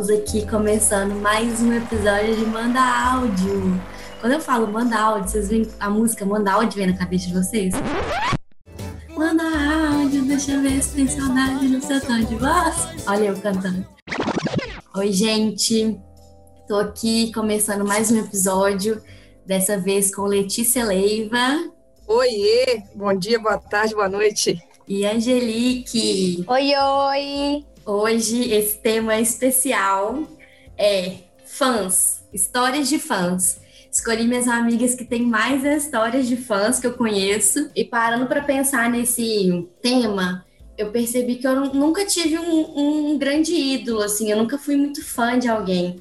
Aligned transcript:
Estamos 0.00 0.18
aqui 0.18 0.48
começando 0.48 1.14
mais 1.20 1.60
um 1.60 1.74
episódio 1.74 2.34
de 2.34 2.46
Manda 2.46 2.80
Áudio. 2.80 3.78
Quando 4.18 4.32
eu 4.32 4.40
falo 4.40 4.66
manda 4.66 4.98
áudio, 4.98 5.28
vocês 5.28 5.50
veem 5.50 5.68
a 5.78 5.90
música 5.90 6.24
Manda 6.24 6.52
Áudio 6.52 6.78
vem 6.78 6.86
na 6.86 6.96
cabeça 6.96 7.26
de 7.26 7.34
vocês? 7.34 7.74
Manda 9.10 9.42
áudio, 9.42 10.24
deixa 10.24 10.52
eu 10.52 10.62
ver 10.62 10.82
se 10.82 10.94
tem 10.94 11.06
saudade 11.06 11.68
no 11.68 11.82
seu 11.82 12.00
tom 12.00 12.18
de 12.18 12.34
voz. 12.36 12.88
Olha 13.06 13.26
eu 13.26 13.36
cantando. 13.42 13.86
Oi, 14.96 15.12
gente. 15.12 16.00
Tô 16.66 16.76
aqui 16.76 17.30
começando 17.34 17.86
mais 17.86 18.10
um 18.10 18.20
episódio, 18.20 19.02
dessa 19.44 19.76
vez 19.76 20.14
com 20.14 20.22
Letícia 20.22 20.82
Leiva. 20.82 21.70
Oiê! 22.08 22.84
Bom 22.94 23.12
dia, 23.12 23.38
boa 23.38 23.58
tarde, 23.58 23.94
boa 23.94 24.08
noite. 24.08 24.62
E 24.88 25.04
Angelique. 25.04 26.42
Oi, 26.48 26.72
oi! 26.74 27.69
Hoje 27.84 28.52
esse 28.52 28.76
tema 28.78 29.18
especial 29.18 30.24
é 30.76 31.14
fãs, 31.46 32.22
histórias 32.32 32.88
de 32.88 32.98
fãs. 32.98 33.58
Escolhi 33.90 34.26
minhas 34.26 34.46
amigas 34.46 34.94
que 34.94 35.04
têm 35.04 35.22
mais 35.22 35.64
histórias 35.64 36.28
de 36.28 36.36
fãs 36.36 36.78
que 36.78 36.86
eu 36.86 36.92
conheço 36.92 37.70
e 37.74 37.84
parando 37.84 38.26
para 38.26 38.42
pensar 38.42 38.88
nesse 38.90 39.66
tema, 39.82 40.44
eu 40.76 40.90
percebi 40.90 41.36
que 41.36 41.46
eu 41.46 41.74
nunca 41.74 42.04
tive 42.04 42.38
um, 42.38 43.12
um 43.12 43.18
grande 43.18 43.54
ídolo, 43.54 44.02
assim, 44.02 44.30
eu 44.30 44.36
nunca 44.36 44.56
fui 44.58 44.76
muito 44.76 45.04
fã 45.04 45.38
de 45.38 45.48
alguém. 45.48 46.00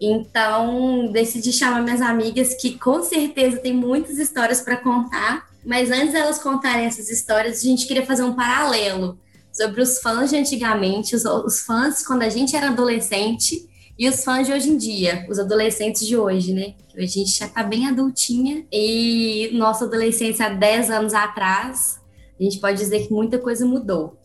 Então, 0.00 1.10
decidi 1.10 1.52
chamar 1.52 1.82
minhas 1.82 2.00
amigas 2.00 2.54
que 2.54 2.78
com 2.78 3.02
certeza 3.02 3.58
têm 3.58 3.72
muitas 3.72 4.18
histórias 4.18 4.60
para 4.60 4.76
contar, 4.76 5.48
mas 5.64 5.90
antes 5.90 6.12
delas 6.12 6.38
contarem 6.38 6.86
essas 6.86 7.10
histórias, 7.10 7.60
a 7.60 7.62
gente 7.62 7.86
queria 7.86 8.04
fazer 8.04 8.22
um 8.22 8.34
paralelo 8.34 9.18
sobre 9.54 9.80
os 9.80 10.00
fãs 10.00 10.30
de 10.30 10.36
antigamente, 10.36 11.14
os, 11.14 11.24
os 11.24 11.60
fãs 11.60 12.04
quando 12.04 12.22
a 12.22 12.28
gente 12.28 12.56
era 12.56 12.68
adolescente 12.68 13.70
e 13.96 14.08
os 14.08 14.24
fãs 14.24 14.46
de 14.46 14.52
hoje 14.52 14.70
em 14.70 14.76
dia, 14.76 15.24
os 15.30 15.38
adolescentes 15.38 16.04
de 16.04 16.16
hoje, 16.16 16.52
né? 16.52 16.74
A 16.96 17.06
gente 17.06 17.38
já 17.38 17.48
tá 17.48 17.62
bem 17.62 17.86
adultinha 17.86 18.66
e 18.72 19.50
nossa 19.54 19.84
adolescência 19.84 20.46
há 20.46 20.48
10 20.48 20.90
anos 20.90 21.14
atrás, 21.14 22.00
a 22.38 22.42
gente 22.42 22.58
pode 22.58 22.78
dizer 22.78 23.06
que 23.06 23.12
muita 23.12 23.38
coisa 23.38 23.64
mudou. 23.64 24.18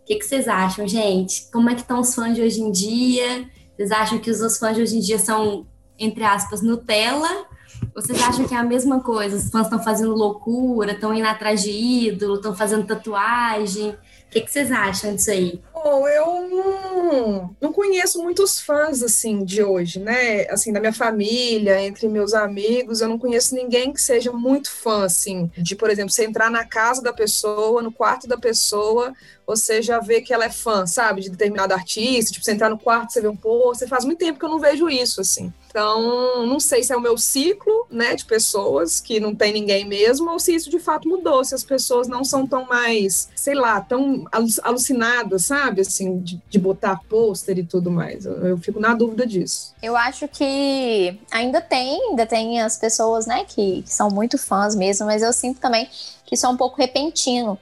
O 0.00 0.04
que, 0.06 0.16
que 0.16 0.24
vocês 0.24 0.48
acham, 0.48 0.88
gente? 0.88 1.50
Como 1.52 1.68
é 1.68 1.74
que 1.74 1.82
estão 1.82 2.00
os 2.00 2.14
fãs 2.14 2.34
de 2.34 2.40
hoje 2.40 2.60
em 2.60 2.72
dia? 2.72 3.48
Vocês 3.76 3.92
acham 3.92 4.18
que 4.18 4.30
os 4.30 4.58
fãs 4.58 4.74
de 4.74 4.82
hoje 4.82 4.96
em 4.96 5.00
dia 5.00 5.18
são, 5.18 5.66
entre 5.98 6.24
aspas, 6.24 6.62
Nutella? 6.62 7.46
Vocês 7.94 8.20
acham 8.22 8.46
que 8.48 8.54
é 8.54 8.56
a 8.56 8.64
mesma 8.64 9.00
coisa? 9.00 9.36
Os 9.36 9.50
fãs 9.50 9.66
estão 9.66 9.82
fazendo 9.82 10.14
loucura, 10.14 10.92
estão 10.92 11.12
indo 11.14 11.26
atrás 11.26 11.62
de 11.62 11.70
ídolo, 11.70 12.36
estão 12.36 12.54
fazendo 12.56 12.86
tatuagem? 12.86 13.94
Que, 14.32 14.40
que 14.40 14.50
vocês 14.50 14.72
acham 14.72 15.14
disso 15.14 15.30
aí? 15.30 15.60
Bom, 15.74 16.08
eu 16.08 16.48
não, 16.48 17.56
não 17.60 17.72
conheço 17.72 18.22
muitos 18.22 18.60
fãs 18.60 19.02
assim 19.02 19.44
de 19.44 19.62
hoje, 19.62 19.98
né? 19.98 20.46
Assim, 20.48 20.72
da 20.72 20.80
minha 20.80 20.92
família, 20.92 21.82
entre 21.82 22.08
meus 22.08 22.32
amigos, 22.32 23.00
eu 23.00 23.08
não 23.08 23.18
conheço 23.18 23.54
ninguém 23.54 23.92
que 23.92 24.00
seja 24.00 24.32
muito 24.32 24.70
fã, 24.70 25.04
assim, 25.04 25.50
de, 25.58 25.76
por 25.76 25.90
exemplo, 25.90 26.10
você 26.10 26.24
entrar 26.24 26.50
na 26.50 26.64
casa 26.64 27.02
da 27.02 27.12
pessoa, 27.12 27.82
no 27.82 27.92
quarto 27.92 28.26
da 28.26 28.38
pessoa, 28.38 29.12
você 29.46 29.82
já 29.82 29.98
vê 29.98 30.20
que 30.20 30.32
ela 30.32 30.44
é 30.44 30.50
fã, 30.50 30.86
sabe, 30.86 31.22
de 31.22 31.30
determinado 31.30 31.74
artista, 31.74 32.32
tipo, 32.32 32.44
você 32.44 32.52
entrar 32.52 32.70
no 32.70 32.78
quarto, 32.78 33.12
você 33.12 33.20
vê 33.20 33.28
um 33.28 33.36
pôr, 33.36 33.74
você 33.74 33.86
faz 33.86 34.04
muito 34.04 34.18
tempo 34.18 34.38
que 34.38 34.44
eu 34.44 34.48
não 34.50 34.58
vejo 34.58 34.88
isso, 34.88 35.20
assim. 35.20 35.52
Então, 35.68 36.46
não 36.46 36.60
sei 36.60 36.82
se 36.82 36.92
é 36.92 36.96
o 36.96 37.00
meu 37.00 37.16
ciclo, 37.16 37.86
né, 37.90 38.14
de 38.14 38.26
pessoas 38.26 39.00
que 39.00 39.18
não 39.18 39.34
tem 39.34 39.52
ninguém 39.52 39.86
mesmo, 39.86 40.30
ou 40.30 40.38
se 40.38 40.54
isso 40.54 40.68
de 40.68 40.78
fato 40.78 41.08
mudou, 41.08 41.42
se 41.44 41.54
as 41.54 41.64
pessoas 41.64 42.06
não 42.06 42.24
são 42.24 42.46
tão 42.46 42.66
mais, 42.66 43.30
sei 43.34 43.54
lá, 43.54 43.80
tão 43.80 44.24
alucinadas, 44.62 45.46
sabe, 45.46 45.80
assim, 45.80 46.18
de, 46.18 46.40
de 46.48 46.58
botar 46.58 47.00
pôster 47.08 47.58
e 47.58 47.64
tudo 47.64 47.90
mais. 47.90 48.26
Eu, 48.26 48.46
eu, 48.46 48.58
fico 48.58 48.78
na 48.78 48.94
dúvida 48.94 49.26
disso. 49.26 49.74
Eu 49.82 49.96
acho 49.96 50.28
que 50.28 51.18
ainda 51.30 51.60
tem, 51.60 52.10
ainda 52.10 52.26
tem 52.26 52.60
as 52.60 52.76
pessoas, 52.76 53.26
né, 53.26 53.44
que, 53.44 53.82
que 53.82 53.92
são 53.92 54.10
muito 54.10 54.36
fãs 54.36 54.74
mesmo, 54.74 55.06
mas 55.06 55.22
eu 55.22 55.32
sinto 55.32 55.58
também 55.58 55.88
que 56.26 56.34
isso 56.34 56.44
é 56.44 56.48
um 56.48 56.56
pouco 56.56 56.76
repentino 56.76 57.58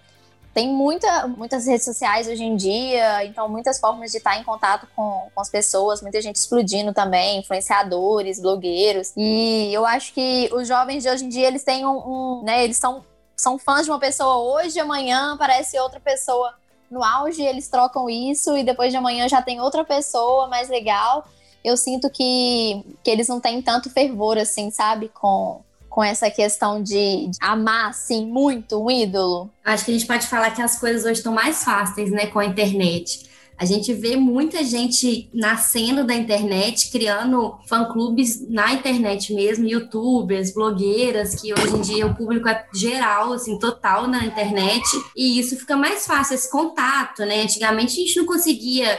tem 0.53 0.69
muita, 0.69 1.29
muitas 1.29 1.67
redes 1.67 1.85
sociais 1.85 2.27
hoje 2.27 2.43
em 2.43 2.57
dia, 2.57 3.25
então 3.25 3.49
muitas 3.49 3.79
formas 3.79 4.11
de 4.11 4.19
estar 4.19 4.37
em 4.37 4.43
contato 4.43 4.87
com, 4.97 5.29
com 5.33 5.41
as 5.41 5.49
pessoas, 5.49 6.03
muita 6.03 6.21
gente 6.21 6.37
explodindo 6.37 6.93
também, 6.93 7.39
influenciadores, 7.39 8.41
blogueiros. 8.41 9.13
E 9.17 9.73
eu 9.73 9.87
acho 9.87 10.13
que 10.13 10.51
os 10.53 10.67
jovens 10.67 11.05
de 11.05 11.09
hoje 11.09 11.25
em 11.25 11.29
dia, 11.29 11.47
eles 11.47 11.63
têm 11.63 11.87
um, 11.87 11.97
um 11.97 12.43
né, 12.43 12.65
eles 12.65 12.79
são, 12.79 13.05
são 13.37 13.59
fãs 13.59 13.85
de 13.85 13.91
uma 13.91 14.01
pessoa 14.01 14.39
hoje, 14.39 14.81
amanhã 14.81 15.35
aparece 15.35 15.79
outra 15.79 16.01
pessoa 16.01 16.53
no 16.91 17.05
auge, 17.05 17.43
eles 17.43 17.69
trocam 17.69 18.11
isso 18.11 18.57
e 18.57 18.65
depois 18.65 18.91
de 18.91 18.97
amanhã 18.97 19.29
já 19.29 19.41
tem 19.41 19.61
outra 19.61 19.85
pessoa 19.85 20.49
mais 20.49 20.69
legal. 20.69 21.25
Eu 21.63 21.77
sinto 21.77 22.11
que, 22.11 22.85
que 23.05 23.11
eles 23.11 23.29
não 23.29 23.39
têm 23.39 23.63
tanto 23.63 23.91
fervor 23.91 24.37
assim, 24.37 24.71
sabe, 24.71 25.09
com 25.09 25.63
com 25.91 26.03
essa 26.03 26.31
questão 26.31 26.81
de 26.83 27.29
amar, 27.41 27.91
assim, 27.91 28.25
muito 28.25 28.83
um 28.83 28.91
ídolo? 28.91 29.51
Acho 29.65 29.85
que 29.85 29.91
a 29.91 29.95
gente 29.95 30.07
pode 30.07 30.27
falar 30.27 30.53
que 30.53 30.63
as 30.63 30.79
coisas 30.79 31.03
hoje 31.03 31.15
estão 31.15 31.35
mais 31.35 31.65
fáceis, 31.65 32.11
né, 32.11 32.27
com 32.27 32.39
a 32.39 32.47
internet. 32.47 33.29
A 33.59 33.67
gente 33.67 33.93
vê 33.93 34.17
muita 34.17 34.65
gente 34.65 35.29
nascendo 35.35 36.03
da 36.03 36.15
internet, 36.15 36.91
criando 36.91 37.59
fã-clubes 37.69 38.49
na 38.49 38.73
internet 38.73 39.35
mesmo, 39.35 39.69
youtubers, 39.69 40.55
blogueiras, 40.55 41.35
que 41.35 41.53
hoje 41.53 41.77
em 41.77 41.81
dia 41.83 42.07
o 42.07 42.15
público 42.15 42.49
é 42.49 42.65
geral, 42.75 43.35
assim, 43.35 43.59
total 43.59 44.07
na 44.07 44.25
internet. 44.25 44.83
E 45.15 45.39
isso 45.39 45.57
fica 45.57 45.77
mais 45.77 46.07
fácil, 46.07 46.37
esse 46.37 46.51
contato, 46.51 47.19
né? 47.27 47.43
Antigamente 47.43 48.01
a 48.01 48.07
gente 48.07 48.17
não 48.17 48.25
conseguia 48.25 48.99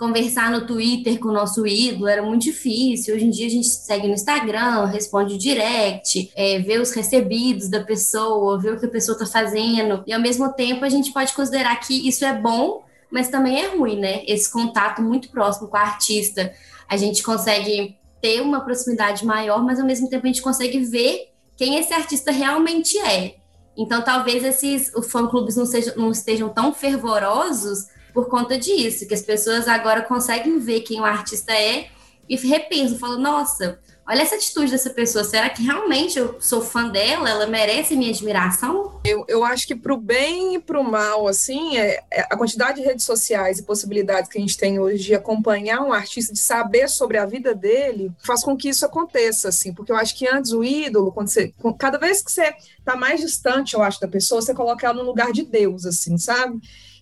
conversar 0.00 0.50
no 0.50 0.66
Twitter 0.66 1.20
com 1.20 1.28
o 1.28 1.32
nosso 1.32 1.66
ídolo 1.66 2.08
era 2.08 2.22
muito 2.22 2.44
difícil. 2.44 3.14
Hoje 3.14 3.26
em 3.26 3.30
dia 3.30 3.46
a 3.46 3.50
gente 3.50 3.68
segue 3.68 4.08
no 4.08 4.14
Instagram, 4.14 4.86
responde 4.86 5.36
direct, 5.36 6.32
é, 6.34 6.58
vê 6.58 6.78
os 6.78 6.90
recebidos 6.92 7.68
da 7.68 7.84
pessoa, 7.84 8.58
vê 8.58 8.70
o 8.70 8.80
que 8.80 8.86
a 8.86 8.90
pessoa 8.90 9.14
está 9.14 9.26
fazendo. 9.26 10.02
E 10.06 10.12
ao 10.14 10.20
mesmo 10.20 10.50
tempo 10.54 10.86
a 10.86 10.88
gente 10.88 11.12
pode 11.12 11.34
considerar 11.34 11.76
que 11.80 12.08
isso 12.08 12.24
é 12.24 12.32
bom, 12.32 12.82
mas 13.10 13.28
também 13.28 13.60
é 13.60 13.76
ruim, 13.76 14.00
né? 14.00 14.24
Esse 14.26 14.50
contato 14.50 15.02
muito 15.02 15.28
próximo 15.28 15.68
com 15.68 15.76
a 15.76 15.82
artista. 15.82 16.50
A 16.88 16.96
gente 16.96 17.22
consegue 17.22 17.94
ter 18.22 18.40
uma 18.40 18.62
proximidade 18.62 19.26
maior, 19.26 19.62
mas 19.62 19.78
ao 19.78 19.86
mesmo 19.86 20.08
tempo 20.08 20.24
a 20.24 20.28
gente 20.28 20.40
consegue 20.40 20.78
ver 20.78 21.28
quem 21.58 21.76
esse 21.76 21.92
artista 21.92 22.30
realmente 22.30 22.96
é. 23.00 23.34
Então, 23.76 24.00
talvez 24.00 24.42
esses 24.44 24.90
fã-clubes 25.10 25.56
não, 25.56 25.64
não 25.96 26.10
estejam 26.10 26.48
tão 26.48 26.72
fervorosos, 26.72 27.88
por 28.20 28.28
conta 28.28 28.58
disso, 28.58 29.08
que 29.08 29.14
as 29.14 29.22
pessoas 29.22 29.66
agora 29.66 30.02
conseguem 30.02 30.58
ver 30.58 30.80
quem 30.80 31.00
o 31.00 31.04
artista 31.04 31.52
é 31.54 31.88
e 32.28 32.36
repensam, 32.36 32.98
falam, 32.98 33.18
nossa, 33.18 33.80
olha 34.06 34.20
essa 34.20 34.34
atitude 34.34 34.70
dessa 34.70 34.90
pessoa, 34.90 35.24
será 35.24 35.48
que 35.48 35.62
realmente 35.62 36.18
eu 36.18 36.36
sou 36.38 36.60
fã 36.60 36.86
dela? 36.88 37.30
Ela 37.30 37.46
merece 37.46 37.96
minha 37.96 38.10
admiração? 38.10 39.00
Eu, 39.06 39.24
eu 39.26 39.42
acho 39.42 39.66
que 39.66 39.74
para 39.74 39.94
o 39.94 39.96
bem 39.96 40.56
e 40.56 40.58
para 40.58 40.78
o 40.78 40.84
mal, 40.84 41.26
assim, 41.26 41.78
é, 41.78 42.04
é, 42.12 42.20
a 42.30 42.36
quantidade 42.36 42.78
de 42.78 42.86
redes 42.86 43.06
sociais 43.06 43.58
e 43.58 43.62
possibilidades 43.62 44.30
que 44.30 44.36
a 44.36 44.40
gente 44.40 44.58
tem 44.58 44.78
hoje 44.78 45.02
de 45.02 45.14
acompanhar 45.14 45.80
um 45.80 45.92
artista, 45.92 46.34
de 46.34 46.40
saber 46.40 46.88
sobre 46.88 47.16
a 47.16 47.24
vida 47.24 47.54
dele, 47.54 48.12
faz 48.22 48.44
com 48.44 48.54
que 48.54 48.68
isso 48.68 48.84
aconteça, 48.84 49.48
assim, 49.48 49.72
porque 49.72 49.90
eu 49.90 49.96
acho 49.96 50.14
que 50.14 50.28
antes 50.28 50.52
o 50.52 50.62
ídolo, 50.62 51.10
quando 51.10 51.28
você, 51.28 51.54
cada 51.78 51.96
vez 51.96 52.22
que 52.22 52.30
você 52.30 52.54
está 52.78 52.94
mais 52.94 53.18
distante, 53.18 53.72
eu 53.72 53.82
acho, 53.82 53.98
da 53.98 54.06
pessoa, 54.06 54.42
você 54.42 54.54
coloca 54.54 54.86
ela 54.86 54.94
no 54.94 55.04
lugar 55.04 55.32
de 55.32 55.42
Deus, 55.42 55.86
assim, 55.86 56.18
sabe? 56.18 56.60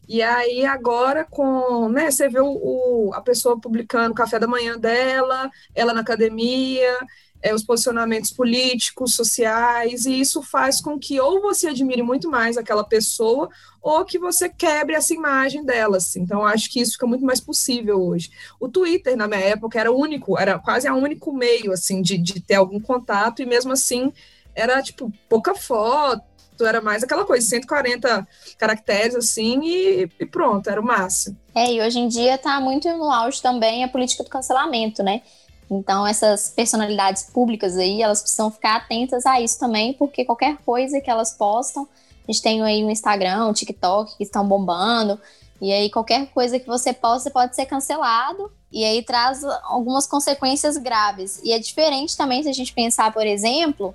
E 0.08 0.22
aí 0.22 0.64
agora 0.64 1.24
com, 1.24 1.90
né, 1.90 2.10
você 2.10 2.30
vê 2.30 2.40
o, 2.40 2.46
o, 2.46 3.12
a 3.12 3.20
pessoa 3.20 3.60
publicando 3.60 4.12
o 4.12 4.14
café 4.14 4.38
da 4.38 4.46
manhã 4.46 4.78
dela, 4.78 5.50
ela 5.74 5.92
na 5.92 6.00
academia, 6.00 6.98
é, 7.42 7.54
os 7.54 7.62
posicionamentos 7.62 8.32
políticos, 8.32 9.14
sociais, 9.14 10.06
e 10.06 10.18
isso 10.18 10.42
faz 10.42 10.80
com 10.80 10.98
que 10.98 11.20
ou 11.20 11.40
você 11.40 11.68
admire 11.68 12.02
muito 12.02 12.28
mais 12.28 12.56
aquela 12.56 12.82
pessoa, 12.82 13.48
ou 13.82 14.04
que 14.04 14.18
você 14.18 14.48
quebre 14.48 14.94
essa 14.94 15.14
imagem 15.14 15.64
dela. 15.64 15.98
Assim. 15.98 16.22
Então, 16.22 16.44
acho 16.44 16.70
que 16.70 16.80
isso 16.80 16.92
fica 16.92 17.06
muito 17.06 17.24
mais 17.24 17.40
possível 17.40 18.00
hoje. 18.00 18.30
O 18.58 18.68
Twitter, 18.68 19.16
na 19.16 19.28
minha 19.28 19.40
época, 19.40 19.78
era 19.78 19.92
o 19.92 20.00
único, 20.00 20.38
era 20.38 20.58
quase 20.58 20.88
o 20.88 20.96
único 20.96 21.32
meio 21.32 21.70
assim 21.70 22.02
de, 22.02 22.18
de 22.18 22.40
ter 22.40 22.54
algum 22.54 22.80
contato, 22.80 23.42
e 23.42 23.46
mesmo 23.46 23.72
assim 23.72 24.12
era 24.54 24.82
tipo 24.82 25.12
pouca 25.28 25.54
foto 25.54 26.37
era 26.66 26.80
mais 26.80 27.02
aquela 27.02 27.24
coisa, 27.24 27.46
140 27.46 28.26
caracteres 28.56 29.14
assim 29.14 29.60
e, 29.62 30.10
e 30.18 30.26
pronto, 30.26 30.68
era 30.68 30.80
o 30.80 30.84
máximo. 30.84 31.36
É, 31.54 31.72
e 31.72 31.80
hoje 31.80 31.98
em 31.98 32.08
dia 32.08 32.38
tá 32.38 32.60
muito 32.60 32.88
no 32.96 33.10
auge 33.10 33.42
também 33.42 33.84
a 33.84 33.88
política 33.88 34.24
do 34.24 34.30
cancelamento, 34.30 35.02
né? 35.02 35.22
Então, 35.70 36.06
essas 36.06 36.48
personalidades 36.48 37.24
públicas 37.24 37.76
aí, 37.76 38.02
elas 38.02 38.22
precisam 38.22 38.50
ficar 38.50 38.76
atentas 38.76 39.26
a 39.26 39.40
isso 39.40 39.58
também, 39.58 39.92
porque 39.92 40.24
qualquer 40.24 40.56
coisa 40.58 41.00
que 41.00 41.10
elas 41.10 41.32
postam, 41.32 41.86
a 42.26 42.32
gente 42.32 42.42
tem 42.42 42.62
aí 42.62 42.82
o 42.82 42.90
Instagram, 42.90 43.46
o 43.46 43.52
TikTok 43.52 44.16
que 44.16 44.24
estão 44.24 44.46
bombando, 44.46 45.20
e 45.60 45.72
aí 45.72 45.90
qualquer 45.90 46.26
coisa 46.28 46.58
que 46.58 46.66
você 46.66 46.92
posta 46.92 47.30
pode 47.30 47.54
ser 47.54 47.66
cancelado, 47.66 48.50
e 48.72 48.84
aí 48.84 49.02
traz 49.02 49.44
algumas 49.64 50.06
consequências 50.06 50.76
graves. 50.76 51.40
E 51.44 51.52
é 51.52 51.58
diferente 51.58 52.16
também 52.16 52.42
se 52.42 52.48
a 52.48 52.52
gente 52.52 52.72
pensar, 52.72 53.12
por 53.12 53.26
exemplo, 53.26 53.94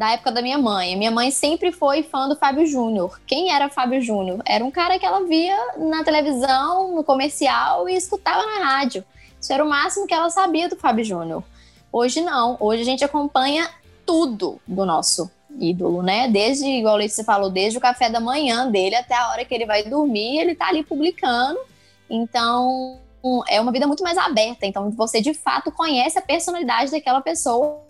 da 0.00 0.12
época 0.12 0.32
da 0.32 0.40
minha 0.40 0.56
mãe. 0.56 0.96
Minha 0.96 1.10
mãe 1.10 1.30
sempre 1.30 1.70
foi 1.70 2.02
fã 2.02 2.26
do 2.26 2.34
Fábio 2.34 2.64
Júnior. 2.64 3.20
Quem 3.26 3.52
era 3.52 3.68
Fábio 3.68 4.00
Júnior? 4.00 4.40
Era 4.46 4.64
um 4.64 4.70
cara 4.70 4.98
que 4.98 5.04
ela 5.04 5.26
via 5.26 5.54
na 5.76 6.02
televisão, 6.02 6.96
no 6.96 7.04
comercial 7.04 7.86
e 7.86 7.94
escutava 7.94 8.42
na 8.46 8.64
rádio. 8.64 9.04
Isso 9.38 9.52
era 9.52 9.62
o 9.62 9.68
máximo 9.68 10.06
que 10.06 10.14
ela 10.14 10.30
sabia 10.30 10.70
do 10.70 10.76
Fábio 10.76 11.04
Júnior. 11.04 11.44
Hoje 11.92 12.22
não. 12.22 12.56
Hoje 12.58 12.80
a 12.80 12.84
gente 12.86 13.04
acompanha 13.04 13.68
tudo 14.06 14.58
do 14.66 14.86
nosso 14.86 15.30
ídolo, 15.58 16.02
né? 16.02 16.28
Desde, 16.28 16.64
igual 16.64 16.98
você 16.98 17.22
falou, 17.22 17.50
desde 17.50 17.76
o 17.76 17.80
café 17.80 18.08
da 18.08 18.20
manhã 18.20 18.70
dele 18.70 18.96
até 18.96 19.14
a 19.14 19.28
hora 19.28 19.44
que 19.44 19.54
ele 19.54 19.66
vai 19.66 19.82
dormir, 19.82 20.38
ele 20.38 20.54
tá 20.54 20.68
ali 20.68 20.82
publicando. 20.82 21.60
Então, 22.08 22.98
é 23.46 23.60
uma 23.60 23.70
vida 23.70 23.86
muito 23.86 24.02
mais 24.02 24.16
aberta. 24.16 24.64
Então, 24.64 24.90
você 24.92 25.20
de 25.20 25.34
fato 25.34 25.70
conhece 25.70 26.18
a 26.18 26.22
personalidade 26.22 26.90
daquela 26.90 27.20
pessoa, 27.20 27.82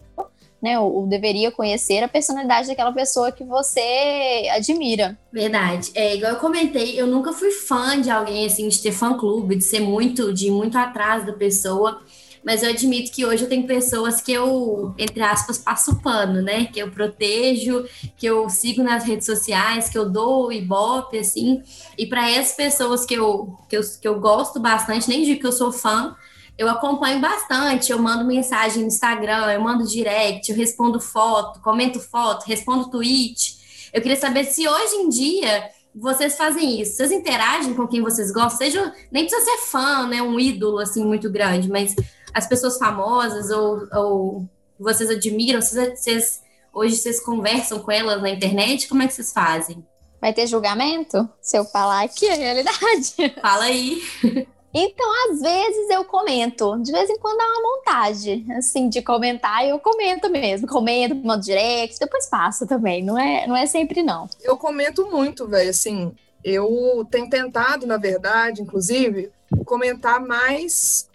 né? 0.62 0.78
Ou, 0.78 1.06
deveria 1.06 1.50
conhecer 1.50 2.02
a 2.02 2.08
personalidade 2.08 2.68
daquela 2.68 2.92
pessoa 2.92 3.32
que 3.32 3.44
você 3.44 4.48
admira. 4.52 5.18
Verdade. 5.32 5.90
É, 5.94 6.16
igual 6.16 6.32
eu 6.32 6.38
comentei, 6.38 7.00
eu 7.00 7.06
nunca 7.06 7.32
fui 7.32 7.50
fã 7.50 8.00
de 8.00 8.10
alguém 8.10 8.46
assim, 8.46 8.68
de 8.68 8.80
ter 8.80 8.92
fã 8.92 9.16
clube, 9.16 9.56
de 9.56 9.64
ser 9.64 9.80
muito, 9.80 10.32
de 10.32 10.48
ir 10.48 10.50
muito 10.50 10.76
atrás 10.76 11.24
da 11.24 11.32
pessoa 11.32 12.00
mas 12.42 12.62
eu 12.62 12.70
admito 12.70 13.12
que 13.12 13.24
hoje 13.24 13.44
eu 13.44 13.48
tenho 13.48 13.66
pessoas 13.66 14.20
que 14.20 14.32
eu, 14.32 14.94
entre 14.98 15.22
aspas, 15.22 15.58
passo 15.58 16.00
pano, 16.00 16.40
né? 16.40 16.66
Que 16.66 16.80
eu 16.80 16.90
protejo, 16.90 17.84
que 18.16 18.26
eu 18.26 18.48
sigo 18.48 18.82
nas 18.82 19.04
redes 19.04 19.26
sociais, 19.26 19.88
que 19.88 19.98
eu 19.98 20.08
dou 20.08 20.50
ibope, 20.50 21.18
assim. 21.18 21.62
E 21.98 22.06
para 22.06 22.30
essas 22.30 22.56
pessoas 22.56 23.04
que 23.04 23.14
eu, 23.14 23.54
que, 23.68 23.76
eu, 23.76 23.82
que 24.00 24.08
eu 24.08 24.18
gosto 24.18 24.58
bastante, 24.58 25.08
nem 25.08 25.24
digo 25.24 25.40
que 25.40 25.46
eu 25.46 25.52
sou 25.52 25.70
fã, 25.70 26.16
eu 26.60 26.68
acompanho 26.68 27.18
bastante, 27.20 27.90
eu 27.90 27.98
mando 27.98 28.22
mensagem 28.22 28.82
no 28.82 28.88
Instagram, 28.88 29.50
eu 29.50 29.62
mando 29.62 29.88
direct, 29.88 30.50
eu 30.50 30.56
respondo 30.56 31.00
foto, 31.00 31.58
comento 31.62 31.98
foto, 31.98 32.44
respondo 32.44 32.90
tweet. 32.90 33.88
Eu 33.90 34.02
queria 34.02 34.16
saber 34.18 34.44
se 34.44 34.68
hoje 34.68 34.96
em 34.96 35.08
dia 35.08 35.70
vocês 35.94 36.36
fazem 36.36 36.82
isso, 36.82 36.98
vocês 36.98 37.10
interagem 37.12 37.72
com 37.72 37.88
quem 37.88 38.02
vocês 38.02 38.30
gostam, 38.30 38.58
seja 38.58 38.94
nem 39.10 39.24
precisa 39.24 39.42
ser 39.42 39.56
fã, 39.68 40.06
né, 40.06 40.20
um 40.20 40.38
ídolo 40.38 40.80
assim 40.80 41.02
muito 41.02 41.30
grande, 41.30 41.66
mas 41.66 41.96
as 42.34 42.46
pessoas 42.46 42.76
famosas 42.76 43.48
ou, 43.48 43.88
ou 43.94 44.48
vocês 44.78 45.08
admiram? 45.08 45.62
Vocês, 45.62 45.98
vocês, 45.98 46.42
hoje 46.74 46.96
vocês 46.96 47.24
conversam 47.24 47.78
com 47.78 47.90
elas 47.90 48.20
na 48.20 48.28
internet? 48.28 48.86
Como 48.86 49.00
é 49.00 49.06
que 49.06 49.14
vocês 49.14 49.32
fazem? 49.32 49.82
Vai 50.20 50.34
ter 50.34 50.46
julgamento? 50.46 51.26
Se 51.40 51.56
eu 51.56 51.64
falar 51.64 52.02
aqui 52.02 52.28
a 52.28 52.34
realidade. 52.34 53.14
Fala 53.40 53.64
aí. 53.64 54.02
Então, 54.72 55.06
às 55.28 55.40
vezes 55.40 55.90
eu 55.90 56.05
comento, 56.05 56.81
de 56.81 56.93
vez 56.93 57.11
em 57.11 57.19
quando 57.19 57.38
dá 57.38 57.44
uma 57.44 57.76
vontade, 57.76 58.46
assim, 58.56 58.88
de 58.88 59.02
comentar, 59.02 59.67
eu 59.67 59.81
comento 59.81 60.31
mesmo, 60.31 60.69
comento, 60.69 61.14
mando 61.17 61.44
direct, 61.44 61.99
depois 61.99 62.26
passo 62.26 62.67
também, 62.67 63.02
não 63.02 63.19
é, 63.19 63.46
não 63.49 63.56
é 63.56 63.67
sempre 63.67 64.02
não. 64.02 64.28
Eu 64.43 64.56
comento 64.56 65.11
muito, 65.11 65.49
velho, 65.49 65.70
assim, 65.70 66.12
eu 66.44 67.05
tenho 67.11 67.28
tentado, 67.28 67.84
na 67.84 67.96
verdade, 67.96 68.62
inclusive, 68.62 69.32
comentar 69.64 70.20
mais 70.20 71.08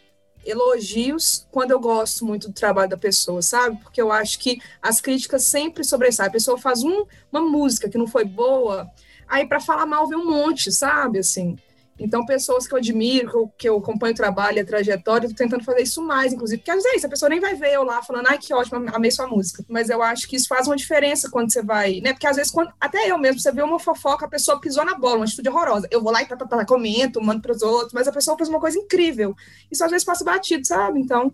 elogios 0.45 1.47
quando 1.49 1.71
eu 1.71 1.79
gosto 1.79 2.25
muito 2.25 2.49
do 2.49 2.53
trabalho 2.53 2.89
da 2.89 2.97
pessoa, 2.97 3.41
sabe? 3.41 3.77
Porque 3.81 4.01
eu 4.01 4.11
acho 4.11 4.37
que 4.37 4.59
as 4.81 5.01
críticas 5.01 5.43
sempre 5.43 5.83
sobressaem. 5.83 6.27
A 6.27 6.31
pessoa 6.31 6.57
faz 6.57 6.83
um, 6.83 7.05
uma 7.31 7.41
música 7.41 7.89
que 7.89 7.97
não 7.97 8.05
foi 8.05 8.25
boa, 8.25 8.87
aí 9.27 9.47
para 9.47 9.59
falar 9.59 9.85
mal 9.85 10.07
vem 10.07 10.17
um 10.17 10.29
monte, 10.29 10.71
sabe? 10.71 11.19
Assim. 11.19 11.57
Então, 11.97 12.25
pessoas 12.25 12.67
que 12.67 12.73
eu 12.73 12.77
admiro, 12.77 13.29
que 13.29 13.37
eu, 13.37 13.47
que 13.57 13.69
eu 13.69 13.77
acompanho 13.77 14.13
o 14.13 14.15
trabalho, 14.15 14.61
a 14.61 14.65
trajetória, 14.65 15.27
eu 15.27 15.29
tô 15.31 15.35
tentando 15.35 15.63
fazer 15.63 15.81
isso 15.81 16.01
mais, 16.01 16.33
inclusive, 16.33 16.57
porque 16.59 16.71
às 16.71 16.83
vezes 16.83 17.05
a 17.05 17.09
pessoa 17.09 17.29
nem 17.29 17.39
vai 17.39 17.55
ver 17.55 17.73
eu 17.73 17.83
lá 17.83 18.01
falando, 18.03 18.27
ai, 18.27 18.37
que 18.37 18.53
ótimo, 18.53 18.83
amei 18.93 19.11
sua 19.11 19.27
música. 19.27 19.63
Mas 19.69 19.89
eu 19.89 20.03
acho 20.03 20.27
que 20.27 20.35
isso 20.35 20.47
faz 20.47 20.67
uma 20.67 20.75
diferença 20.75 21.29
quando 21.29 21.51
você 21.51 21.63
vai, 21.63 22.01
né? 22.01 22.11
Porque 22.11 22.27
às 22.27 22.35
vezes, 22.35 22.51
quando, 22.51 22.71
até 22.79 23.09
eu 23.09 23.17
mesmo, 23.17 23.39
você 23.39 23.51
vê 23.51 23.61
uma 23.61 23.79
fofoca, 23.79 24.25
a 24.25 24.29
pessoa 24.29 24.59
pisou 24.59 24.83
na 24.83 24.95
bola, 24.95 25.17
uma 25.17 25.25
atitude 25.25 25.47
horrorosa. 25.49 25.87
Eu 25.89 26.01
vou 26.01 26.11
lá 26.11 26.21
e 26.21 26.25
tá, 26.25 26.35
tá, 26.35 26.45
tá, 26.45 26.65
comento, 26.65 27.21
mando 27.21 27.41
pros 27.41 27.61
outros, 27.61 27.93
mas 27.93 28.07
a 28.07 28.11
pessoa 28.11 28.37
fez 28.37 28.49
uma 28.49 28.59
coisa 28.59 28.77
incrível. 28.77 29.33
Isso 29.71 29.83
às 29.83 29.91
vezes 29.91 30.05
passa 30.05 30.23
batido, 30.25 30.67
sabe? 30.67 30.99
Então, 30.99 31.31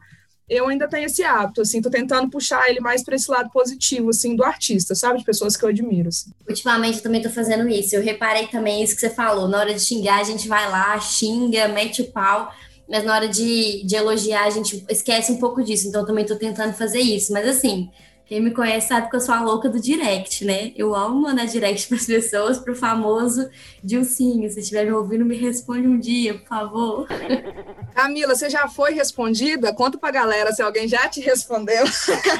eu 0.51 0.67
ainda 0.67 0.85
tenho 0.85 1.05
esse 1.05 1.23
hábito, 1.23 1.61
assim, 1.61 1.81
tô 1.81 1.89
tentando 1.89 2.29
puxar 2.29 2.69
ele 2.69 2.81
mais 2.81 3.05
para 3.05 3.15
esse 3.15 3.31
lado 3.31 3.49
positivo, 3.49 4.09
assim, 4.09 4.35
do 4.35 4.43
artista, 4.43 4.93
sabe? 4.93 5.19
De 5.19 5.23
pessoas 5.23 5.55
que 5.55 5.63
eu 5.63 5.69
admiro, 5.69 6.09
assim. 6.09 6.29
Ultimamente 6.47 6.97
eu 6.97 7.03
também 7.03 7.21
tô 7.21 7.29
fazendo 7.29 7.69
isso. 7.69 7.95
Eu 7.95 8.03
reparei 8.03 8.47
também 8.47 8.83
isso 8.83 8.93
que 8.93 8.99
você 8.99 9.09
falou. 9.09 9.47
Na 9.47 9.59
hora 9.59 9.73
de 9.73 9.79
xingar, 9.79 10.19
a 10.19 10.23
gente 10.25 10.49
vai 10.49 10.69
lá, 10.69 10.99
xinga, 10.99 11.69
mete 11.69 12.01
o 12.01 12.11
pau. 12.11 12.53
Mas 12.89 13.05
na 13.05 13.15
hora 13.15 13.29
de, 13.29 13.81
de 13.85 13.95
elogiar, 13.95 14.43
a 14.43 14.49
gente 14.49 14.85
esquece 14.89 15.31
um 15.31 15.37
pouco 15.37 15.63
disso. 15.63 15.87
Então 15.87 16.01
eu 16.01 16.07
também 16.07 16.25
tô 16.25 16.35
tentando 16.35 16.73
fazer 16.73 16.99
isso. 16.99 17.31
Mas 17.31 17.47
assim, 17.47 17.89
quem 18.31 18.39
me 18.39 18.51
conhece 18.51 18.87
sabe 18.87 19.09
que 19.09 19.15
eu 19.17 19.19
sou 19.19 19.35
a 19.35 19.41
louca 19.41 19.67
do 19.67 19.77
direct, 19.77 20.45
né? 20.45 20.71
Eu 20.77 20.95
amo 20.95 21.19
mandar 21.19 21.43
direct 21.47 21.85
para 21.89 21.97
as 21.97 22.05
pessoas, 22.05 22.57
pro 22.57 22.73
famoso 22.73 23.49
Dilcinho. 23.83 24.49
Se 24.49 24.61
estiver 24.61 24.85
me 24.85 24.93
ouvindo, 24.93 25.25
me 25.25 25.35
responde 25.35 25.85
um 25.85 25.99
dia, 25.99 26.35
por 26.35 26.47
favor. 26.47 27.07
Camila, 27.93 28.33
você 28.33 28.49
já 28.49 28.69
foi 28.69 28.93
respondida? 28.93 29.73
Conta 29.73 29.97
pra 29.97 30.11
galera 30.11 30.53
se 30.53 30.61
alguém 30.61 30.87
já 30.87 31.09
te 31.09 31.19
respondeu. 31.19 31.83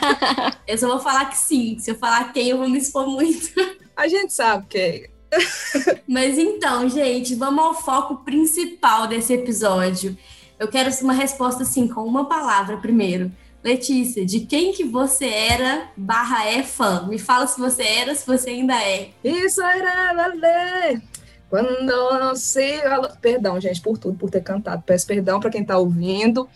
eu 0.65 0.77
só 0.77 0.87
vou 0.87 1.01
falar 1.01 1.25
que 1.25 1.37
sim. 1.37 1.77
Se 1.77 1.91
eu 1.91 1.95
falar 1.95 2.31
quem, 2.31 2.47
eu 2.47 2.57
vou 2.57 2.69
me 2.69 2.77
expor 2.77 3.05
muito. 3.05 3.49
A 3.93 4.07
gente 4.07 4.31
sabe 4.31 4.67
quem. 4.69 5.09
Mas 6.07 6.37
então, 6.37 6.87
gente, 6.87 7.35
vamos 7.35 7.65
ao 7.65 7.73
foco 7.73 8.23
principal 8.23 9.07
desse 9.07 9.33
episódio. 9.33 10.17
Eu 10.57 10.69
quero 10.69 10.89
uma 11.01 11.11
resposta 11.11 11.63
assim, 11.63 11.85
com 11.85 12.05
uma 12.05 12.29
palavra 12.29 12.77
primeiro. 12.77 13.29
Letícia, 13.63 14.25
de 14.25 14.41
quem 14.41 14.73
que 14.73 14.83
você 14.83 15.25
era 15.25 15.89
barra 15.95 16.49
é 16.49 16.63
fã? 16.63 17.05
Me 17.07 17.19
fala 17.19 17.45
se 17.45 17.59
você 17.59 17.83
era, 17.83 18.15
se 18.15 18.25
você 18.25 18.49
ainda 18.49 18.73
é. 18.81 19.09
Isso 19.23 19.61
era 19.61 20.13
valer. 20.13 21.01
Quando 21.49 22.19
não 22.19 22.35
sei. 22.35 22.81
Perdão, 23.21 23.59
gente, 23.61 23.79
por 23.81 23.97
tudo, 23.97 24.17
por 24.17 24.31
ter 24.31 24.41
cantado. 24.41 24.81
Peço 24.83 25.05
perdão 25.05 25.39
para 25.39 25.51
quem 25.51 25.63
tá 25.63 25.77
ouvindo. 25.77 26.49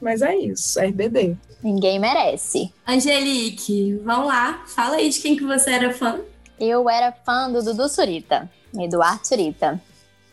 Mas 0.00 0.22
é 0.22 0.36
isso, 0.36 0.78
RBD. 0.80 1.36
Ninguém 1.62 1.98
merece. 1.98 2.72
Angelique, 2.86 3.94
vamos 4.04 4.28
lá. 4.28 4.62
Fala 4.66 4.96
aí 4.96 5.08
de 5.08 5.20
quem 5.20 5.36
que 5.36 5.44
você 5.44 5.70
era 5.70 5.92
fã. 5.92 6.20
Eu 6.58 6.90
era 6.90 7.12
fã 7.12 7.50
do 7.50 7.62
Dudu 7.62 7.88
Surita, 7.88 8.50
Eduardo 8.78 9.26
Surita 9.26 9.80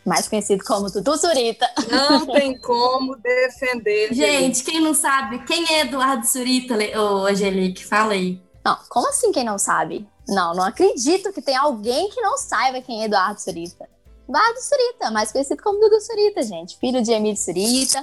mais 0.08 0.26
conhecido 0.26 0.64
como 0.64 0.90
Tutu 0.90 1.16
Surita. 1.18 1.68
Não 1.90 2.26
tem 2.32 2.58
como 2.58 3.16
defender. 3.16 4.12
Gente, 4.12 4.64
quem 4.64 4.80
não 4.80 4.94
sabe, 4.94 5.44
quem 5.44 5.64
é 5.74 5.80
Eduardo 5.82 6.26
Surita, 6.26 6.74
ô 6.98 7.26
Angelique? 7.26 7.84
Fala 7.84 8.14
aí. 8.14 8.40
Não, 8.64 8.76
como 8.88 9.08
assim 9.08 9.30
quem 9.30 9.44
não 9.44 9.58
sabe? 9.58 10.08
Não, 10.26 10.54
não 10.54 10.64
acredito 10.64 11.32
que 11.32 11.40
tem 11.40 11.56
alguém 11.56 12.10
que 12.10 12.20
não 12.20 12.36
saiba 12.36 12.82
quem 12.82 13.02
é 13.02 13.04
Eduardo 13.04 13.40
Surita. 13.40 13.88
Eduardo 14.28 14.60
Surita, 14.60 15.10
mais 15.10 15.32
conhecido 15.32 15.62
como 15.62 15.80
Dudu 15.80 16.00
Surita, 16.00 16.42
gente. 16.42 16.76
Filho 16.76 17.00
de 17.00 17.12
Emílio 17.12 17.36
Surita. 17.36 18.02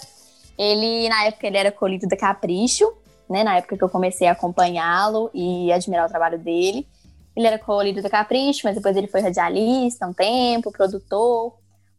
Ele, 0.58 1.08
na 1.08 1.26
época, 1.26 1.46
ele 1.46 1.58
era 1.58 1.72
colhido 1.72 2.08
da 2.08 2.18
Capricho, 2.18 2.92
né? 3.30 3.44
Na 3.44 3.58
época 3.58 3.78
que 3.78 3.84
eu 3.84 3.90
comecei 3.90 4.28
a 4.28 4.32
acompanhá-lo 4.32 5.30
e 5.34 5.72
admirar 5.72 6.08
o 6.08 6.10
trabalho 6.10 6.40
dele. 6.40 6.88
Ele 7.36 7.46
era 7.46 7.60
colhido 7.60 8.02
da 8.02 8.10
Capricho, 8.10 8.62
mas 8.64 8.76
depois 8.76 8.96
ele 8.96 9.08
foi 9.08 9.22
radialista 9.22 10.08
um 10.08 10.14
tempo, 10.14 10.72
produtor. 10.72 11.54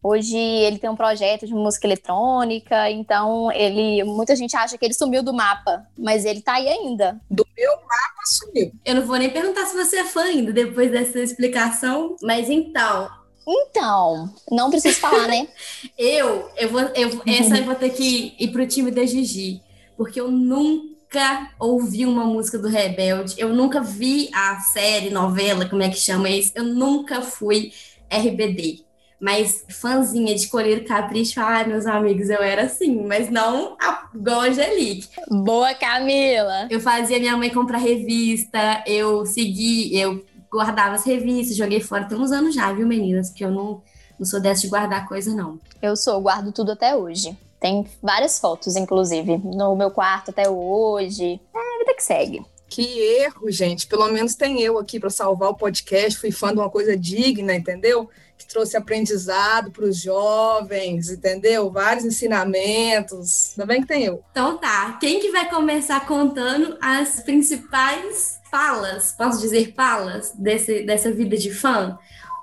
Hoje 0.08 0.36
ele 0.36 0.78
tem 0.78 0.88
um 0.88 0.94
projeto 0.94 1.48
de 1.48 1.52
música 1.52 1.84
eletrônica, 1.84 2.88
então 2.92 3.50
ele 3.50 4.04
muita 4.04 4.36
gente 4.36 4.56
acha 4.56 4.78
que 4.78 4.84
ele 4.84 4.94
sumiu 4.94 5.20
do 5.20 5.34
mapa, 5.34 5.84
mas 5.98 6.24
ele 6.24 6.40
tá 6.40 6.54
aí 6.54 6.68
ainda. 6.68 7.20
Do 7.28 7.44
meu 7.56 7.72
mapa 7.72 8.22
sumiu. 8.24 8.70
Eu 8.84 8.94
não 8.94 9.02
vou 9.04 9.16
nem 9.16 9.30
perguntar 9.30 9.66
se 9.66 9.76
você 9.76 9.96
é 9.96 10.04
fã 10.04 10.22
ainda 10.22 10.52
depois 10.52 10.92
dessa 10.92 11.18
explicação, 11.18 12.14
mas 12.22 12.48
então, 12.48 13.10
então, 13.48 14.32
não 14.48 14.70
preciso 14.70 15.00
falar, 15.00 15.26
né? 15.26 15.48
eu, 15.98 16.50
eu 16.56 16.68
vou, 16.68 16.82
eu, 16.94 17.22
essa 17.26 17.58
eu 17.58 17.64
vou 17.64 17.74
ter 17.74 17.90
que 17.90 18.32
ir 18.38 18.52
pro 18.52 18.66
time 18.66 18.92
da 18.92 19.04
Gigi, 19.04 19.60
porque 19.96 20.20
eu 20.20 20.30
nunca 20.30 21.50
ouvi 21.58 22.06
uma 22.06 22.24
música 22.24 22.58
do 22.58 22.68
Rebelde, 22.68 23.34
eu 23.38 23.48
nunca 23.48 23.80
vi 23.80 24.30
a 24.32 24.60
série, 24.60 25.10
novela, 25.10 25.68
como 25.68 25.82
é 25.82 25.88
que 25.88 25.96
chama 25.96 26.30
isso, 26.30 26.52
eu 26.54 26.62
nunca 26.62 27.22
fui 27.22 27.72
RBD. 28.08 28.85
Mas 29.20 29.64
fãzinha 29.70 30.34
de 30.34 30.46
colher 30.48 30.84
capricho, 30.84 31.40
ai, 31.40 31.66
meus 31.66 31.86
amigos, 31.86 32.28
eu 32.28 32.42
era 32.42 32.64
assim, 32.64 33.06
mas 33.06 33.30
não 33.30 33.76
a, 33.80 34.08
igual 34.14 34.40
a 34.40 34.44
Angelique. 34.44 35.08
Boa, 35.28 35.74
Camila! 35.74 36.66
Eu 36.70 36.80
fazia 36.80 37.18
minha 37.18 37.36
mãe 37.36 37.48
comprar 37.50 37.78
revista, 37.78 38.84
eu 38.86 39.24
segui, 39.24 39.98
eu 39.98 40.22
guardava 40.50 40.94
as 40.94 41.04
revistas, 41.04 41.56
joguei 41.56 41.80
fora 41.80 42.04
tem 42.04 42.18
uns 42.18 42.30
anos 42.30 42.54
já, 42.54 42.72
viu, 42.72 42.86
meninas? 42.86 43.30
Porque 43.30 43.44
eu 43.44 43.50
não, 43.50 43.82
não 44.18 44.26
sou 44.26 44.40
dessa 44.40 44.62
de 44.62 44.68
guardar 44.68 45.08
coisa, 45.08 45.34
não. 45.34 45.58
Eu 45.80 45.96
sou, 45.96 46.20
guardo 46.20 46.52
tudo 46.52 46.72
até 46.72 46.94
hoje. 46.94 47.36
Tem 47.58 47.86
várias 48.02 48.38
fotos, 48.38 48.76
inclusive, 48.76 49.38
no 49.38 49.74
meu 49.74 49.90
quarto 49.90 50.30
até 50.30 50.48
hoje. 50.48 51.40
É, 51.54 51.78
vida 51.78 51.94
que 51.96 52.02
segue. 52.02 52.44
Que 52.68 52.82
erro, 52.98 53.50
gente. 53.50 53.86
Pelo 53.86 54.08
menos 54.08 54.34
tem 54.34 54.60
eu 54.60 54.78
aqui 54.78 54.98
para 54.98 55.10
salvar 55.10 55.50
o 55.50 55.56
podcast. 55.56 56.18
Fui 56.18 56.30
fã 56.30 56.52
de 56.52 56.58
uma 56.58 56.70
coisa 56.70 56.96
digna, 56.96 57.54
entendeu? 57.54 58.08
Que 58.36 58.46
trouxe 58.46 58.76
aprendizado 58.76 59.70
para 59.70 59.84
os 59.84 60.00
jovens, 60.00 61.10
entendeu? 61.10 61.70
Vários 61.70 62.04
ensinamentos. 62.04 63.52
Ainda 63.52 63.66
bem 63.66 63.80
que 63.80 63.86
tem 63.86 64.04
eu. 64.04 64.22
Então 64.30 64.58
tá. 64.58 64.98
Quem 65.00 65.20
que 65.20 65.30
vai 65.30 65.48
começar 65.48 66.04
contando 66.06 66.76
as 66.80 67.20
principais 67.20 68.40
falas, 68.50 69.12
posso 69.12 69.40
dizer 69.40 69.72
falas, 69.74 70.32
desse, 70.36 70.82
dessa 70.82 71.10
vida 71.12 71.36
de 71.36 71.52
fã? 71.52 71.96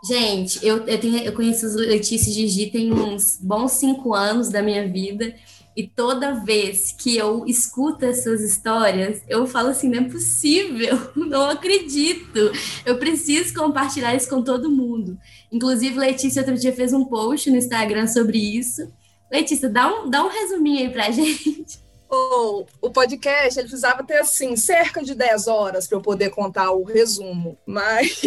Gente, 0.06 0.66
eu, 0.66 0.86
eu, 0.86 1.00
tenho, 1.00 1.18
eu 1.20 1.32
conheço 1.32 1.66
Letícia 1.78 2.30
e 2.30 2.34
Gigi 2.34 2.70
tem 2.70 2.92
uns 2.92 3.38
bons 3.42 3.72
cinco 3.74 4.14
anos 4.14 4.50
da 4.50 4.62
minha 4.62 4.86
vida. 4.88 5.34
E 5.76 5.88
toda 5.88 6.34
vez 6.44 6.92
que 6.92 7.18
eu 7.18 7.46
escuto 7.46 8.06
essas 8.06 8.42
histórias, 8.42 9.22
eu 9.28 9.48
falo 9.48 9.70
assim: 9.70 9.90
não 9.90 10.00
é 10.00 10.10
possível, 10.10 10.98
não 11.16 11.50
acredito. 11.50 12.52
Eu 12.86 12.98
preciso 12.98 13.54
compartilhar 13.54 14.16
isso 14.16 14.30
com 14.30 14.42
todo 14.42 14.70
mundo. 14.70 15.18
Inclusive, 15.52 15.98
Letícia 15.98 16.42
outro 16.42 16.58
dia 16.58 16.74
fez 16.74 16.94
um 16.94 17.06
post 17.06 17.50
no 17.50 17.58
Instagram 17.58 18.08
sobre 18.08 18.38
isso. 18.38 18.92
Letícia, 19.32 19.68
dá 19.68 19.88
um, 19.88 20.10
dá 20.10 20.24
um 20.24 20.30
resuminho 20.30 20.80
aí 20.80 20.90
pra 20.90 21.10
gente 21.12 21.83
o, 22.14 22.66
o 22.82 22.90
podcast 22.90 23.60
ele 23.60 23.68
precisava 23.68 24.04
ter 24.04 24.18
assim 24.18 24.56
cerca 24.56 25.04
de 25.04 25.16
10 25.16 25.48
horas 25.48 25.88
para 25.88 25.98
eu 25.98 26.02
poder 26.02 26.30
contar 26.30 26.72
o 26.72 26.84
resumo, 26.84 27.58
mas 27.66 28.22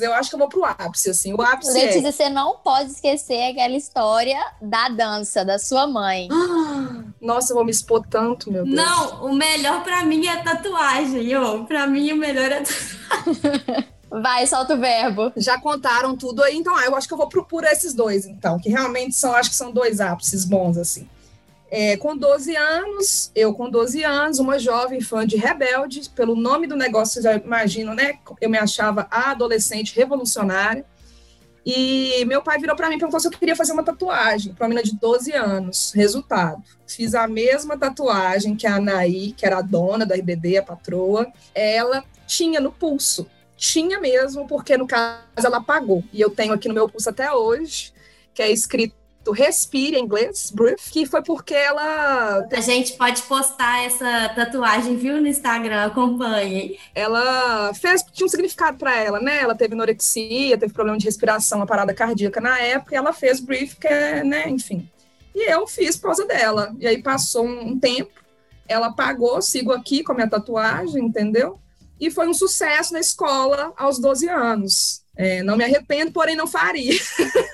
eu 0.00 0.12
acho 0.14 0.30
que 0.30 0.34
eu 0.34 0.38
vou 0.38 0.48
pro 0.48 0.64
ápice 0.64 1.10
assim. 1.10 1.32
O 1.32 1.40
ápice 1.40 1.72
Letícia, 1.72 2.08
é... 2.08 2.12
você 2.12 2.28
não 2.28 2.56
pode 2.56 2.90
esquecer 2.90 3.50
aquela 3.50 3.74
história 3.74 4.38
da 4.60 4.88
dança 4.88 5.44
da 5.44 5.58
sua 5.58 5.86
mãe. 5.86 6.28
nossa, 7.20 7.52
eu 7.52 7.56
vou 7.56 7.64
me 7.64 7.70
expor 7.70 8.04
tanto, 8.08 8.50
meu 8.50 8.64
Deus. 8.64 8.76
Não, 8.76 9.24
o 9.26 9.34
melhor 9.34 9.82
para 9.82 10.04
mim 10.04 10.26
é 10.26 10.42
tatuagem, 10.42 11.34
ó. 11.36 11.64
Para 11.64 11.86
mim 11.86 12.12
o 12.12 12.16
melhor 12.16 12.50
é 12.50 12.62
tatuagem. 12.62 13.92
Vai, 14.12 14.46
solta 14.46 14.74
o 14.74 14.78
verbo. 14.78 15.32
Já 15.36 15.58
contaram 15.58 16.14
tudo 16.14 16.42
aí, 16.42 16.56
então 16.56 16.76
ah, 16.76 16.84
eu 16.84 16.94
acho 16.94 17.08
que 17.08 17.14
eu 17.14 17.18
vou 17.18 17.28
por 17.28 17.64
esses 17.64 17.94
dois, 17.94 18.26
então, 18.26 18.58
que 18.58 18.68
realmente 18.68 19.14
são, 19.14 19.34
acho 19.34 19.48
que 19.48 19.56
são 19.56 19.72
dois 19.72 20.00
ápices 20.00 20.44
bons, 20.44 20.76
assim. 20.76 21.08
É, 21.74 21.96
com 21.96 22.14
12 22.14 22.54
anos, 22.54 23.32
eu 23.34 23.54
com 23.54 23.70
12 23.70 24.04
anos, 24.04 24.38
uma 24.38 24.58
jovem 24.58 25.00
fã 25.00 25.26
de 25.26 25.38
Rebelde, 25.38 26.02
pelo 26.10 26.36
nome 26.36 26.66
do 26.66 26.76
negócio, 26.76 27.14
vocês 27.14 27.24
já 27.24 27.34
imaginam, 27.34 27.94
né? 27.94 28.18
Eu 28.42 28.50
me 28.50 28.58
achava 28.58 29.08
a 29.10 29.30
adolescente 29.30 29.96
revolucionária. 29.96 30.84
E 31.64 32.22
meu 32.26 32.42
pai 32.42 32.58
virou 32.58 32.76
para 32.76 32.90
mim 32.90 32.96
e 32.96 32.98
perguntou 32.98 33.18
se 33.18 33.26
eu 33.26 33.30
queria 33.30 33.56
fazer 33.56 33.72
uma 33.72 33.82
tatuagem 33.82 34.52
para 34.52 34.64
uma 34.64 34.68
menina 34.68 34.86
de 34.86 34.98
12 34.98 35.32
anos. 35.32 35.92
Resultado: 35.94 36.62
fiz 36.86 37.14
a 37.14 37.26
mesma 37.26 37.78
tatuagem 37.78 38.54
que 38.54 38.66
a 38.66 38.74
Anaí, 38.74 39.32
que 39.32 39.46
era 39.46 39.56
a 39.56 39.62
dona 39.62 40.04
da 40.04 40.14
RBD, 40.14 40.58
a 40.58 40.62
patroa, 40.62 41.32
ela 41.54 42.04
tinha 42.26 42.60
no 42.60 42.70
pulso. 42.70 43.26
Tinha 43.56 43.98
mesmo, 43.98 44.46
porque 44.46 44.76
no 44.76 44.86
caso 44.86 45.22
ela 45.42 45.62
pagou. 45.62 46.04
E 46.12 46.20
eu 46.20 46.28
tenho 46.28 46.52
aqui 46.52 46.68
no 46.68 46.74
meu 46.74 46.86
pulso 46.86 47.08
até 47.08 47.32
hoje, 47.32 47.94
que 48.34 48.42
é 48.42 48.50
escrito 48.50 48.94
Respire 49.30 49.96
em 49.96 50.04
inglês, 50.04 50.50
Breathe, 50.52 50.80
que 50.90 51.06
foi 51.06 51.22
porque 51.22 51.54
ela. 51.54 52.46
A 52.50 52.60
gente 52.60 52.94
pode 52.94 53.22
postar 53.22 53.84
essa 53.84 54.30
tatuagem, 54.30 54.96
viu, 54.96 55.20
no 55.20 55.28
Instagram, 55.28 55.84
acompanhem. 55.84 56.76
Ela 56.94 57.72
fez, 57.74 58.02
tinha 58.12 58.26
um 58.26 58.28
significado 58.28 58.78
para 58.78 58.96
ela, 58.96 59.20
né? 59.20 59.40
Ela 59.40 59.54
teve 59.54 59.74
anorexia, 59.74 60.58
teve 60.58 60.72
problema 60.72 60.98
de 60.98 61.04
respiração, 61.04 61.58
uma 61.58 61.66
parada 61.66 61.94
cardíaca 61.94 62.40
na 62.40 62.58
época, 62.58 62.94
e 62.94 62.98
ela 62.98 63.12
fez 63.12 63.38
Breathe, 63.38 63.76
que 63.76 63.86
é, 63.86 64.24
né, 64.24 64.48
enfim. 64.48 64.88
E 65.34 65.50
eu 65.50 65.66
fiz 65.66 65.96
por 65.96 66.08
causa 66.08 66.26
dela. 66.26 66.74
E 66.78 66.86
aí 66.86 67.02
passou 67.02 67.46
um 67.46 67.78
tempo, 67.78 68.10
ela 68.68 68.92
pagou, 68.92 69.40
sigo 69.40 69.72
aqui 69.72 70.02
com 70.02 70.12
a 70.12 70.14
minha 70.14 70.28
tatuagem, 70.28 71.04
entendeu? 71.04 71.58
E 72.00 72.10
foi 72.10 72.26
um 72.26 72.34
sucesso 72.34 72.92
na 72.92 73.00
escola 73.00 73.72
aos 73.76 73.98
12 73.98 74.28
anos. 74.28 75.02
É, 75.16 75.42
não 75.42 75.56
me 75.56 75.64
arrependo, 75.64 76.10
porém 76.10 76.34
não 76.34 76.46
faria. 76.46 76.98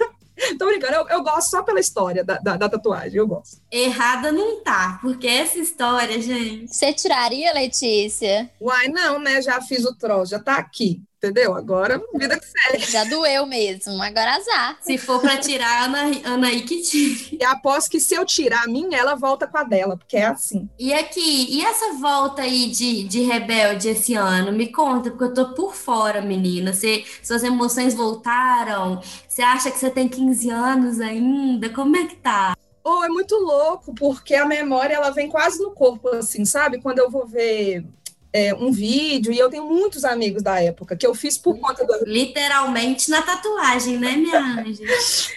Tô 0.57 0.67
brincando, 0.67 0.95
eu, 0.95 1.09
eu, 1.09 1.23
gosto 1.23 1.51
só 1.51 1.63
pela 1.63 1.81
história 1.81 2.25
da, 2.25 2.39
da, 2.39 2.57
da, 2.57 2.69
tatuagem, 2.69 3.19
eu 3.19 3.27
gosto. 3.27 3.61
Errada 3.71 4.31
não 4.33 4.63
tá, 4.63 4.99
porque 5.03 5.27
essa 5.27 5.59
história, 5.59 6.21
gente. 6.21 6.69
Você 6.69 6.93
tiraria, 6.93 7.53
Letícia? 7.53 8.51
Uai, 8.61 8.89
não, 8.89 9.19
né? 9.19 9.43
Já 9.43 9.61
fiz 9.61 9.85
o 9.85 9.95
troço, 9.95 10.31
já 10.31 10.39
tá 10.39 10.57
aqui. 10.57 11.03
Entendeu? 11.19 11.53
Agora, 11.53 12.01
vida 12.15 12.39
que 12.39 12.47
segue. 12.47 12.93
Já 12.93 13.03
doeu 13.03 13.45
mesmo, 13.45 14.01
agora 14.01 14.37
azar. 14.37 14.79
Se 14.81 14.97
for 14.97 15.21
para 15.21 15.37
tirar, 15.39 15.87
Ana, 15.87 16.03
Ana 16.25 16.47
aí 16.47 16.63
que 16.63 16.81
tire. 16.81 17.39
E 17.41 17.45
aposto 17.45 17.91
que 17.91 17.99
se 17.99 18.15
eu 18.15 18.25
tirar 18.25 18.63
a 18.63 18.69
minha, 18.69 18.97
ela 18.97 19.17
volta 19.17 19.45
com 19.45 19.59
a 19.59 19.65
dela, 19.65 19.97
porque 19.97 20.17
é 20.17 20.27
assim. 20.27 20.69
E 20.79 20.95
aqui, 20.95 21.47
e 21.51 21.65
essa 21.65 21.95
volta 21.95 22.43
aí 22.43 22.69
de, 22.69 23.03
de 23.03 23.23
rebelde 23.23 23.89
esse 23.89 24.15
ano? 24.15 24.53
Me 24.53 24.71
conta, 24.71 25.11
porque 25.11 25.25
eu 25.25 25.35
tô 25.35 25.55
por 25.55 25.75
fora, 25.75 26.23
menina. 26.23 26.73
Você, 26.73 27.05
suas 27.21 27.43
emoções 27.43 27.95
voltaram? 27.95 29.03
Você 29.27 29.43
acha 29.43 29.73
que 29.73 29.79
você 29.79 29.91
tem 29.91 30.09
15 30.09 30.51
anos 30.51 31.01
ainda? 31.01 31.69
Como 31.71 31.97
é 31.97 32.07
que 32.07 32.15
tá? 32.15 32.57
Oh, 32.85 33.03
é 33.03 33.09
muito 33.09 33.35
louco, 33.35 33.93
porque 33.93 34.37
a 34.37 34.47
memória 34.47 34.95
ela 34.95 35.11
vem 35.11 35.29
quase 35.29 35.61
no 35.61 35.73
corpo, 35.73 36.11
assim, 36.11 36.45
sabe? 36.45 36.81
Quando 36.81 37.01
eu 37.01 37.11
vou 37.11 37.27
ver 37.27 37.85
é, 38.33 38.55
um 38.55 38.71
vídeo, 38.71 39.33
e 39.33 39.39
eu 39.39 39.49
tenho 39.49 39.65
muitos 39.65 40.05
amigos 40.05 40.43
da 40.43 40.63
época, 40.63 40.97
que 40.97 41.07
eu 41.07 41.15
fiz 41.15 41.39
por 41.39 41.59
conta 41.59 41.85
do. 41.85 42.05
Literalmente 42.05 43.11
na 43.11 43.23
tatuagem, 43.23 43.99
né, 43.99 44.17
minha 44.17 44.39
anja? 44.61 44.83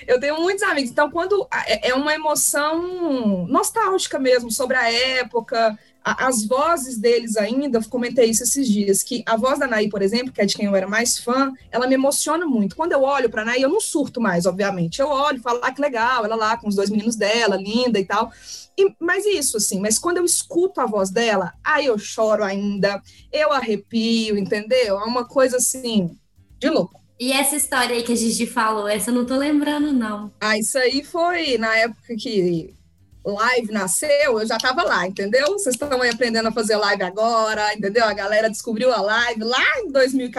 eu 0.07 0.19
tenho 0.19 0.39
muitos 0.41 0.63
amigos. 0.63 0.91
Então, 0.91 1.10
quando 1.10 1.48
é, 1.65 1.89
é 1.89 1.93
uma 1.93 2.13
emoção 2.13 3.48
nostálgica 3.48 4.19
mesmo 4.19 4.51
sobre 4.51 4.75
a 4.75 4.91
época, 4.91 5.77
as 6.03 6.46
vozes 6.46 6.98
deles 6.98 7.38
ainda, 7.38 7.81
comentei 7.84 8.29
isso 8.29 8.43
esses 8.43 8.67
dias, 8.67 9.03
que 9.03 9.24
a 9.25 9.38
voz 9.38 9.60
da 9.60 9.67
Naí, 9.67 9.88
por 9.88 10.01
exemplo, 10.01 10.31
que 10.31 10.41
é 10.41 10.46
de 10.46 10.55
quem 10.55 10.65
eu 10.65 10.75
era 10.75 10.88
mais 10.88 11.20
fã, 11.20 11.53
ela 11.70 11.88
me 11.88 11.93
emociona 11.93 12.46
muito. 12.46 12.75
Quando 12.75 12.91
eu 12.91 13.03
olho 13.03 13.29
para 13.29 13.43
a 13.43 13.46
Naí, 13.46 13.62
eu 13.62 13.70
não 13.70 13.79
surto 13.79 14.20
mais, 14.20 14.46
obviamente. 14.46 15.00
Eu 15.00 15.08
olho 15.08 15.38
e 15.38 15.41
falo, 15.41 15.60
ah, 15.62 15.72
que 15.72 15.81
legal, 15.81 16.25
ela 16.25 16.36
lá 16.36 16.58
com 16.58 16.67
os 16.67 16.75
dois 16.75 16.89
meninos 16.89 17.15
dela, 17.15 17.55
linda 17.55 18.00
e 18.00 18.05
tal. 18.05 18.31
E, 18.77 18.96
mas 19.00 19.25
isso, 19.25 19.58
assim, 19.58 19.79
mas 19.79 20.00
quando 20.00 20.17
eu 20.17 20.25
escuto 20.25 20.81
a 20.81 20.86
voz 20.86 21.12
dela, 21.12 21.53
aí 21.63 21.86
eu 21.86 21.98
choro 22.00 22.43
ainda, 22.43 23.01
eu 23.31 23.51
arrepio, 23.51 24.38
entendeu? 24.38 25.00
É 25.00 25.03
uma 25.03 25.25
coisa 25.25 25.58
assim, 25.58 26.17
de 26.58 26.70
louco. 26.70 27.00
E 27.20 27.31
essa 27.31 27.55
história 27.55 27.96
aí 27.96 28.01
que 28.01 28.13
a 28.13 28.15
Gigi 28.15 28.48
falou, 28.48 28.88
essa 28.88 29.12
eu 29.12 29.13
não 29.13 29.25
tô 29.25 29.38
lembrando, 29.38 29.93
não. 29.93 30.34
Ah, 30.39 30.58
isso 30.58 30.75
aí 30.79 31.03
foi 31.03 31.55
na 31.60 31.77
época 31.77 32.15
que 32.17 32.74
live 33.23 33.71
nasceu, 33.71 34.39
eu 34.39 34.45
já 34.45 34.57
estava 34.57 34.83
lá, 34.83 35.07
entendeu? 35.07 35.47
Vocês 35.53 35.75
estão 35.75 36.01
aí 36.01 36.09
aprendendo 36.09 36.47
a 36.47 36.51
fazer 36.51 36.75
live 36.75 37.03
agora, 37.03 37.73
entendeu? 37.73 38.05
A 38.05 38.13
galera 38.13 38.49
descobriu 38.49 38.91
a 38.91 39.01
live 39.01 39.43
lá 39.43 39.79
em 39.79 39.91
2000, 39.91 40.31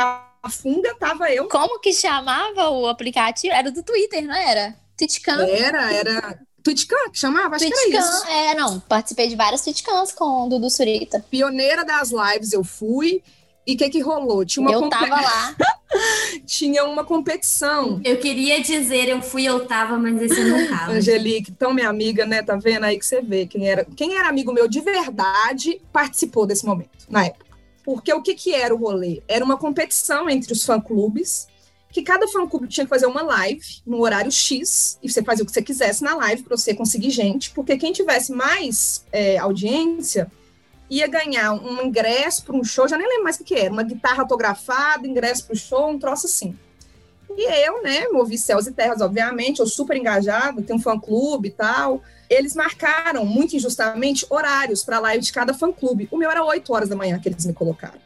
a 0.42 0.50
funga 0.50 0.94
tava 0.96 1.30
eu. 1.30 1.48
Como 1.48 1.78
que 1.78 1.92
chamava 1.92 2.70
o 2.70 2.86
aplicativo? 2.86 3.54
Era 3.54 3.70
do 3.70 3.82
Twitter, 3.82 4.26
não 4.26 4.34
era? 4.34 4.74
Twitchcam. 4.96 5.40
Era, 5.46 5.92
era 5.92 6.38
Twitchcam 6.62 7.10
que 7.10 7.18
chamava? 7.18 7.56
Acho 7.56 7.64
Twitchcam, 7.64 7.90
que 7.90 7.96
era 7.96 8.06
isso. 8.06 8.26
É, 8.26 8.54
não, 8.54 8.80
participei 8.80 9.28
de 9.28 9.36
várias 9.36 9.62
Twitchcams 9.62 10.12
com 10.12 10.46
o 10.46 10.48
Dudu 10.48 10.70
Surita. 10.70 11.24
Pioneira 11.30 11.84
das 11.84 12.10
lives 12.10 12.52
eu 12.52 12.64
fui, 12.64 13.22
e 13.66 13.74
o 13.74 13.76
que 13.76 13.90
que 13.90 14.00
rolou? 14.00 14.44
Tinha 14.44 14.66
uma 14.66 14.72
eu 14.72 14.88
tava 14.88 15.14
lá. 15.20 15.56
Tinha 16.46 16.84
uma 16.84 17.04
competição. 17.04 18.00
Eu 18.02 18.18
queria 18.18 18.60
dizer, 18.60 19.08
eu 19.08 19.22
fui, 19.22 19.44
eu 19.44 19.66
tava, 19.66 19.96
mas 19.96 20.20
esse 20.20 20.42
não 20.42 20.66
tava. 20.68 20.92
Angelique, 20.92 21.52
tão 21.52 21.72
minha 21.72 21.88
amiga, 21.88 22.26
né? 22.26 22.42
Tá 22.42 22.56
vendo 22.56 22.84
aí 22.84 22.98
que 22.98 23.06
você 23.06 23.20
vê 23.20 23.46
quem 23.46 23.68
era, 23.68 23.84
quem 23.96 24.16
era 24.16 24.28
amigo 24.28 24.52
meu 24.52 24.66
de 24.66 24.80
verdade 24.80 25.80
participou 25.92 26.46
desse 26.46 26.64
momento, 26.66 27.06
na 27.08 27.26
época. 27.26 27.46
Porque 27.84 28.12
o 28.12 28.22
que 28.22 28.34
que 28.34 28.54
era 28.54 28.74
o 28.74 28.78
rolê? 28.78 29.22
Era 29.28 29.44
uma 29.44 29.56
competição 29.56 30.28
entre 30.28 30.52
os 30.52 30.64
fã-clubes, 30.64 31.46
que 31.90 32.02
cada 32.02 32.26
fã-clube 32.28 32.68
tinha 32.68 32.84
que 32.86 32.90
fazer 32.90 33.06
uma 33.06 33.22
live 33.22 33.82
no 33.86 34.00
horário 34.00 34.30
X, 34.30 34.98
e 35.02 35.10
você 35.10 35.22
fazia 35.22 35.42
o 35.42 35.46
que 35.46 35.52
você 35.52 35.62
quisesse 35.62 36.02
na 36.02 36.14
live 36.14 36.42
para 36.42 36.56
você 36.56 36.74
conseguir 36.74 37.10
gente, 37.10 37.50
porque 37.50 37.76
quem 37.76 37.92
tivesse 37.92 38.32
mais 38.32 39.04
é, 39.12 39.36
audiência 39.36 40.30
ia 40.96 41.06
ganhar 41.06 41.52
um 41.54 41.82
ingresso 41.82 42.44
para 42.44 42.54
um 42.54 42.62
show, 42.62 42.86
já 42.86 42.98
nem 42.98 43.08
lembro 43.08 43.24
mais 43.24 43.36
o 43.40 43.44
que, 43.44 43.54
era, 43.54 43.72
uma 43.72 43.82
guitarra 43.82 44.22
autografada, 44.22 45.06
ingresso 45.06 45.46
para 45.46 45.54
o 45.54 45.56
show, 45.56 45.88
um 45.88 45.98
troço 45.98 46.26
assim. 46.26 46.54
E 47.34 47.66
eu, 47.66 47.82
né, 47.82 48.08
movi 48.08 48.36
céus 48.36 48.66
e 48.66 48.72
terras, 48.72 49.00
obviamente, 49.00 49.60
eu 49.60 49.66
super 49.66 49.96
engajado, 49.96 50.60
tenho 50.60 50.78
um 50.78 50.82
fã-clube 50.82 51.48
e 51.48 51.50
tal. 51.50 52.02
Eles 52.28 52.54
marcaram, 52.54 53.24
muito 53.24 53.56
injustamente, 53.56 54.26
horários 54.28 54.84
para 54.84 54.98
a 54.98 55.00
live 55.00 55.24
de 55.24 55.32
cada 55.32 55.54
fã-clube. 55.54 56.08
O 56.10 56.18
meu 56.18 56.30
era 56.30 56.44
8 56.44 56.70
horas 56.70 56.90
da 56.90 56.96
manhã 56.96 57.18
que 57.18 57.26
eles 57.26 57.46
me 57.46 57.54
colocaram. 57.54 57.98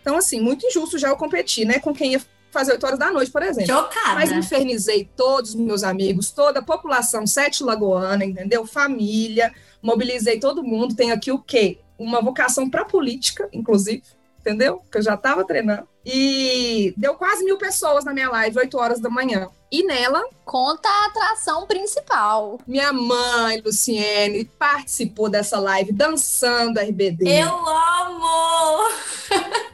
Então, 0.00 0.16
assim, 0.16 0.40
muito 0.40 0.66
injusto 0.66 0.98
já 0.98 1.08
eu 1.08 1.16
competir, 1.16 1.64
né, 1.64 1.78
com 1.78 1.94
quem 1.94 2.14
ia 2.14 2.22
fazer 2.50 2.72
8 2.72 2.84
horas 2.84 2.98
da 2.98 3.12
noite, 3.12 3.30
por 3.30 3.44
exemplo. 3.44 3.74
Chocada. 3.74 4.14
Mas 4.14 4.32
infernizei 4.32 5.08
todos 5.16 5.50
os 5.50 5.56
meus 5.56 5.84
amigos, 5.84 6.32
toda 6.32 6.58
a 6.58 6.62
população 6.64 7.24
sete 7.28 7.62
lagoana, 7.62 8.24
entendeu? 8.24 8.66
Família, 8.66 9.54
mobilizei 9.80 10.40
todo 10.40 10.64
mundo. 10.64 10.96
Tem 10.96 11.12
aqui 11.12 11.30
o 11.30 11.38
quê? 11.38 11.78
Uma 12.02 12.20
vocação 12.20 12.68
para 12.68 12.84
política, 12.84 13.48
inclusive, 13.52 14.02
entendeu? 14.40 14.78
Porque 14.78 14.98
eu 14.98 15.02
já 15.02 15.14
estava 15.14 15.44
treinando. 15.44 15.88
E 16.04 16.92
deu 16.96 17.14
quase 17.14 17.44
mil 17.44 17.56
pessoas 17.56 18.04
na 18.04 18.12
minha 18.12 18.28
live, 18.28 18.58
8 18.58 18.76
horas 18.76 19.00
da 19.00 19.08
manhã. 19.08 19.48
E 19.70 19.84
nela. 19.84 20.22
Conta 20.44 20.88
a 20.88 21.06
atração 21.06 21.66
principal. 21.66 22.58
Minha 22.66 22.92
mãe, 22.92 23.62
Luciene, 23.64 24.44
participou 24.44 25.28
dessa 25.28 25.58
live 25.58 25.92
dançando 25.92 26.80
RBD. 26.80 27.26
Eu 27.26 27.48
amo! 27.48 28.88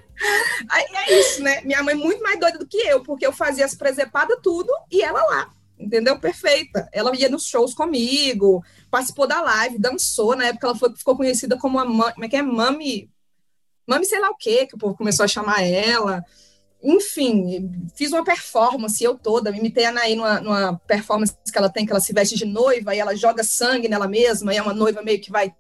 Aí 0.69 0.85
é 0.95 1.21
isso, 1.21 1.43
né? 1.43 1.63
Minha 1.63 1.83
mãe 1.83 1.95
muito 1.95 2.23
mais 2.23 2.39
doida 2.39 2.59
do 2.59 2.67
que 2.67 2.77
eu, 2.79 3.03
porque 3.03 3.27
eu 3.27 3.33
fazia 3.33 3.65
as 3.65 3.75
presepadas 3.75 4.39
tudo 4.43 4.73
e 4.91 5.03
ela 5.03 5.23
lá. 5.23 5.51
Entendeu? 5.79 6.19
Perfeita. 6.19 6.89
Ela 6.93 7.15
ia 7.17 7.29
nos 7.29 7.47
shows 7.47 7.73
comigo, 7.73 8.63
participou 8.91 9.27
da 9.27 9.41
live, 9.41 9.79
dançou. 9.79 10.37
Na 10.37 10.47
época 10.47 10.67
ela 10.67 10.77
foi, 10.77 10.95
ficou 10.97 11.17
conhecida 11.17 11.57
como 11.59 11.79
a 11.79 11.85
como 11.85 12.25
é 12.25 12.29
que 12.29 12.37
é? 12.37 12.43
Mami. 12.43 13.11
Mami, 13.87 14.05
sei 14.05 14.21
lá 14.21 14.31
o 14.31 14.37
quê, 14.37 14.67
que 14.67 14.75
o 14.75 14.79
povo 14.79 14.97
começou 14.97 15.25
a 15.25 15.29
chamar 15.29 15.63
ela. 15.63 16.23
Enfim, 16.83 17.71
fiz 17.95 18.13
uma 18.13 18.23
performance, 18.23 19.03
eu 19.03 19.19
toda, 19.19 19.51
me 19.51 19.59
imitei 19.59 19.85
a 19.85 19.89
Anaí 19.89 20.15
numa, 20.15 20.41
numa 20.41 20.79
performance 20.87 21.35
que 21.51 21.59
ela 21.59 21.69
tem, 21.69 21.85
que 21.85 21.91
ela 21.91 22.01
se 22.01 22.13
veste 22.13 22.37
de 22.37 22.45
noiva 22.45 22.95
e 22.95 23.01
ela 23.01 23.17
joga 23.17 23.43
sangue 23.43 23.89
nela 23.89 24.07
mesma, 24.07 24.55
e 24.55 24.59
é 24.59 24.63
uma 24.63 24.75
noiva 24.75 25.03
meio 25.03 25.21
que 25.21 25.31
vai. 25.31 25.53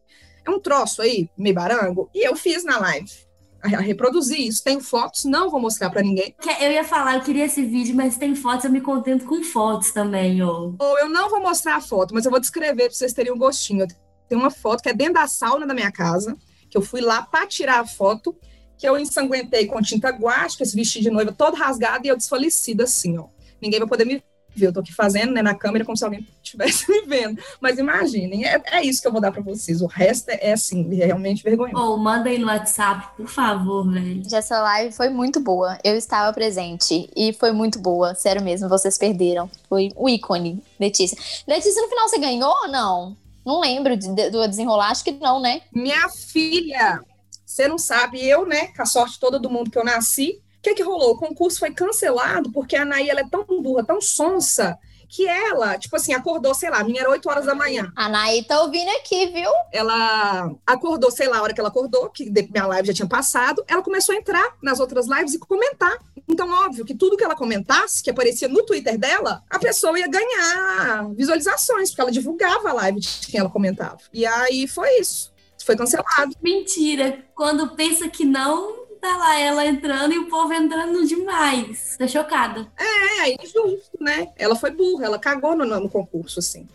É 0.44 0.50
um 0.50 0.60
troço 0.60 1.02
aí, 1.02 1.28
meio 1.36 1.54
barango. 1.54 2.08
E 2.14 2.24
eu 2.26 2.36
fiz 2.36 2.64
na 2.64 2.78
live 2.78 3.27
a 3.62 3.80
reproduzir 3.80 4.40
isso. 4.40 4.62
Tenho 4.62 4.80
fotos, 4.80 5.24
não 5.24 5.50
vou 5.50 5.60
mostrar 5.60 5.90
para 5.90 6.02
ninguém. 6.02 6.34
Eu 6.60 6.72
ia 6.72 6.84
falar, 6.84 7.16
eu 7.16 7.22
queria 7.22 7.46
esse 7.46 7.64
vídeo, 7.64 7.94
mas 7.94 8.16
tem 8.16 8.34
fotos, 8.34 8.64
eu 8.64 8.70
me 8.70 8.80
contento 8.80 9.24
com 9.24 9.42
fotos 9.42 9.90
também, 9.90 10.42
ou. 10.42 10.74
Ou 10.78 10.98
eu 10.98 11.08
não 11.08 11.28
vou 11.28 11.40
mostrar 11.40 11.76
a 11.76 11.80
foto, 11.80 12.14
mas 12.14 12.24
eu 12.24 12.30
vou 12.30 12.40
descrever 12.40 12.84
para 12.84 12.94
vocês 12.94 13.12
terem 13.12 13.32
um 13.32 13.38
gostinho. 13.38 13.86
Tem 14.28 14.38
uma 14.38 14.50
foto 14.50 14.82
que 14.82 14.88
é 14.88 14.94
dentro 14.94 15.14
da 15.14 15.26
sauna 15.26 15.66
da 15.66 15.74
minha 15.74 15.90
casa, 15.90 16.36
que 16.70 16.76
eu 16.76 16.82
fui 16.82 17.00
lá 17.00 17.22
para 17.22 17.46
tirar 17.46 17.80
a 17.80 17.86
foto, 17.86 18.36
que 18.76 18.88
eu 18.88 18.98
ensanguentei 18.98 19.66
com 19.66 19.82
tinta 19.82 20.10
guache, 20.10 20.56
esse 20.60 20.76
vestido 20.76 21.04
de 21.04 21.10
noiva 21.10 21.32
todo 21.32 21.56
rasgado 21.56 22.06
e 22.06 22.08
eu 22.08 22.16
desfalecida 22.16 22.84
assim, 22.84 23.18
ó. 23.18 23.26
Ninguém 23.60 23.80
vai 23.80 23.88
poder 23.88 24.04
me 24.04 24.22
ver, 24.58 24.66
eu 24.66 24.72
tô 24.72 24.80
aqui 24.80 24.92
fazendo, 24.92 25.32
né, 25.32 25.42
na 25.42 25.54
câmera 25.54 25.84
como 25.84 25.96
se 25.96 26.04
alguém 26.04 26.26
estivesse 26.42 26.88
me 26.90 27.02
vendo. 27.02 27.40
Mas 27.60 27.78
imaginem, 27.78 28.44
é, 28.44 28.60
é, 28.66 28.82
isso 28.82 29.00
que 29.00 29.08
eu 29.08 29.12
vou 29.12 29.20
dar 29.20 29.32
para 29.32 29.42
vocês. 29.42 29.80
O 29.80 29.86
resto 29.86 30.30
é, 30.30 30.38
é 30.42 30.52
assim, 30.52 30.82
realmente 30.94 31.42
vergonhoso. 31.42 31.82
Ou 31.82 31.94
oh, 31.94 31.96
manda 31.96 32.28
aí 32.28 32.38
no 32.38 32.46
WhatsApp, 32.46 33.16
por 33.16 33.28
favor, 33.28 33.90
velho. 33.90 34.22
Essa 34.32 34.60
live 34.60 34.94
foi 34.94 35.08
muito 35.08 35.40
boa. 35.40 35.78
Eu 35.84 35.96
estava 35.96 36.32
presente 36.32 37.08
e 37.16 37.32
foi 37.32 37.52
muito 37.52 37.78
boa. 37.78 38.14
Sério 38.14 38.42
mesmo, 38.42 38.68
vocês 38.68 38.98
perderam. 38.98 39.50
Foi 39.68 39.90
o 39.96 40.08
ícone, 40.08 40.62
Letícia. 40.78 41.16
Letícia, 41.46 41.80
no 41.82 41.88
final 41.88 42.08
você 42.08 42.18
ganhou 42.18 42.54
ou 42.64 42.68
não? 42.68 43.16
Não 43.44 43.60
lembro 43.60 43.96
de, 43.96 44.08
de, 44.14 44.30
do 44.30 44.46
desenrolar, 44.46 44.90
acho 44.90 45.04
que 45.04 45.12
não, 45.12 45.40
né? 45.40 45.62
Minha 45.72 46.08
filha, 46.10 47.00
você 47.46 47.66
não 47.66 47.78
sabe, 47.78 48.22
eu, 48.22 48.46
né, 48.46 48.66
com 48.68 48.82
a 48.82 48.86
sorte 48.86 49.18
toda 49.18 49.38
do 49.38 49.48
mundo 49.48 49.70
que 49.70 49.78
eu 49.78 49.84
nasci, 49.84 50.42
o 50.58 50.62
que, 50.62 50.74
que 50.74 50.82
rolou? 50.82 51.12
O 51.12 51.18
concurso 51.18 51.60
foi 51.60 51.72
cancelado 51.72 52.50
porque 52.52 52.76
a 52.76 52.82
Anaí 52.82 53.08
ela 53.08 53.20
é 53.20 53.28
tão 53.28 53.44
burra, 53.62 53.84
tão 53.84 54.00
sonsa, 54.00 54.78
que 55.08 55.26
ela, 55.26 55.78
tipo 55.78 55.96
assim, 55.96 56.12
acordou, 56.12 56.54
sei 56.54 56.68
lá, 56.68 56.84
minha 56.84 57.00
era 57.00 57.10
8 57.10 57.28
horas 57.28 57.46
da 57.46 57.54
manhã. 57.54 57.90
A 57.96 58.06
Anaí 58.06 58.44
tá 58.44 58.60
ouvindo 58.60 58.90
aqui, 58.90 59.26
viu? 59.28 59.50
Ela 59.72 60.52
acordou, 60.66 61.10
sei 61.10 61.26
lá, 61.28 61.38
a 61.38 61.42
hora 61.42 61.54
que 61.54 61.60
ela 61.60 61.70
acordou, 61.70 62.10
que 62.10 62.30
minha 62.30 62.66
live 62.66 62.88
já 62.88 62.92
tinha 62.92 63.08
passado, 63.08 63.64
ela 63.66 63.82
começou 63.82 64.14
a 64.14 64.18
entrar 64.18 64.56
nas 64.62 64.78
outras 64.78 65.06
lives 65.06 65.34
e 65.34 65.38
comentar. 65.38 65.98
Então, 66.28 66.50
óbvio 66.50 66.84
que 66.84 66.94
tudo 66.94 67.16
que 67.16 67.24
ela 67.24 67.34
comentasse, 67.34 68.02
que 68.02 68.10
aparecia 68.10 68.48
no 68.48 68.62
Twitter 68.66 68.98
dela, 68.98 69.42
a 69.48 69.58
pessoa 69.58 69.98
ia 69.98 70.08
ganhar 70.08 71.08
visualizações, 71.14 71.88
porque 71.88 72.02
ela 72.02 72.12
divulgava 72.12 72.68
a 72.68 72.72
live 72.74 73.00
de 73.00 73.28
quem 73.28 73.40
ela 73.40 73.48
comentava. 73.48 73.98
E 74.12 74.26
aí 74.26 74.68
foi 74.68 74.98
isso. 74.98 75.32
Foi 75.64 75.76
cancelado. 75.76 76.34
Mentira. 76.42 77.24
Quando 77.34 77.74
pensa 77.74 78.08
que 78.08 78.24
não, 78.24 78.87
tá 79.00 79.16
lá 79.16 79.38
ela 79.38 79.66
entrando 79.66 80.12
e 80.12 80.18
o 80.18 80.28
povo 80.28 80.52
entrando 80.52 81.06
demais. 81.06 81.96
Tá 81.98 82.06
chocada. 82.06 82.70
É, 82.78 83.20
aí 83.22 83.36
justo, 83.42 83.98
né? 84.00 84.28
Ela 84.36 84.56
foi 84.56 84.70
burra, 84.70 85.06
ela 85.06 85.18
cagou 85.18 85.56
no, 85.56 85.64
no 85.64 85.88
concurso, 85.88 86.38
assim. 86.38 86.66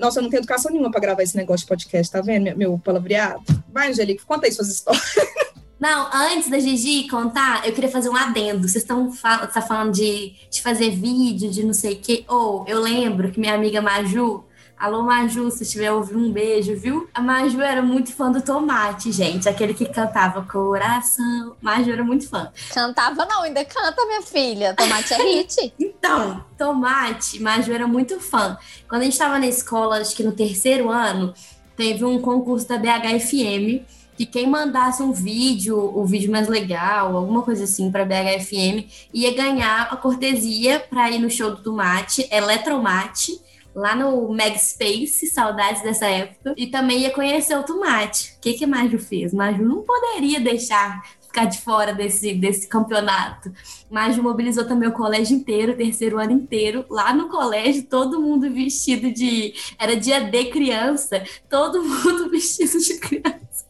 Nossa, 0.00 0.18
eu 0.18 0.22
não 0.22 0.30
tenho 0.30 0.40
educação 0.40 0.70
nenhuma 0.70 0.90
para 0.90 1.00
gravar 1.00 1.22
esse 1.22 1.36
negócio 1.36 1.64
de 1.64 1.68
podcast, 1.68 2.12
tá 2.12 2.20
vendo? 2.20 2.44
Meu, 2.44 2.56
meu 2.56 2.78
palavreado. 2.78 3.42
Vai, 3.72 3.90
Angelique, 3.90 4.24
conta 4.24 4.46
aí 4.46 4.52
suas 4.52 4.68
histórias. 4.68 5.14
Não, 5.78 6.08
antes 6.10 6.48
da 6.48 6.58
Gigi 6.58 7.06
contar, 7.06 7.66
eu 7.66 7.72
queria 7.74 7.90
fazer 7.90 8.08
um 8.08 8.16
adendo. 8.16 8.66
Vocês 8.66 8.82
estão 8.82 9.12
fal 9.12 9.46
tá 9.46 9.60
falando 9.60 9.92
de, 9.92 10.32
de 10.50 10.62
fazer 10.62 10.90
vídeo, 10.90 11.50
de 11.50 11.62
não 11.62 11.74
sei 11.74 11.94
o 11.94 11.98
quê. 11.98 12.24
Ou 12.28 12.62
oh, 12.62 12.70
eu 12.70 12.80
lembro 12.80 13.30
que 13.30 13.38
minha 13.38 13.54
amiga 13.54 13.82
Maju, 13.82 14.42
Alô, 14.78 15.02
Maju, 15.02 15.50
se 15.50 15.62
estiver 15.62 15.90
ouvindo, 15.90 16.18
um 16.18 16.30
beijo, 16.30 16.76
viu? 16.76 17.08
A 17.14 17.22
Maju 17.22 17.62
era 17.62 17.80
muito 17.80 18.12
fã 18.12 18.30
do 18.30 18.42
Tomate, 18.42 19.10
gente. 19.10 19.48
Aquele 19.48 19.72
que 19.72 19.86
cantava 19.86 20.42
Coração. 20.42 21.56
Maju 21.62 21.90
era 21.90 22.04
muito 22.04 22.28
fã. 22.28 22.52
Cantava 22.74 23.24
não, 23.24 23.42
ainda 23.42 23.64
canta, 23.64 24.04
minha 24.04 24.20
filha. 24.20 24.74
Tomate 24.74 25.14
é 25.14 25.22
hit. 25.22 25.72
então, 25.80 26.44
Tomate, 26.58 27.40
Maju 27.40 27.72
era 27.72 27.86
muito 27.86 28.20
fã. 28.20 28.58
Quando 28.86 29.00
a 29.00 29.04
gente 29.04 29.14
estava 29.14 29.38
na 29.38 29.46
escola, 29.46 29.98
acho 29.98 30.14
que 30.14 30.22
no 30.22 30.32
terceiro 30.32 30.90
ano, 30.90 31.32
teve 31.74 32.04
um 32.04 32.20
concurso 32.20 32.68
da 32.68 32.76
BHFM 32.76 33.82
que 34.14 34.24
quem 34.24 34.46
mandasse 34.46 35.02
um 35.02 35.12
vídeo, 35.12 35.78
o 35.78 36.04
vídeo 36.06 36.30
mais 36.30 36.48
legal, 36.48 37.14
alguma 37.16 37.42
coisa 37.42 37.64
assim 37.64 37.90
para 37.90 38.04
BHFM, 38.04 38.86
ia 39.12 39.34
ganhar 39.34 39.88
a 39.90 39.96
cortesia 39.96 40.80
para 40.80 41.10
ir 41.10 41.18
no 41.18 41.30
show 41.30 41.50
do 41.50 41.62
Tomate, 41.62 42.26
Eletromate 42.30 43.38
lá 43.76 43.94
no 43.94 44.34
Space, 44.56 45.26
saudades 45.26 45.82
dessa 45.82 46.06
época, 46.06 46.54
e 46.56 46.66
também 46.66 47.00
ia 47.00 47.10
conhecer 47.10 47.54
o 47.58 47.62
Tomate. 47.62 48.34
O 48.38 48.40
que, 48.40 48.54
que 48.54 48.64
a 48.64 48.66
Maju 48.66 48.98
fez? 48.98 49.34
Maju 49.34 49.62
não 49.62 49.82
poderia 49.82 50.40
deixar 50.40 51.02
ficar 51.20 51.44
de 51.44 51.60
fora 51.60 51.92
desse, 51.92 52.32
desse 52.32 52.66
campeonato. 52.66 53.52
Maju 53.90 54.22
mobilizou 54.22 54.64
também 54.64 54.88
o 54.88 54.92
colégio 54.92 55.36
inteiro, 55.36 55.72
o 55.72 55.76
terceiro 55.76 56.18
ano 56.18 56.32
inteiro, 56.32 56.86
lá 56.88 57.12
no 57.12 57.28
colégio, 57.28 57.84
todo 57.84 58.22
mundo 58.22 58.50
vestido 58.50 59.12
de. 59.12 59.52
Era 59.78 59.94
dia 59.94 60.20
de 60.20 60.44
criança, 60.46 61.22
todo 61.50 61.84
mundo 61.84 62.30
vestido 62.30 62.78
de 62.78 62.98
criança. 62.98 63.66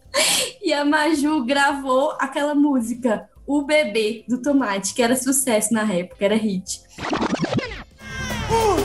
E 0.63 0.73
a 0.73 0.85
Maju 0.85 1.45
gravou 1.45 2.13
aquela 2.21 2.55
música, 2.55 3.29
O 3.45 3.63
Bebê, 3.63 4.25
do 4.29 4.41
Tomate, 4.41 4.95
que 4.95 5.03
era 5.03 5.17
sucesso 5.17 5.75
na 5.75 5.93
época, 5.93 6.25
era 6.25 6.37
hit. 6.37 6.81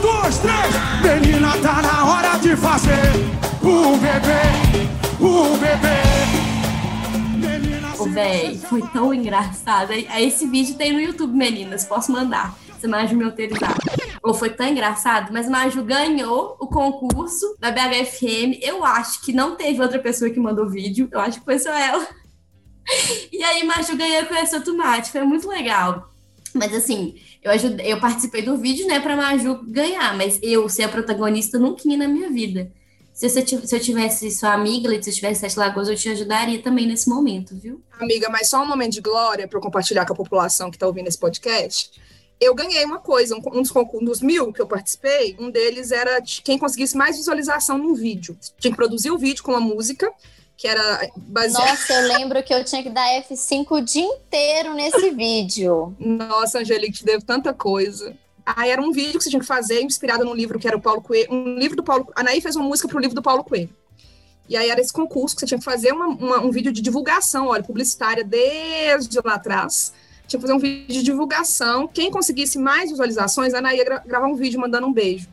Dois, 0.02 0.38
três. 0.38 1.22
Menina, 1.22 1.56
tá 1.62 1.80
na 1.80 2.04
hora 2.04 2.36
de 2.38 2.56
fazer 2.56 2.92
um 3.62 3.96
bebê, 3.98 4.42
um 5.20 5.56
bebê. 5.58 6.02
Ô, 7.96 8.04
véi, 8.06 8.58
foi 8.58 8.82
tão 8.88 9.14
engraçado. 9.14 9.92
Esse 9.92 10.48
vídeo 10.48 10.74
tem 10.74 10.92
no 10.92 11.00
YouTube, 11.00 11.32
meninas. 11.32 11.84
Posso 11.84 12.10
mandar. 12.10 12.58
Você 12.76 12.88
Maju 12.88 13.16
me 13.16 13.22
autorizar. 13.22 13.76
Ou 14.24 14.34
foi 14.34 14.50
tão 14.50 14.66
engraçado, 14.66 15.32
mas 15.32 15.48
Maju 15.48 15.84
ganhou 15.84 16.56
o 16.58 16.66
concurso 16.66 17.56
da 17.60 17.70
BHFM. 17.70 18.58
Eu 18.60 18.84
acho 18.84 19.22
que 19.22 19.32
não 19.32 19.54
teve 19.54 19.80
outra 19.80 20.00
pessoa 20.00 20.32
que 20.32 20.40
mandou 20.40 20.68
vídeo. 20.68 21.08
Eu 21.12 21.20
acho 21.20 21.38
que 21.38 21.44
foi 21.44 21.60
só 21.60 21.72
ela. 21.72 22.04
E 23.32 23.40
aí, 23.44 23.64
Maju 23.64 23.96
ganhou 23.96 24.26
com 24.26 24.34
esse 24.34 24.58
tomate. 24.62 25.12
Foi 25.12 25.22
muito 25.22 25.48
legal. 25.48 26.12
Mas 26.54 26.74
assim, 26.74 27.14
eu 27.42 27.50
ajudei, 27.50 27.92
eu 27.92 28.00
participei 28.00 28.42
do 28.42 28.56
vídeo, 28.56 28.86
né, 28.86 29.00
pra 29.00 29.16
Maju 29.16 29.60
ganhar, 29.66 30.16
mas 30.16 30.38
eu 30.42 30.68
ser 30.68 30.84
a 30.84 30.88
protagonista 30.88 31.58
nunca 31.58 31.82
ia 31.88 31.96
na 31.96 32.06
minha 32.06 32.30
vida. 32.30 32.70
Se, 33.12 33.26
eu, 33.26 33.66
se 33.66 33.76
eu 33.76 33.80
tivesse 33.80 34.30
sua 34.30 34.54
amiga, 34.54 34.88
se 35.02 35.10
eu 35.10 35.14
tivesse 35.14 35.40
Sete 35.40 35.58
Lagoas, 35.58 35.88
eu 35.88 35.96
te 35.96 36.08
ajudaria 36.08 36.62
também 36.62 36.86
nesse 36.86 37.08
momento, 37.08 37.54
viu? 37.54 37.82
Amiga, 38.00 38.30
mas 38.30 38.48
só 38.48 38.62
um 38.62 38.66
momento 38.66 38.92
de 38.92 39.00
glória 39.00 39.46
para 39.46 39.58
eu 39.58 39.62
compartilhar 39.62 40.06
com 40.06 40.14
a 40.14 40.16
população 40.16 40.70
que 40.70 40.76
está 40.76 40.86
ouvindo 40.86 41.08
esse 41.08 41.18
podcast. 41.18 41.90
Eu 42.40 42.54
ganhei 42.54 42.84
uma 42.84 42.98
coisa, 42.98 43.36
um, 43.36 43.42
um, 43.52 43.62
dos, 43.62 43.70
um 43.70 44.04
dos 44.04 44.20
mil 44.20 44.52
que 44.52 44.62
eu 44.62 44.66
participei, 44.66 45.36
um 45.38 45.50
deles 45.50 45.92
era 45.92 46.22
quem 46.42 46.58
conseguisse 46.58 46.96
mais 46.96 47.16
visualização 47.16 47.76
num 47.76 47.94
vídeo. 47.94 48.36
Tinha 48.58 48.70
que 48.72 48.76
produzir 48.76 49.10
o 49.10 49.18
vídeo 49.18 49.44
com 49.44 49.54
a 49.54 49.60
música, 49.60 50.10
que 50.56 50.68
era 50.68 51.10
baseado. 51.16 51.68
Nossa, 51.68 51.92
eu 51.92 52.08
lembro 52.16 52.42
que 52.42 52.54
eu 52.54 52.64
tinha 52.64 52.82
que 52.82 52.90
dar 52.90 53.06
F5 53.22 53.66
o 53.70 53.80
dia 53.80 54.04
inteiro 54.04 54.74
nesse 54.74 55.10
vídeo. 55.10 55.94
Nossa, 55.98 56.60
Angelique, 56.60 56.98
te 56.98 57.04
devo 57.04 57.24
tanta 57.24 57.52
coisa. 57.52 58.14
Aí 58.44 58.70
era 58.70 58.82
um 58.82 58.92
vídeo 58.92 59.18
que 59.18 59.24
você 59.24 59.30
tinha 59.30 59.40
que 59.40 59.46
fazer, 59.46 59.82
inspirado 59.82 60.24
num 60.24 60.34
livro 60.34 60.58
que 60.58 60.66
era 60.66 60.76
o 60.76 60.80
Paulo 60.80 61.00
Coelho. 61.00 61.32
Um 61.32 61.58
livro 61.58 61.76
do 61.76 61.82
Paulo. 61.82 62.08
A 62.14 62.20
Anaí 62.20 62.40
fez 62.40 62.56
uma 62.56 62.64
música 62.64 62.88
para 62.88 62.96
o 62.96 63.00
livro 63.00 63.14
do 63.14 63.22
Paulo 63.22 63.44
Coelho. 63.44 63.70
E 64.48 64.56
aí 64.56 64.68
era 64.68 64.80
esse 64.80 64.92
concurso 64.92 65.34
que 65.34 65.40
você 65.40 65.46
tinha 65.46 65.58
que 65.58 65.64
fazer 65.64 65.92
uma, 65.92 66.06
uma, 66.08 66.40
um 66.40 66.50
vídeo 66.50 66.72
de 66.72 66.82
divulgação, 66.82 67.46
olha, 67.46 67.62
publicitária 67.62 68.24
desde 68.24 69.18
lá 69.24 69.34
atrás. 69.34 69.92
Tinha 70.26 70.38
que 70.38 70.46
fazer 70.46 70.52
um 70.52 70.58
vídeo 70.58 70.92
de 70.92 71.02
divulgação. 71.02 71.86
Quem 71.86 72.10
conseguisse 72.10 72.58
mais 72.58 72.90
visualizações, 72.90 73.54
a 73.54 73.58
Anaí 73.58 73.78
ia 73.78 73.84
gra 73.84 73.98
gravar 74.04 74.26
um 74.26 74.34
vídeo 74.34 74.60
mandando 74.60 74.86
um 74.86 74.92
beijo. 74.92 75.28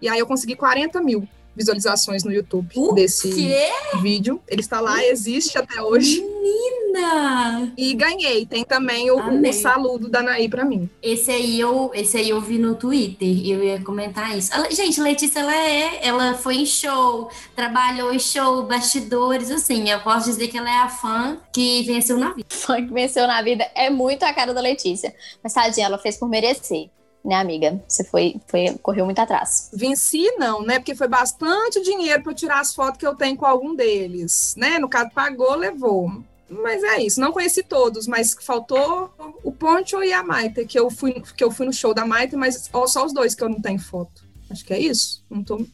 E 0.00 0.08
aí 0.08 0.18
eu 0.18 0.26
consegui 0.26 0.54
40 0.54 1.00
mil 1.00 1.28
visualizações 1.56 2.22
no 2.22 2.32
YouTube 2.32 2.72
o 2.76 2.92
desse 2.92 3.30
quê? 3.30 3.68
vídeo. 4.00 4.40
Ele 4.46 4.60
está 4.60 4.80
lá, 4.80 5.02
existe 5.04 5.56
até 5.56 5.80
hoje. 5.80 6.20
Menina! 6.20 7.72
E 7.76 7.94
ganhei. 7.94 8.44
Tem 8.46 8.64
também 8.64 9.10
o, 9.10 9.16
o, 9.16 9.52
saludo 9.52 10.08
da 10.08 10.22
Naí 10.22 10.48
pra 10.48 10.64
mim. 10.64 10.88
Esse 11.02 11.30
aí 11.30 11.58
eu, 11.58 11.90
esse 11.94 12.16
aí 12.16 12.30
eu 12.30 12.40
vi 12.40 12.58
no 12.58 12.74
Twitter. 12.74 13.28
Eu 13.46 13.64
ia 13.64 13.82
comentar 13.82 14.36
isso. 14.36 14.52
Ela, 14.52 14.70
gente, 14.70 15.00
Letícia, 15.00 15.40
ela 15.40 15.54
é, 15.54 16.06
ela 16.06 16.34
foi 16.34 16.56
em 16.56 16.66
show, 16.66 17.30
trabalhou 17.54 18.12
em 18.12 18.18
show, 18.18 18.62
bastidores, 18.64 19.50
assim. 19.50 19.88
Eu 19.88 20.00
posso 20.00 20.26
dizer 20.26 20.48
que 20.48 20.58
ela 20.58 20.70
é 20.70 20.78
a 20.78 20.88
fã 20.88 21.38
que 21.52 21.82
venceu 21.82 22.18
na 22.18 22.32
vida. 22.32 22.48
Fã 22.50 22.84
que 22.84 22.92
venceu 22.92 23.26
na 23.26 23.40
vida 23.42 23.66
é 23.74 23.88
muito 23.88 24.22
a 24.24 24.32
cara 24.32 24.52
da 24.52 24.60
Letícia. 24.60 25.14
Mas 25.42 25.52
tadinha, 25.52 25.86
ela 25.86 25.98
fez 25.98 26.16
por 26.16 26.28
merecer 26.28 26.90
né, 27.26 27.34
amiga? 27.34 27.82
Você 27.88 28.04
foi, 28.04 28.40
foi 28.46 28.78
correu 28.80 29.04
muito 29.04 29.18
atrás. 29.18 29.68
Venci 29.72 30.30
não, 30.38 30.62
né? 30.62 30.78
Porque 30.78 30.94
foi 30.94 31.08
bastante 31.08 31.82
dinheiro 31.82 32.22
para 32.22 32.32
tirar 32.32 32.60
as 32.60 32.72
fotos 32.72 32.98
que 32.98 33.06
eu 33.06 33.16
tenho 33.16 33.36
com 33.36 33.44
algum 33.44 33.74
deles, 33.74 34.54
né? 34.56 34.78
No 34.78 34.88
caso 34.88 35.10
pagou, 35.10 35.56
levou. 35.56 36.22
Mas 36.48 36.84
é 36.84 37.02
isso, 37.02 37.20
não 37.20 37.32
conheci 37.32 37.64
todos, 37.64 38.06
mas 38.06 38.36
faltou 38.40 39.12
o 39.42 39.50
Poncho 39.50 40.00
e 40.04 40.12
a 40.12 40.22
Maite, 40.22 40.64
que 40.64 40.78
eu 40.78 40.88
fui, 40.88 41.20
que 41.36 41.42
eu 41.42 41.50
fui 41.50 41.66
no 41.66 41.72
show 41.72 41.92
da 41.92 42.06
Maite, 42.06 42.36
mas 42.36 42.70
só 42.86 43.04
os 43.04 43.12
dois 43.12 43.34
que 43.34 43.42
eu 43.42 43.48
não 43.48 43.60
tenho 43.60 43.80
foto. 43.80 44.24
Acho 44.48 44.64
que 44.64 44.72
é 44.72 44.78
isso. 44.78 45.24
Não 45.28 45.42
tô... 45.42 45.66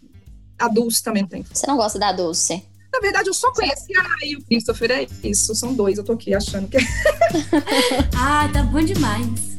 A 0.58 0.68
Dulce 0.68 1.02
também 1.02 1.22
não 1.22 1.28
tem 1.28 1.42
foto. 1.42 1.58
Você 1.58 1.66
não 1.66 1.76
gosta 1.76 1.98
da 1.98 2.10
Dulce? 2.12 2.66
Na 2.90 3.00
verdade, 3.00 3.28
eu 3.28 3.34
só 3.34 3.52
conheci 3.52 3.92
a 3.94 4.26
e 4.26 4.36
o 4.36 4.42
Christopher, 4.44 4.90
é 4.90 5.06
isso. 5.24 5.54
São 5.54 5.74
dois, 5.74 5.98
eu 5.98 6.04
tô 6.04 6.12
aqui 6.12 6.34
achando 6.34 6.68
que. 6.68 6.78
ah, 8.16 8.48
tá 8.50 8.62
bom 8.62 8.82
demais. 8.82 9.51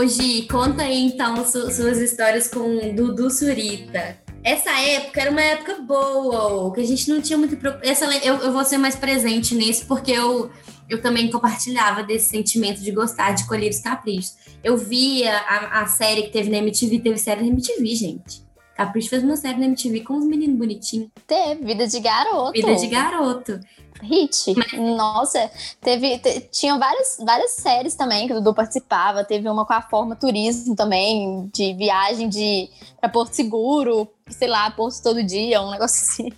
Hoje, 0.00 0.48
conta 0.50 0.84
aí 0.84 0.98
então 0.98 1.44
su 1.44 1.70
suas 1.70 1.98
histórias 1.98 2.48
com 2.48 2.94
Dudu 2.94 3.30
Surita. 3.30 4.16
Essa 4.42 4.70
época 4.80 5.20
era 5.20 5.30
uma 5.30 5.42
época 5.42 5.74
boa, 5.82 6.72
que 6.72 6.80
a 6.80 6.86
gente 6.86 7.10
não 7.10 7.20
tinha 7.20 7.36
muito. 7.36 7.54
Essa, 7.82 8.06
eu, 8.24 8.36
eu 8.36 8.50
vou 8.50 8.64
ser 8.64 8.78
mais 8.78 8.96
presente 8.96 9.54
nisso, 9.54 9.84
porque 9.86 10.10
eu, 10.10 10.50
eu 10.88 11.02
também 11.02 11.30
compartilhava 11.30 12.02
desse 12.02 12.30
sentimento 12.30 12.80
de 12.80 12.90
gostar 12.92 13.32
de 13.32 13.46
colher 13.46 13.68
os 13.68 13.78
caprichos. 13.80 14.36
Eu 14.64 14.74
via 14.74 15.36
a, 15.36 15.82
a 15.82 15.86
série 15.86 16.22
que 16.22 16.30
teve 16.30 16.48
na 16.48 16.56
MTV, 16.56 17.00
teve 17.00 17.18
série 17.18 17.42
na 17.42 17.48
MTV, 17.48 17.94
gente. 17.94 18.42
Capricho 18.74 19.10
fez 19.10 19.22
uma 19.22 19.36
série 19.36 19.58
na 19.58 19.66
MTV 19.66 20.00
com 20.00 20.14
uns 20.14 20.24
meninos 20.24 20.56
bonitinhos. 20.56 21.10
Teve, 21.26 21.62
Vida 21.62 21.86
de 21.86 22.00
Garoto. 22.00 22.52
Vida 22.52 22.74
de 22.74 22.86
Garoto 22.86 23.60
hit. 24.02 24.54
Nossa, 24.76 25.50
teve, 25.80 26.18
te, 26.18 26.40
tinha 26.52 26.78
várias, 26.78 27.18
várias 27.24 27.52
séries 27.52 27.94
também 27.94 28.26
que 28.26 28.32
o 28.32 28.36
Dudu 28.36 28.54
participava. 28.54 29.24
Teve 29.24 29.48
uma 29.48 29.64
com 29.64 29.72
a 29.72 29.82
Forma 29.82 30.16
Turismo 30.16 30.74
também, 30.74 31.50
de 31.52 31.74
viagem 31.74 32.28
de 32.28 32.68
para 33.00 33.08
Porto 33.08 33.34
Seguro, 33.34 34.08
sei 34.28 34.48
lá, 34.48 34.70
Porto 34.70 35.02
todo 35.02 35.22
dia, 35.22 35.62
um 35.62 35.70
negócio 35.70 36.02
assim. 36.02 36.32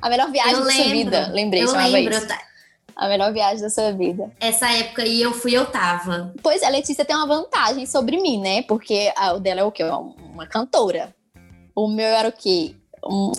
A 0.00 0.08
melhor 0.08 0.30
viagem 0.30 0.54
eu 0.54 0.60
da 0.60 0.66
lembro, 0.66 0.82
sua 0.82 0.92
vida, 0.92 1.30
lembrei, 1.32 1.62
eu 1.62 1.68
chamava 1.68 1.88
lembro, 1.88 2.14
isso. 2.14 2.26
A 2.94 3.08
melhor 3.08 3.32
viagem 3.32 3.60
da 3.60 3.70
sua 3.70 3.92
vida. 3.92 4.30
Essa 4.40 4.70
época 4.72 5.02
aí 5.02 5.22
eu 5.22 5.32
fui, 5.32 5.52
eu 5.52 5.66
tava. 5.66 6.34
Pois 6.42 6.62
a 6.62 6.68
Letícia 6.68 7.04
tem 7.04 7.14
uma 7.14 7.26
vantagem 7.26 7.86
sobre 7.86 8.20
mim, 8.20 8.40
né? 8.40 8.62
Porque 8.62 9.12
a, 9.16 9.34
o 9.34 9.40
dela 9.40 9.60
é 9.60 9.64
o 9.64 9.70
quê? 9.70 9.84
Uma 9.84 10.46
cantora. 10.46 11.14
O 11.74 11.88
meu 11.88 12.06
era 12.06 12.28
o 12.28 12.32
quê? 12.32 12.74
Um, 13.04 13.30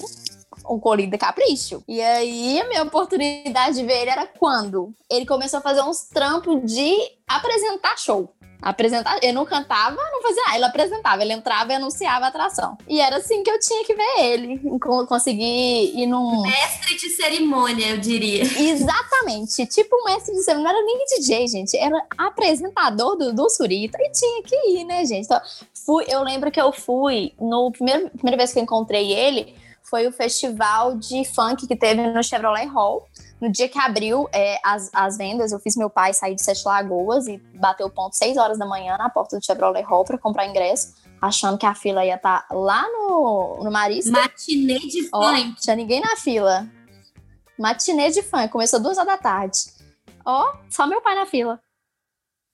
um 0.70 1.08
de 1.08 1.18
capricho. 1.18 1.84
E 1.88 2.02
aí, 2.02 2.60
a 2.62 2.68
minha 2.68 2.84
oportunidade 2.84 3.76
de 3.76 3.86
ver 3.86 4.02
ele 4.02 4.12
era 4.12 4.28
quando? 4.28 4.94
Ele 5.10 5.26
começou 5.26 5.60
a 5.60 5.62
fazer 5.62 5.82
uns 5.82 6.04
trampos 6.04 6.72
de 6.72 6.96
apresentar 7.28 7.98
show. 7.98 8.34
Apresentar, 8.62 9.18
eu 9.24 9.34
não 9.34 9.46
cantava, 9.46 9.96
não 9.96 10.22
fazia 10.22 10.44
nada, 10.44 10.56
ele 10.58 10.66
apresentava, 10.66 11.22
ele 11.22 11.32
entrava 11.32 11.72
e 11.72 11.76
anunciava 11.76 12.26
a 12.26 12.28
atração. 12.28 12.78
E 12.90 13.00
era 13.00 13.16
assim 13.16 13.42
que 13.42 13.50
eu 13.50 13.58
tinha 13.58 13.86
que 13.86 13.94
ver 13.94 14.20
ele, 14.20 14.60
conseguir 15.08 15.98
ir 15.98 16.06
num. 16.06 16.42
Mestre 16.42 16.98
de 16.98 17.10
cerimônia, 17.10 17.88
eu 17.88 17.98
diria. 17.98 18.44
Exatamente, 18.60 19.66
tipo 19.66 19.96
um 20.02 20.04
mestre 20.04 20.36
de 20.36 20.44
cerimônia, 20.44 20.74
não 20.74 20.78
era 20.78 20.86
nem 20.86 21.06
DJ, 21.06 21.48
gente, 21.48 21.78
era 21.78 22.06
apresentador 22.18 23.16
do, 23.16 23.34
do 23.34 23.50
Surita 23.50 23.98
e 24.02 24.12
tinha 24.12 24.44
que 24.44 24.56
ir, 24.72 24.84
né, 24.84 25.06
gente? 25.06 25.24
Então, 25.24 25.40
fui, 25.86 26.04
eu 26.10 26.22
lembro 26.22 26.52
que 26.52 26.60
eu 26.60 26.74
fui, 26.74 27.32
no 27.40 27.72
primeiro, 27.72 28.10
primeira 28.10 28.36
vez 28.36 28.52
que 28.52 28.60
eu 28.60 28.64
encontrei 28.64 29.14
ele, 29.14 29.56
foi 29.90 30.08
o 30.08 30.12
festival 30.12 30.96
de 30.96 31.26
funk 31.26 31.68
que 31.68 31.76
teve 31.76 32.06
no 32.08 32.24
Chevrolet 32.24 32.68
Hall. 32.68 33.08
No 33.42 33.50
dia 33.52 33.68
que 33.68 33.80
abriu 33.80 34.30
é, 34.34 34.60
as, 34.64 34.90
as 34.94 35.18
vendas, 35.18 35.52
eu 35.52 35.60
fiz 35.60 35.76
meu 35.76 35.90
pai 35.90 36.14
sair 36.14 36.36
de 36.36 36.44
Sete 36.44 36.64
Lagoas 36.66 37.28
e 37.28 37.38
bateu 37.56 37.88
o 37.88 37.90
ponto 37.90 38.16
6 38.16 38.38
horas 38.38 38.60
da 38.60 38.66
manhã 38.66 38.98
na 38.98 39.10
porta 39.10 39.38
do 39.38 39.46
Chevrolet 39.46 39.84
Hall 39.84 40.04
para 40.04 40.18
comprar 40.18 40.46
ingresso, 40.46 40.94
achando 41.22 41.58
que 41.58 41.66
a 41.66 41.74
fila 41.74 42.06
ia 42.06 42.16
estar 42.16 42.48
tá 42.48 42.54
lá 42.54 42.84
no, 42.84 43.64
no 43.64 43.72
Marista. 43.72 44.12
Matinê 44.12 44.80
de 44.80 45.04
funk. 45.04 45.12
Ó, 45.14 45.62
tinha 45.62 45.76
ninguém 45.76 46.02
na 46.02 46.16
fila. 46.18 46.68
Matinê 47.58 48.12
de 48.12 48.22
funk, 48.22 48.50
começou 48.50 48.80
duas 48.80 48.98
horas 48.98 49.14
da 49.14 49.18
tarde. 49.18 49.60
Ó, 50.26 50.54
só 50.70 50.86
meu 50.86 51.02
pai 51.02 51.16
na 51.16 51.26
fila. 51.26 51.60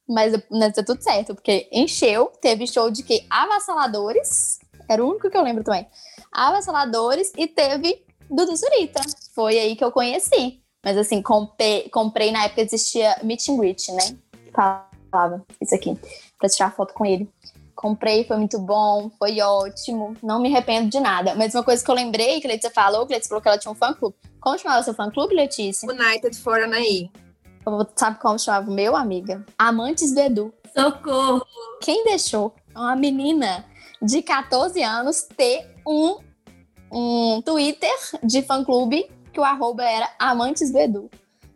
Mas 0.08 0.34
né, 0.52 0.70
deu 0.70 0.86
tudo 0.86 1.02
certo, 1.02 1.34
porque 1.34 1.68
encheu, 1.72 2.28
teve 2.40 2.68
show 2.68 2.92
de 2.92 3.02
que 3.02 3.26
avassaladores, 3.28 4.55
era 4.88 5.04
o 5.04 5.10
único 5.10 5.30
que 5.30 5.38
eu 5.38 5.44
lembro 5.44 5.64
também 5.64 5.88
avassaladores 6.36 7.32
e 7.38 7.48
teve 7.48 8.04
Dudu 8.30 8.56
Zurita. 8.56 9.02
Foi 9.34 9.58
aí 9.58 9.76
que 9.76 9.84
eu 9.84 9.92
conheci. 9.92 10.62
Mas 10.84 10.98
assim, 10.98 11.22
comprei, 11.22 11.90
comprei 11.90 12.32
na 12.32 12.44
época 12.44 12.62
existia 12.62 13.16
Meet 13.24 13.50
and 13.50 13.58
Greet, 13.58 13.92
né? 13.92 14.18
Falava 15.10 15.44
isso 15.62 15.74
aqui, 15.74 15.98
pra 16.38 16.50
tirar 16.50 16.76
foto 16.76 16.94
com 16.94 17.06
ele. 17.06 17.28
Comprei, 17.74 18.24
foi 18.24 18.38
muito 18.38 18.60
bom, 18.60 19.10
foi 19.18 19.42
ótimo, 19.42 20.16
não 20.22 20.40
me 20.40 20.50
arrependo 20.50 20.90
de 20.90 21.00
nada. 21.00 21.34
Mas 21.36 21.56
uma 21.56 21.64
coisa 21.64 21.84
que 21.84 21.90
eu 21.90 21.96
lembrei, 21.96 22.40
que 22.40 22.48
a 22.48 22.50
Letícia 22.50 22.70
falou, 22.70 23.06
que 23.06 23.14
a 23.14 23.16
Letícia 23.16 23.30
falou 23.30 23.42
que 23.42 23.48
ela 23.48 23.58
tinha 23.58 23.72
um 23.72 23.76
fã-clube. 23.76 24.16
Como 24.40 24.58
chamava 24.60 24.82
o 24.82 24.84
seu 24.84 24.94
fã-clube, 24.94 25.34
Letícia? 25.34 25.90
United 25.90 26.38
for 26.38 26.62
Anaí. 26.62 27.10
Sabe 27.96 28.20
como 28.20 28.38
chamava 28.38 28.70
o 28.70 28.74
meu, 28.74 28.96
amiga? 28.96 29.44
Amantes 29.58 30.14
do 30.14 30.20
Edu. 30.20 30.54
Socorro! 30.74 31.46
Quem 31.82 32.04
deixou 32.04 32.54
uma 32.76 32.96
menina 32.96 33.66
de 34.06 34.22
14 34.22 34.82
anos 34.84 35.24
ter 35.36 35.68
um, 35.86 36.20
um 36.92 37.42
Twitter 37.42 37.92
de 38.24 38.44
fã-clube 38.44 39.10
que 39.34 39.40
o 39.40 39.44
arroba 39.44 39.84
era 39.84 40.10
Amantes 40.20 40.72
do 40.72 40.78
Edu. 40.78 41.10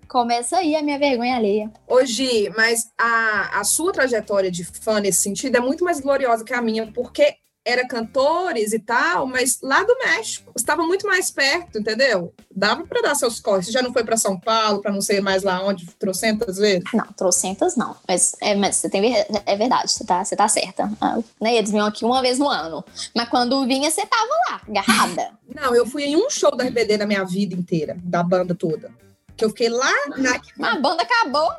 Começa 0.08 0.58
aí 0.58 0.76
a 0.76 0.82
minha 0.82 0.98
vergonha 0.98 1.36
alheia. 1.36 1.72
Hoje, 1.88 2.52
mas 2.58 2.92
a, 2.98 3.60
a 3.60 3.64
sua 3.64 3.94
trajetória 3.94 4.50
de 4.50 4.66
fã 4.66 5.00
nesse 5.00 5.22
sentido 5.22 5.56
é 5.56 5.60
muito 5.60 5.84
mais 5.84 6.00
gloriosa 6.00 6.44
que 6.44 6.54
a 6.54 6.62
minha, 6.62 6.92
porque 6.92 7.36
era 7.70 7.88
cantores 7.88 8.74
e 8.74 8.80
tal, 8.80 9.26
mas 9.26 9.60
lá 9.62 9.84
do 9.84 9.96
México. 9.98 10.52
Estava 10.56 10.84
muito 10.84 11.08
mais 11.08 11.30
perto, 11.32 11.80
entendeu? 11.80 12.34
Dava 12.54 12.86
para 12.86 13.02
dar 13.02 13.16
seus 13.16 13.40
corres. 13.40 13.66
Você 13.66 13.72
já 13.72 13.82
não 13.82 13.94
foi 13.94 14.04
para 14.04 14.18
São 14.18 14.40
Paulo, 14.40 14.82
para 14.82 14.92
não 14.92 15.02
sei 15.02 15.22
mais 15.22 15.44
lá 15.44 15.64
onde, 15.64 15.86
trocentas 15.98 16.58
vezes? 16.58 16.84
Não, 16.94 17.06
trocentas 17.14 17.76
não. 17.76 17.96
Mas, 18.08 18.36
é, 18.42 18.56
mas 18.56 18.76
você 18.76 18.90
tem, 18.90 19.16
é 19.46 19.56
verdade, 19.56 19.92
você 19.92 20.04
tá, 20.04 20.24
você 20.24 20.36
tá 20.36 20.48
certa. 20.48 20.92
Ah, 21.00 21.20
né, 21.40 21.56
eles 21.56 21.72
vinham 21.72 21.86
aqui 21.86 22.04
uma 22.04 22.22
vez 22.22 22.40
no 22.40 22.50
ano. 22.50 22.84
Mas 23.16 23.30
quando 23.30 23.66
vinha, 23.66 23.90
você 23.90 24.06
tava 24.06 24.30
lá, 24.50 24.62
agarrada. 24.68 25.32
Não, 25.54 25.76
eu 25.76 25.86
fui 25.86 26.04
em 26.04 26.16
um 26.16 26.30
show 26.30 26.56
da 26.56 26.64
RBD 26.64 26.98
na 26.98 27.08
minha 27.08 27.24
vida 27.24 27.56
inteira, 27.56 27.98
da 28.04 28.22
banda 28.22 28.54
toda. 28.54 28.92
Que 29.36 29.44
eu 29.44 29.50
fiquei 29.50 29.70
lá 29.70 29.92
na. 30.18 30.70
A 30.70 30.80
banda 30.80 31.02
acabou. 31.02 31.50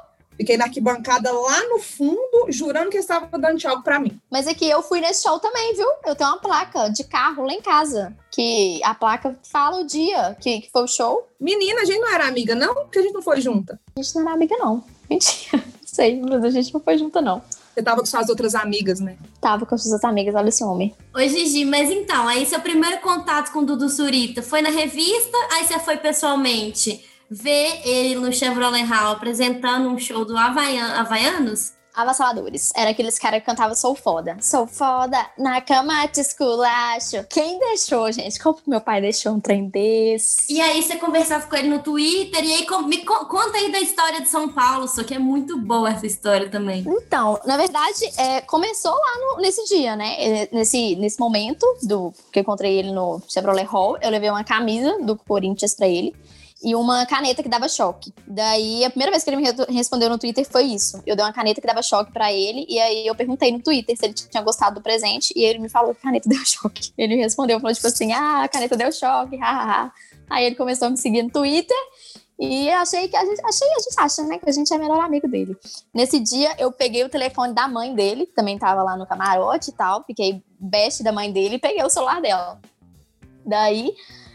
Fiquei 0.40 0.57
na 0.57 0.64
arquibancada 0.64 1.31
lá 1.31 1.68
no 1.68 1.79
fundo, 1.79 2.46
jurando 2.48 2.88
que 2.88 2.96
estava 2.96 3.37
dando 3.37 3.59
tchau 3.59 3.83
pra 3.83 4.00
mim. 4.00 4.18
Mas 4.31 4.46
é 4.46 4.55
que 4.55 4.64
eu 4.66 4.83
fui 4.83 4.98
nesse 4.98 5.22
show 5.22 5.38
também, 5.38 5.74
viu? 5.74 5.87
Eu 6.07 6.16
tenho 6.16 6.31
uma 6.31 6.38
placa 6.38 6.88
de 6.88 7.05
carro 7.05 7.44
lá 7.44 7.53
em 7.53 7.61
casa. 7.61 8.16
Que 8.31 8.83
a 8.83 8.94
placa 8.94 9.38
fala 9.53 9.83
o 9.83 9.87
dia 9.87 10.35
que, 10.40 10.62
que 10.62 10.70
foi 10.70 10.85
o 10.85 10.88
show. 10.88 11.29
Menina, 11.38 11.83
a 11.83 11.85
gente 11.85 12.00
não 12.00 12.11
era 12.11 12.26
amiga, 12.26 12.55
não? 12.55 12.74
Porque 12.74 13.00
a 13.00 13.03
gente 13.03 13.12
não 13.12 13.20
foi 13.20 13.38
junta. 13.42 13.79
A 13.94 14.00
gente 14.00 14.14
não 14.14 14.22
era 14.22 14.33
amiga, 14.33 14.57
não. 14.57 14.83
Mentira. 15.11 15.62
Sei, 15.85 16.18
mas 16.22 16.42
a 16.42 16.48
gente 16.48 16.72
não 16.72 16.81
foi 16.81 16.96
junta, 16.96 17.20
não. 17.20 17.42
Você 17.74 17.83
tava 17.83 18.00
com 18.00 18.07
suas 18.07 18.31
outras 18.31 18.55
amigas, 18.55 18.98
né? 18.98 19.18
Tava 19.42 19.66
com 19.66 19.76
suas 19.76 19.92
outras 19.92 20.11
amigas, 20.11 20.35
olha 20.35 20.48
esse 20.48 20.64
homem. 20.64 20.94
Oi, 21.14 21.29
Gigi, 21.29 21.66
mas 21.66 21.90
então, 21.90 22.26
aí 22.26 22.46
seu 22.46 22.61
primeiro 22.61 22.98
contato 23.03 23.53
com 23.53 23.59
o 23.59 23.66
Dudu 23.66 23.90
Surita 23.90 24.42
foi 24.42 24.62
na 24.62 24.70
revista, 24.70 25.37
aí 25.53 25.66
você 25.66 25.79
foi 25.81 25.98
pessoalmente? 25.98 27.10
Ver 27.31 27.81
ele 27.87 28.16
no 28.16 28.33
Chevrolet 28.33 28.83
Hall 28.83 29.12
apresentando 29.12 29.88
um 29.88 29.99
show 29.99 30.25
do 30.25 30.37
Havaian, 30.37 30.95
Havaianos? 30.95 31.73
Avassaladores. 31.95 32.73
Era 32.75 32.90
aqueles 32.90 33.19
caras 33.19 33.40
que 33.40 33.47
cantavam 33.47 33.75
Sou 33.75 33.95
Foda. 33.95 34.37
Sou 34.40 34.66
foda, 34.66 35.19
na 35.37 35.61
cama 35.61 36.07
te 36.07 36.21
esculacho. 36.21 37.25
Quem 37.29 37.59
deixou, 37.59 38.11
gente? 38.12 38.38
Como 38.38 38.59
meu 38.66 38.81
pai 38.81 39.01
deixou 39.01 39.33
um 39.33 39.40
trem 39.40 39.69
desse? 39.69 40.53
E 40.53 40.61
aí 40.61 40.83
você 40.83 40.97
conversava 40.97 41.47
com 41.47 41.57
ele 41.57 41.69
no 41.69 41.81
Twitter, 41.81 42.45
e 42.45 42.53
aí 42.53 42.66
me 42.87 43.05
conta 43.05 43.59
aí 43.59 43.73
da 43.73 43.81
história 43.81 44.21
de 44.21 44.29
São 44.29 44.49
Paulo, 44.49 44.87
só 44.87 45.03
que 45.03 45.14
é 45.14 45.19
muito 45.19 45.59
boa 45.59 45.90
essa 45.90 46.07
história 46.07 46.49
também. 46.49 46.85
Então, 46.87 47.38
na 47.45 47.57
verdade, 47.57 48.09
é, 48.16 48.40
começou 48.43 48.93
lá 48.93 49.19
no, 49.19 49.43
nesse 49.43 49.64
dia, 49.64 49.97
né? 49.97 50.14
É, 50.19 50.49
nesse, 50.53 50.95
nesse 50.95 51.19
momento 51.19 51.66
do 51.83 52.14
que 52.33 52.38
eu 52.38 52.43
encontrei 52.43 52.79
ele 52.79 52.93
no 52.93 53.21
Chevrolet 53.29 53.66
Hall, 53.66 53.99
eu 54.01 54.11
levei 54.11 54.31
uma 54.31 54.45
camisa 54.45 54.99
do 55.03 55.16
Corinthians 55.16 55.75
pra 55.75 55.88
ele. 55.88 56.14
E 56.62 56.75
uma 56.75 57.07
caneta 57.07 57.42
que 57.42 57.49
dava 57.49 57.68
choque. 57.68 58.12
Daí, 58.27 58.85
a 58.85 58.90
primeira 58.90 59.11
vez 59.11 59.25
que 59.25 59.31
ele 59.31 59.37
me 59.38 59.44
respondeu 59.70 60.11
no 60.11 60.18
Twitter 60.18 60.46
foi 60.46 60.64
isso. 60.64 61.03
Eu 61.07 61.16
dei 61.16 61.25
uma 61.25 61.33
caneta 61.33 61.61
que 61.61 61.66
dava 61.66 61.83
choque 61.83 62.12
para 62.12 62.33
ele, 62.33 62.66
e 62.68 62.79
aí 62.79 63.07
eu 63.07 63.14
perguntei 63.14 63.51
no 63.51 63.61
Twitter 63.61 63.96
se 63.96 64.05
ele 64.05 64.12
tinha 64.12 64.42
gostado 64.42 64.75
do 64.75 64.83
presente, 64.83 65.33
e 65.35 65.42
ele 65.42 65.59
me 65.59 65.70
falou 65.70 65.94
que 65.94 66.01
a 66.01 66.03
caneta 66.03 66.29
deu 66.31 66.44
choque. 66.44 66.92
Ele 66.99 67.16
me 67.16 67.23
respondeu, 67.23 67.59
falou 67.61 67.75
tipo 67.75 67.87
assim, 67.87 68.12
ah, 68.12 68.42
a 68.44 68.49
caneta 68.49 68.77
deu 68.77 68.92
choque, 68.92 69.37
hahaha. 69.37 69.90
Aí 70.29 70.44
ele 70.44 70.55
começou 70.55 70.88
a 70.88 70.90
me 70.90 70.99
seguir 70.99 71.23
no 71.23 71.31
Twitter, 71.31 71.77
e 72.38 72.70
achei 72.70 73.09
que 73.09 73.16
a 73.16 73.25
gente, 73.25 73.40
achei, 73.44 73.68
a 73.68 73.79
gente 73.81 73.94
acha, 73.99 74.23
né, 74.23 74.38
que 74.38 74.49
a 74.49 74.53
gente 74.53 74.73
é 74.73 74.79
melhor 74.79 75.01
amigo 75.01 75.29
dele. 75.29 75.57
Nesse 75.94 76.20
dia, 76.20 76.55
eu 76.59 76.70
peguei 76.70 77.05
o 77.05 77.09
telefone 77.09 77.55
da 77.55 77.68
mãe 77.68 77.94
dele, 77.94 78.27
também 78.27 78.59
tava 78.59 78.83
lá 78.83 78.96
no 78.96 79.07
camarote 79.07 79.70
e 79.70 79.75
tal, 79.75 80.05
fiquei 80.05 80.42
best 80.59 81.03
da 81.03 81.12
mãe 81.12 81.33
dele 81.33 81.57
e 81.57 81.59
peguei 81.59 81.83
o 81.83 81.90
celular 81.90 82.20
dela. 82.20 82.61
Daí, 83.44 83.94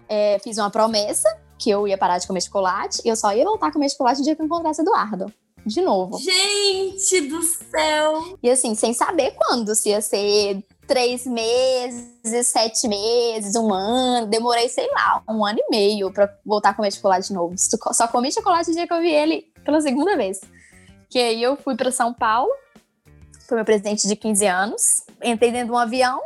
é, 0.10 0.40
fiz 0.40 0.58
uma 0.58 0.70
promessa 0.70 1.45
que 1.58 1.70
eu 1.70 1.88
ia 1.88 1.98
parar 1.98 2.18
de 2.18 2.28
comer 2.28 2.41
chocolate 2.41 3.02
e 3.04 3.10
eu 3.10 3.15
só 3.15 3.34
ia 3.34 3.44
voltar 3.44 3.68
a 3.68 3.72
comer 3.72 3.89
chocolate 3.89 4.20
no 4.20 4.26
dia 4.26 4.36
que 4.36 4.41
eu 4.41 4.46
encontrasse 4.46 4.82
Eduardo. 4.82 5.32
De 5.65 5.82
novo. 5.82 6.20
Gente 6.20 7.22
do 7.22 7.41
céu! 7.41 8.38
E 8.44 8.52
assim, 8.52 8.76
sem 8.76 8.94
saber 8.94 9.32
quando, 9.32 9.74
se 9.74 9.89
ia 9.89 10.00
ser 10.00 10.63
três 10.86 11.26
meses, 11.26 12.48
sete 12.48 12.88
meses, 12.88 13.56
um 13.56 13.74
ano. 13.74 14.28
Demorei, 14.28 14.70
sei 14.70 14.88
lá, 14.91 15.24
um 15.28 15.44
ano 15.44 15.58
e 15.60 15.70
meio 15.72 16.12
pra 16.13 16.32
voltar 16.46 16.70
a 16.70 16.74
comer 16.76 16.94
chocolate 16.94 17.30
de 17.30 17.34
novo. 17.34 17.56
Só 17.58 18.08
comi 18.08 18.32
chocolate 18.32 18.70
no 18.70 18.76
dia 18.76 18.86
que 18.86 18.94
eu 18.94 19.02
vi 19.02 19.12
ele 19.12 19.52
pela 19.63 19.82
segunda 19.82 20.15
vez. 20.15 20.39
Que 21.10 21.18
aí 21.18 21.41
eu 21.41 21.56
fui 21.56 21.76
para 21.76 21.91
São 21.91 22.13
Paulo, 22.13 22.52
foi 23.48 23.56
meu 23.58 23.65
presente 23.65 24.08
de 24.08 24.15
15 24.15 24.46
anos. 24.46 25.04
Entrei 25.24 25.52
dentro 25.52 25.68
de 25.68 25.74
um 25.74 25.78
avião, 25.78 26.22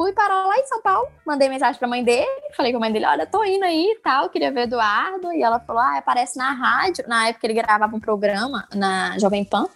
fui 0.00 0.14
parar 0.14 0.46
lá 0.46 0.56
em 0.56 0.64
São 0.64 0.80
Paulo, 0.80 1.10
mandei 1.26 1.46
mensagem 1.46 1.78
pra 1.78 1.86
mãe 1.86 2.02
dele, 2.02 2.26
falei 2.56 2.72
com 2.72 2.78
a 2.78 2.80
mãe 2.80 2.90
dele, 2.90 3.04
olha, 3.04 3.26
tô 3.26 3.44
indo 3.44 3.66
aí 3.66 3.84
e 3.84 3.98
tal, 3.98 4.30
queria 4.30 4.50
ver 4.50 4.62
Eduardo, 4.62 5.30
e 5.30 5.42
ela 5.42 5.60
falou, 5.60 5.82
ah, 5.82 5.98
aparece 5.98 6.38
na 6.38 6.52
rádio, 6.52 7.04
na 7.06 7.28
época 7.28 7.46
ele 7.46 7.52
gravava 7.52 7.94
um 7.94 8.00
programa 8.00 8.66
na 8.74 9.18
Jovem 9.18 9.44
Pan, 9.44 9.68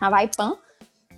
na 0.00 0.08
Vai 0.08 0.30
Pan, 0.34 0.56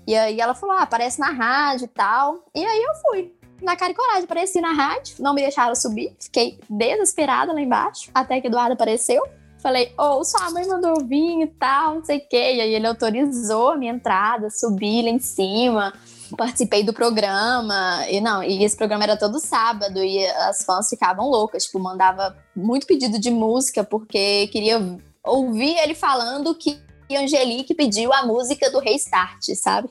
e 0.05 0.17
aí 0.17 0.41
ela 0.41 0.57
falou, 0.57 0.75
ah, 0.75 0.83
aparece 0.83 1.21
na 1.21 1.31
rádio 1.31 1.85
e 1.85 1.89
tal, 1.89 2.45
e 2.53 2.65
aí 2.65 2.83
eu 2.83 2.95
fui, 2.97 3.33
na 3.63 3.77
cara 3.77 3.93
e 3.93 3.95
coragem, 3.95 4.25
apareci 4.25 4.61
na 4.61 4.73
rádio, 4.73 5.15
não 5.21 5.35
me 5.35 5.43
deixaram 5.43 5.77
subir, 5.77 6.17
fiquei 6.19 6.59
desesperada 6.69 7.53
lá 7.53 7.61
embaixo, 7.61 8.11
até 8.13 8.41
que 8.41 8.49
Eduardo 8.49 8.73
apareceu, 8.73 9.23
Falei, 9.61 9.93
ô, 9.99 10.21
oh, 10.21 10.25
sua 10.25 10.53
mãe 10.53 10.65
mandou 10.69 11.05
vir 11.05 11.43
e 11.43 11.47
tal, 11.49 11.97
não 11.97 12.05
sei 12.05 12.19
o 12.19 12.29
quê. 12.29 12.55
E 12.55 12.61
aí 12.61 12.75
ele 12.77 12.87
autorizou 12.87 13.73
a 13.73 13.77
minha 13.77 13.93
entrada, 13.93 14.51
subi 14.51 15.03
lá 15.03 15.09
em 15.09 15.19
cima 15.19 15.93
participei 16.37 16.83
do 16.83 16.93
programa, 16.93 18.07
e 18.09 18.21
não, 18.21 18.43
e 18.43 18.65
esse 18.65 18.77
programa 18.77 19.05
era 19.05 19.17
todo 19.17 19.41
sábado, 19.41 20.03
e 20.03 20.27
as 20.27 20.65
fãs 20.65 20.89
ficavam 20.89 21.29
loucas, 21.29 21.65
tipo, 21.65 21.79
mandava 21.79 22.37
muito 22.55 22.87
pedido 22.87 23.19
de 23.19 23.31
música, 23.31 23.85
porque 23.85 24.49
queria 24.49 24.79
ouvir 25.25 25.77
ele 25.79 25.95
falando 25.95 26.55
que 26.55 26.81
Angelique 27.11 27.75
pediu 27.75 28.13
a 28.13 28.25
música 28.25 28.71
do 28.71 28.79
Restart, 28.79 29.43
sabe? 29.55 29.89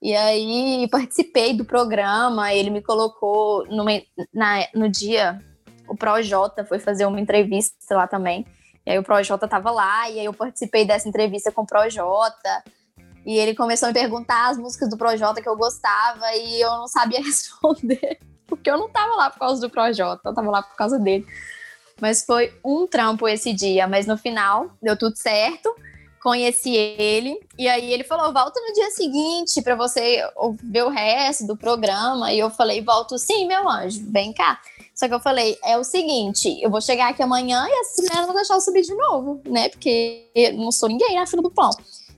E 0.00 0.14
aí 0.14 0.88
participei 0.90 1.54
do 1.54 1.64
programa, 1.64 2.52
ele 2.52 2.70
me 2.70 2.82
colocou 2.82 3.66
numa, 3.68 3.92
na, 4.34 4.66
no 4.74 4.88
dia, 4.88 5.40
o 5.88 5.96
Projota 5.96 6.64
foi 6.64 6.78
fazer 6.78 7.06
uma 7.06 7.20
entrevista 7.20 7.94
lá 7.94 8.06
também, 8.06 8.44
e 8.84 8.90
aí 8.90 8.98
o 8.98 9.02
Projota 9.04 9.46
tava 9.46 9.70
lá, 9.70 10.10
e 10.10 10.18
aí 10.18 10.24
eu 10.24 10.34
participei 10.34 10.84
dessa 10.84 11.08
entrevista 11.08 11.52
com 11.52 11.62
o 11.62 11.66
Projota, 11.66 12.64
e 13.24 13.38
ele 13.38 13.54
começou 13.54 13.86
a 13.86 13.92
me 13.92 13.98
perguntar 13.98 14.50
as 14.50 14.58
músicas 14.58 14.88
do 14.88 14.96
Projota 14.96 15.40
que 15.40 15.48
eu 15.48 15.56
gostava 15.56 16.34
e 16.34 16.60
eu 16.60 16.70
não 16.70 16.88
sabia 16.88 17.20
responder, 17.22 18.18
porque 18.46 18.70
eu 18.70 18.78
não 18.78 18.88
tava 18.88 19.14
lá 19.14 19.30
por 19.30 19.38
causa 19.38 19.60
do 19.60 19.70
Projota, 19.70 20.28
eu 20.28 20.34
tava 20.34 20.50
lá 20.50 20.62
por 20.62 20.76
causa 20.76 20.98
dele. 20.98 21.26
Mas 22.00 22.24
foi 22.24 22.52
um 22.64 22.86
trampo 22.86 23.28
esse 23.28 23.52
dia, 23.52 23.86
mas 23.86 24.06
no 24.06 24.18
final 24.18 24.70
deu 24.82 24.96
tudo 24.98 25.16
certo. 25.16 25.72
Conheci 26.20 26.74
ele 26.74 27.38
e 27.58 27.68
aí 27.68 27.92
ele 27.92 28.04
falou: 28.04 28.32
"Volta 28.32 28.60
no 28.60 28.72
dia 28.72 28.90
seguinte 28.90 29.60
para 29.62 29.74
você 29.74 30.20
ver 30.62 30.84
o 30.84 30.88
resto 30.88 31.46
do 31.46 31.56
programa". 31.56 32.32
E 32.32 32.38
eu 32.38 32.50
falei: 32.50 32.80
"Volto 32.82 33.18
sim, 33.18 33.46
meu 33.46 33.68
anjo, 33.68 34.04
vem 34.10 34.32
cá". 34.32 34.60
Só 34.94 35.08
que 35.08 35.14
eu 35.14 35.20
falei, 35.20 35.58
é 35.64 35.76
o 35.78 35.84
seguinte, 35.84 36.60
eu 36.62 36.70
vou 36.70 36.80
chegar 36.80 37.10
aqui 37.10 37.22
amanhã 37.22 37.66
e 37.66 37.72
essa 37.80 38.02
mulher 38.02 38.16
não 38.18 38.26
vai 38.26 38.36
deixar 38.36 38.54
eu 38.54 38.60
subir 38.60 38.82
de 38.82 38.94
novo, 38.94 39.40
né? 39.46 39.68
Porque 39.70 40.28
eu 40.34 40.52
não 40.52 40.70
sou 40.70 40.88
ninguém 40.88 41.16
na 41.16 41.26
fila 41.26 41.42
do 41.42 41.50
pão. 41.50 41.70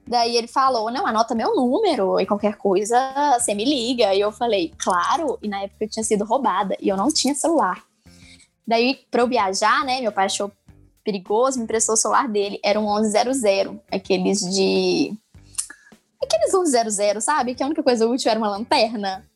Daí 0.07 0.37
ele 0.37 0.47
falou: 0.47 0.90
não, 0.90 1.07
anota 1.07 1.35
meu 1.35 1.55
número 1.55 2.21
e 2.21 2.27
qualquer 2.27 2.57
coisa 2.57 2.97
você 3.38 3.55
me 3.55 3.64
liga. 3.64 4.14
E 4.14 4.21
eu 4.21 4.31
falei: 4.31 4.73
claro. 4.79 5.38
E 5.43 5.49
na 5.49 5.62
época 5.62 5.85
eu 5.85 5.90
tinha 5.90 6.05
sido 6.05 6.25
roubada 6.25 6.77
e 6.81 6.88
eu 6.88 6.97
não 6.97 7.09
tinha 7.09 7.35
celular. 7.35 7.83
Daí, 8.67 8.99
para 9.11 9.23
eu 9.23 9.29
viajar, 9.29 9.85
né, 9.85 10.01
meu 10.01 10.12
pai 10.12 10.27
achou 10.27 10.51
perigoso, 11.05 11.59
me 11.59 11.64
emprestou 11.64 11.95
o 11.95 11.99
celular 11.99 12.29
dele. 12.29 12.59
Era 12.64 12.81
um 12.81 13.01
1100, 13.01 13.81
aqueles 13.93 14.40
de. 14.40 15.14
Aqueles 16.23 16.55
1100, 16.55 17.21
sabe? 17.21 17.55
Que 17.55 17.62
a 17.62 17.67
única 17.67 17.83
coisa 17.83 18.09
útil 18.09 18.31
era 18.31 18.38
uma 18.38 18.49
lanterna. 18.49 19.27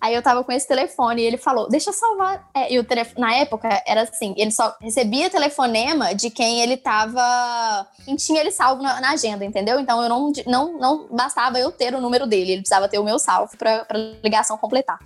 Aí 0.00 0.14
eu 0.14 0.22
tava 0.22 0.44
com 0.44 0.52
esse 0.52 0.66
telefone 0.66 1.22
e 1.22 1.24
ele 1.24 1.36
falou: 1.36 1.68
Deixa 1.68 1.90
eu 1.90 1.94
salvar. 1.94 2.48
É, 2.54 2.72
e 2.72 2.78
o 2.78 2.84
telefone, 2.84 3.20
na 3.20 3.34
época 3.34 3.68
era 3.86 4.02
assim: 4.02 4.32
ele 4.36 4.50
só 4.50 4.76
recebia 4.80 5.28
telefonema 5.28 6.14
de 6.14 6.30
quem 6.30 6.60
ele 6.60 6.76
tava. 6.76 7.86
Quem 8.04 8.14
tinha 8.14 8.40
ele 8.40 8.52
salvo 8.52 8.82
na, 8.82 9.00
na, 9.00 9.10
agenda, 9.10 9.44
entendeu? 9.44 9.80
Então 9.80 10.02
eu 10.02 10.08
não, 10.08 10.32
não, 10.46 10.78
não 10.78 11.08
bastava 11.08 11.58
eu 11.58 11.72
ter 11.72 11.94
o 11.94 12.00
número 12.00 12.26
dele, 12.26 12.52
ele 12.52 12.60
precisava 12.60 12.88
ter 12.88 12.98
o 12.98 13.04
meu 13.04 13.18
salvo 13.18 13.56
pra, 13.56 13.84
pra 13.84 13.98
ligação 14.22 14.56
completar. 14.56 14.98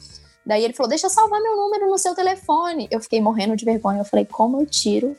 Daí 0.45 0.63
ele 0.63 0.75
falou: 0.75 0.91
Deixa 0.91 1.07
eu 1.07 1.11
salvar 1.11 1.41
meu 1.41 1.57
número 1.57 1.89
no 1.89 1.97
seu 1.97 2.15
telefone. 2.15 2.87
Eu 2.91 3.01
fiquei 3.01 3.21
morrendo 3.21 3.57
de 3.57 3.65
vergonha. 3.65 4.01
Eu 4.01 4.05
falei: 4.05 4.27
Como 4.27 4.61
eu 4.61 4.67
tiro 4.67 5.17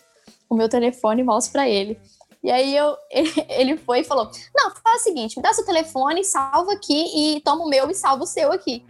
o 0.48 0.56
meu 0.56 0.70
telefone 0.70 1.22
e 1.22 1.26
mostro 1.26 1.52
pra 1.52 1.68
ele? 1.68 2.00
E 2.44 2.52
aí 2.52 2.76
eu, 2.76 2.96
ele 3.50 3.76
foi 3.78 4.02
e 4.02 4.04
falou: 4.04 4.30
Não, 4.56 4.70
faz 4.70 5.02
o 5.02 5.04
seguinte, 5.04 5.38
me 5.38 5.42
dá 5.42 5.52
seu 5.52 5.66
telefone, 5.66 6.24
salva 6.24 6.74
aqui 6.74 7.36
e 7.36 7.42
toma 7.42 7.64
o 7.64 7.70
meu 7.70 7.90
e 7.90 7.96
salva 7.96 8.24
o 8.24 8.28
seu 8.28 8.52
aqui. 8.52 8.86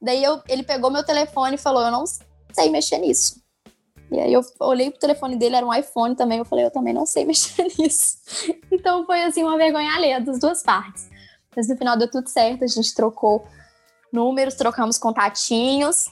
Daí 0.00 0.22
eu, 0.22 0.40
ele 0.48 0.62
pegou 0.62 0.90
meu 0.90 1.04
telefone 1.04 1.56
e 1.56 1.58
falou: 1.58 1.82
Eu 1.82 1.90
não 1.90 2.04
sei 2.06 2.70
mexer 2.70 2.98
nisso. 2.98 3.40
E 4.10 4.18
aí 4.18 4.32
eu 4.32 4.40
olhei 4.58 4.90
pro 4.90 4.98
telefone 4.98 5.36
dele, 5.36 5.56
era 5.56 5.66
um 5.66 5.74
iPhone 5.74 6.16
também. 6.16 6.38
Eu 6.38 6.44
falei: 6.44 6.64
Eu 6.64 6.70
também 6.70 6.94
não 6.94 7.04
sei 7.04 7.24
mexer 7.26 7.66
nisso. 7.78 8.18
Então 8.70 9.04
foi 9.04 9.22
assim 9.22 9.42
uma 9.42 9.56
vergonha 9.56 9.94
alheia 9.94 10.20
das 10.20 10.38
duas 10.38 10.62
partes. 10.62 11.08
Mas 11.54 11.68
no 11.68 11.76
final 11.76 11.96
deu 11.96 12.10
tudo 12.10 12.28
certo, 12.28 12.64
a 12.64 12.66
gente 12.66 12.94
trocou 12.94 13.44
números, 14.12 14.54
trocamos 14.54 14.98
contatinhos. 14.98 16.06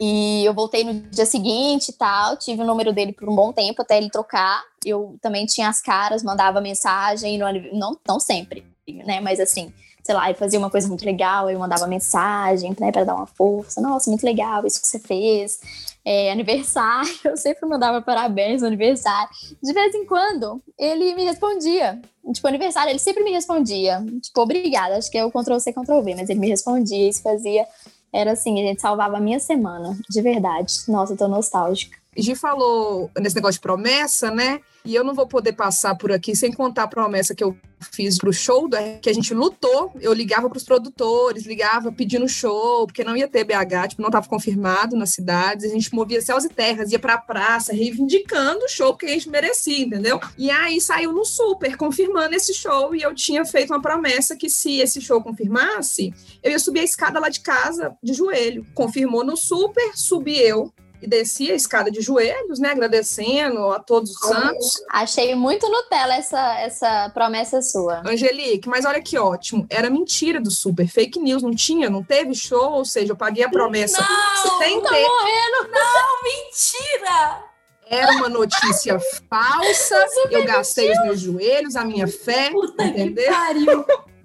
E 0.00 0.44
eu 0.44 0.52
voltei 0.52 0.82
no 0.82 0.92
dia 0.92 1.24
seguinte 1.24 1.90
e 1.90 1.92
tal, 1.92 2.36
tive 2.36 2.62
o 2.62 2.66
número 2.66 2.92
dele 2.92 3.12
por 3.12 3.28
um 3.28 3.34
bom 3.34 3.52
tempo 3.52 3.82
até 3.82 3.96
ele 3.96 4.10
trocar. 4.10 4.62
Eu 4.84 5.16
também 5.22 5.46
tinha 5.46 5.68
as 5.68 5.80
caras, 5.80 6.22
mandava 6.22 6.60
mensagem, 6.60 7.38
não, 7.72 7.98
não 8.06 8.20
sempre, 8.20 8.66
né? 8.86 9.20
Mas 9.20 9.38
assim, 9.38 9.72
sei 10.04 10.14
lá, 10.14 10.30
eu 10.30 10.34
fazia 10.34 10.58
uma 10.58 10.70
coisa 10.70 10.86
muito 10.86 11.04
legal, 11.04 11.50
eu 11.50 11.58
mandava 11.58 11.86
mensagem, 11.86 12.76
né, 12.78 12.92
para 12.92 13.04
dar 13.04 13.14
uma 13.14 13.26
força. 13.26 13.80
Nossa, 13.80 14.10
muito 14.10 14.22
legal 14.22 14.66
isso 14.66 14.80
que 14.80 14.86
você 14.86 14.98
fez. 14.98 15.58
É, 16.04 16.30
aniversário, 16.32 17.10
eu 17.24 17.36
sempre 17.38 17.66
mandava 17.66 18.02
parabéns 18.02 18.60
no 18.60 18.66
aniversário. 18.66 19.30
De 19.62 19.72
vez 19.72 19.94
em 19.94 20.04
quando, 20.04 20.62
ele 20.78 21.14
me 21.14 21.24
respondia. 21.24 22.00
Tipo, 22.34 22.48
aniversário, 22.48 22.90
ele 22.90 22.98
sempre 22.98 23.24
me 23.24 23.30
respondia. 23.30 24.04
Tipo, 24.20 24.42
obrigada, 24.42 24.96
acho 24.96 25.10
que 25.10 25.16
é 25.16 25.24
o 25.24 25.30
Ctrl-C, 25.32 25.72
Ctrl-V, 25.72 26.14
mas 26.14 26.28
ele 26.28 26.38
me 26.40 26.48
respondia, 26.48 27.08
isso 27.08 27.22
fazia... 27.22 27.66
Era 28.12 28.30
assim, 28.30 28.62
a 28.62 28.68
gente 28.68 28.80
salvava 28.80 29.16
a 29.16 29.20
minha 29.20 29.40
semana, 29.40 29.98
de 30.08 30.22
verdade. 30.22 30.72
Nossa, 30.86 31.14
eu 31.14 31.16
tô 31.16 31.26
nostálgica. 31.26 31.98
Gi 32.16 32.34
falou 32.34 33.10
nesse 33.18 33.36
negócio 33.36 33.54
de 33.54 33.60
promessa, 33.60 34.30
né? 34.30 34.60
E 34.84 34.94
eu 34.94 35.02
não 35.02 35.14
vou 35.14 35.26
poder 35.26 35.54
passar 35.54 35.94
por 35.94 36.12
aqui 36.12 36.36
sem 36.36 36.52
contar 36.52 36.82
a 36.82 36.88
promessa 36.88 37.34
que 37.34 37.42
eu 37.42 37.56
fiz 37.92 38.18
pro 38.18 38.32
show, 38.32 38.68
que 39.00 39.08
a 39.08 39.12
gente 39.12 39.32
lutou. 39.32 39.90
Eu 39.98 40.12
ligava 40.12 40.48
para 40.48 40.58
os 40.58 40.64
produtores, 40.64 41.46
ligava 41.46 41.90
pedindo 41.90 42.28
show, 42.28 42.86
porque 42.86 43.02
não 43.02 43.16
ia 43.16 43.26
ter 43.26 43.44
BH, 43.44 43.88
tipo, 43.88 44.02
não 44.02 44.10
estava 44.10 44.28
confirmado 44.28 44.94
nas 44.94 45.10
cidades. 45.10 45.64
A 45.64 45.68
gente 45.68 45.94
movia 45.94 46.20
céus 46.20 46.44
e 46.44 46.50
terras, 46.50 46.92
ia 46.92 46.98
para 46.98 47.14
a 47.14 47.18
praça, 47.18 47.72
reivindicando 47.72 48.64
o 48.64 48.68
show 48.68 48.94
que 48.94 49.06
a 49.06 49.08
gente 49.08 49.30
merecia, 49.30 49.86
entendeu? 49.86 50.20
E 50.36 50.50
aí 50.50 50.78
saiu 50.80 51.12
no 51.12 51.24
Super, 51.24 51.76
confirmando 51.78 52.34
esse 52.34 52.52
show. 52.52 52.94
E 52.94 53.00
eu 53.00 53.14
tinha 53.14 53.44
feito 53.46 53.72
uma 53.72 53.80
promessa 53.80 54.36
que 54.36 54.50
se 54.50 54.80
esse 54.80 55.00
show 55.00 55.22
confirmasse, 55.22 56.12
eu 56.42 56.50
ia 56.50 56.58
subir 56.58 56.80
a 56.80 56.84
escada 56.84 57.18
lá 57.18 57.30
de 57.30 57.40
casa 57.40 57.96
de 58.02 58.12
joelho. 58.12 58.66
Confirmou 58.74 59.24
no 59.24 59.34
Super, 59.36 59.96
subi 59.96 60.38
eu 60.38 60.72
e 61.04 61.06
descia 61.06 61.52
a 61.52 61.56
escada 61.56 61.90
de 61.90 62.00
joelhos, 62.00 62.58
né, 62.58 62.70
agradecendo 62.70 63.70
a 63.70 63.78
todos 63.78 64.10
os 64.10 64.18
santos. 64.18 64.82
Achei 64.90 65.34
muito 65.34 65.68
Nutella 65.68 66.14
essa, 66.14 66.58
essa 66.60 67.10
promessa 67.10 67.60
sua. 67.60 68.02
Angelique, 68.06 68.68
mas 68.68 68.86
olha 68.86 69.02
que 69.02 69.18
ótimo, 69.18 69.66
era 69.68 69.90
mentira 69.90 70.40
do 70.40 70.50
Super, 70.50 70.88
fake 70.88 71.20
news, 71.20 71.42
não 71.42 71.54
tinha, 71.54 71.90
não 71.90 72.02
teve 72.02 72.34
show, 72.34 72.72
ou 72.72 72.84
seja, 72.86 73.12
eu 73.12 73.16
paguei 73.16 73.44
a 73.44 73.50
promessa 73.50 74.00
não, 74.00 74.58
sem 74.58 74.80
tá 74.80 74.88
ter. 74.88 75.06
morrendo. 75.06 75.70
Não, 75.70 76.22
mentira! 76.22 77.44
Era 77.86 78.12
uma 78.12 78.30
notícia 78.30 78.98
falsa, 79.28 80.06
eu 80.30 80.44
gastei 80.44 80.90
os 80.90 81.02
meus 81.02 81.20
joelhos, 81.20 81.76
a 81.76 81.84
minha 81.84 82.08
fé, 82.08 82.50
Puta 82.50 82.82
entendeu? 82.82 83.24
Que 83.24 83.30
pariu. 83.30 83.84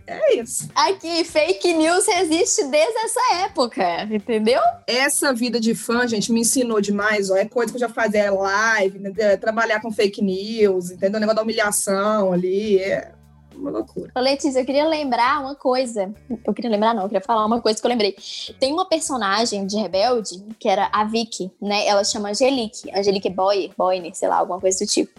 É 0.09 0.35
isso. 0.35 0.67
Aqui, 0.73 1.23
fake 1.23 1.73
news 1.73 2.07
existe 2.07 2.65
desde 2.65 2.97
essa 2.97 3.35
época, 3.43 4.03
entendeu? 4.03 4.59
Essa 4.87 5.33
vida 5.33 5.59
de 5.59 5.75
fã, 5.75 6.07
gente, 6.07 6.31
me 6.31 6.41
ensinou 6.41 6.81
demais, 6.81 7.29
ó. 7.29 7.35
É 7.35 7.45
coisa 7.45 7.71
que 7.71 7.77
eu 7.77 7.81
já 7.81 7.89
fazia 7.89 8.25
é 8.25 8.31
live? 8.31 9.13
É 9.17 9.37
trabalhar 9.37 9.81
com 9.81 9.91
fake 9.91 10.21
news, 10.21 10.91
entendeu? 10.91 11.17
O 11.17 11.19
negócio 11.19 11.35
da 11.35 11.43
humilhação 11.43 12.33
ali. 12.33 12.79
É 12.79 13.11
uma 13.59 13.69
loucura. 13.69 14.11
Ô, 14.15 14.19
Letícia, 14.19 14.59
eu 14.59 14.65
queria 14.65 14.87
lembrar 14.87 15.41
uma 15.41 15.53
coisa. 15.53 16.13
Eu 16.45 16.53
queria 16.53 16.71
lembrar, 16.71 16.93
não, 16.93 17.03
eu 17.03 17.09
queria 17.09 17.23
falar 17.23 17.45
uma 17.45 17.61
coisa 17.61 17.79
que 17.79 17.85
eu 17.85 17.89
lembrei. 17.89 18.15
Tem 18.59 18.71
uma 18.73 18.87
personagem 18.87 19.67
de 19.67 19.77
Rebelde, 19.77 20.43
que 20.57 20.67
era 20.67 20.89
a 20.91 21.03
Vicky, 21.03 21.51
né? 21.61 21.85
Ela 21.85 22.03
chama 22.03 22.29
Angelique. 22.29 22.89
Angelique 22.95 23.29
Boy, 23.29 23.71
Boyne, 23.77 24.15
sei 24.15 24.27
lá, 24.27 24.37
alguma 24.37 24.59
coisa 24.59 24.83
do 24.83 24.89
tipo. 24.89 25.11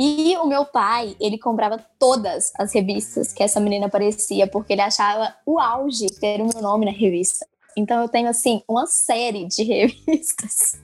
E 0.00 0.36
o 0.36 0.46
meu 0.46 0.64
pai, 0.64 1.16
ele 1.18 1.36
comprava 1.36 1.84
todas 1.98 2.52
as 2.56 2.72
revistas 2.72 3.32
que 3.32 3.42
essa 3.42 3.58
menina 3.58 3.86
aparecia, 3.86 4.46
porque 4.46 4.72
ele 4.72 4.80
achava 4.80 5.34
o 5.44 5.58
auge 5.58 6.06
ter 6.20 6.40
o 6.40 6.48
meu 6.48 6.62
nome 6.62 6.86
na 6.86 6.92
revista. 6.92 7.44
Então 7.76 8.00
eu 8.02 8.08
tenho, 8.08 8.28
assim, 8.28 8.62
uma 8.68 8.86
série 8.86 9.44
de 9.46 9.64
revistas. 9.66 10.80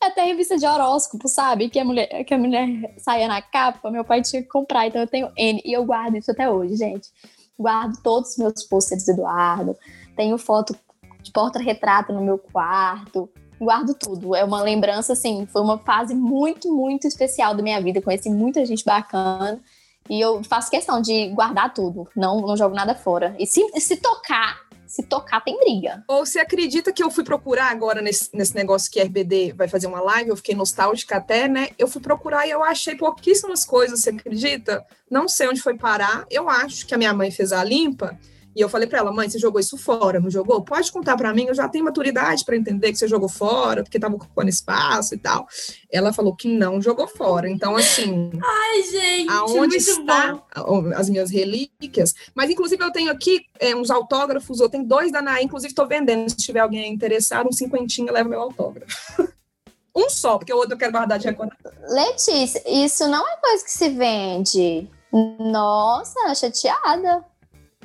Até 0.00 0.24
revista 0.24 0.56
de 0.56 0.66
horóscopo, 0.66 1.28
sabe? 1.28 1.68
Que 1.68 1.78
a 1.78 1.84
mulher, 1.84 2.24
que 2.24 2.32
a 2.32 2.38
mulher 2.38 2.94
saia 2.96 3.28
na 3.28 3.42
capa, 3.42 3.90
meu 3.90 4.02
pai 4.02 4.22
tinha 4.22 4.40
que 4.40 4.48
comprar. 4.48 4.86
Então 4.86 5.02
eu 5.02 5.08
tenho 5.08 5.30
N. 5.36 5.60
E 5.62 5.70
eu 5.70 5.84
guardo 5.84 6.16
isso 6.16 6.30
até 6.30 6.48
hoje, 6.50 6.76
gente. 6.76 7.10
Guardo 7.58 8.02
todos 8.02 8.30
os 8.30 8.38
meus 8.38 8.64
pôsteres 8.64 9.04
do 9.04 9.12
Eduardo. 9.12 9.76
Tenho 10.16 10.38
foto 10.38 10.74
de 11.22 11.30
porta-retrato 11.30 12.14
no 12.14 12.22
meu 12.22 12.38
quarto 12.38 13.28
guardo 13.64 13.94
tudo. 13.94 14.34
É 14.34 14.44
uma 14.44 14.62
lembrança, 14.62 15.14
assim, 15.14 15.46
foi 15.52 15.62
uma 15.62 15.78
fase 15.78 16.14
muito, 16.14 16.72
muito 16.72 17.06
especial 17.06 17.54
da 17.54 17.62
minha 17.62 17.80
vida. 17.80 18.00
Conheci 18.00 18.30
muita 18.30 18.64
gente 18.64 18.84
bacana. 18.84 19.60
E 20.08 20.20
eu 20.20 20.44
faço 20.44 20.70
questão 20.70 21.00
de 21.00 21.28
guardar 21.28 21.72
tudo. 21.72 22.06
Não, 22.14 22.40
não 22.40 22.56
jogo 22.56 22.74
nada 22.74 22.94
fora. 22.94 23.34
E 23.38 23.46
se, 23.46 23.62
se 23.80 23.96
tocar, 23.96 24.60
se 24.86 25.02
tocar, 25.02 25.42
tem 25.42 25.58
briga. 25.58 26.04
Ou 26.06 26.24
você 26.24 26.38
acredita 26.38 26.92
que 26.92 27.02
eu 27.02 27.10
fui 27.10 27.24
procurar 27.24 27.70
agora 27.70 28.02
nesse, 28.02 28.28
nesse 28.34 28.54
negócio 28.54 28.90
que 28.90 29.00
a 29.00 29.04
RBD 29.04 29.54
vai 29.54 29.66
fazer 29.66 29.86
uma 29.86 30.00
live? 30.00 30.30
Eu 30.30 30.36
fiquei 30.36 30.54
nostálgica 30.54 31.16
até, 31.16 31.48
né? 31.48 31.70
Eu 31.78 31.88
fui 31.88 32.02
procurar 32.02 32.46
e 32.46 32.50
eu 32.50 32.62
achei 32.62 32.94
pouquíssimas 32.94 33.64
coisas, 33.64 34.00
você 34.00 34.10
acredita? 34.10 34.84
Não 35.10 35.26
sei 35.26 35.48
onde 35.48 35.62
foi 35.62 35.76
parar. 35.76 36.26
Eu 36.30 36.48
acho 36.50 36.86
que 36.86 36.94
a 36.94 36.98
minha 36.98 37.14
mãe 37.14 37.30
fez 37.30 37.50
a 37.52 37.64
limpa 37.64 38.18
e 38.54 38.60
eu 38.60 38.68
falei 38.68 38.86
para 38.86 39.00
ela, 39.00 39.12
mãe, 39.12 39.28
você 39.28 39.38
jogou 39.38 39.60
isso 39.60 39.76
fora, 39.76 40.20
não 40.20 40.30
jogou? 40.30 40.62
Pode 40.62 40.92
contar 40.92 41.16
para 41.16 41.34
mim, 41.34 41.46
eu 41.46 41.54
já 41.54 41.68
tenho 41.68 41.84
maturidade 41.84 42.44
para 42.44 42.56
entender 42.56 42.92
que 42.92 42.98
você 42.98 43.08
jogou 43.08 43.28
fora, 43.28 43.82
porque 43.82 43.96
estava 43.96 44.14
ocupando 44.14 44.48
espaço 44.48 45.14
e 45.14 45.18
tal. 45.18 45.46
Ela 45.90 46.12
falou 46.12 46.36
que 46.36 46.48
não 46.48 46.80
jogou 46.80 47.08
fora. 47.08 47.48
Então, 47.48 47.74
assim. 47.74 48.30
Ai, 48.42 48.82
gente, 48.82 49.30
aonde 49.30 49.76
está 49.76 50.40
bom. 50.56 50.92
as 50.94 51.08
minhas 51.08 51.30
relíquias? 51.30 52.14
Mas, 52.34 52.48
inclusive, 52.48 52.82
eu 52.82 52.92
tenho 52.92 53.10
aqui 53.10 53.46
é, 53.58 53.74
uns 53.74 53.90
autógrafos, 53.90 54.60
eu 54.60 54.68
tenho 54.68 54.84
dois 54.84 55.10
da 55.10 55.20
Naí, 55.20 55.44
inclusive 55.44 55.72
estou 55.72 55.88
vendendo. 55.88 56.30
Se 56.30 56.36
tiver 56.36 56.60
alguém 56.60 56.92
interessado, 56.92 57.48
um 57.48 57.52
cinquentinho, 57.52 58.12
leva 58.12 58.28
meu 58.28 58.40
autógrafo. 58.40 58.94
um 59.96 60.08
só, 60.08 60.38
porque 60.38 60.52
o 60.52 60.56
outro 60.56 60.74
eu 60.74 60.78
quero 60.78 60.92
guardar 60.92 61.18
de 61.18 61.26
recordação. 61.26 61.72
Letícia, 61.88 62.62
isso 62.68 63.08
não 63.08 63.26
é 63.28 63.36
coisa 63.36 63.64
que 63.64 63.72
se 63.72 63.88
vende. 63.88 64.88
Nossa, 65.38 66.34
chateada 66.34 67.24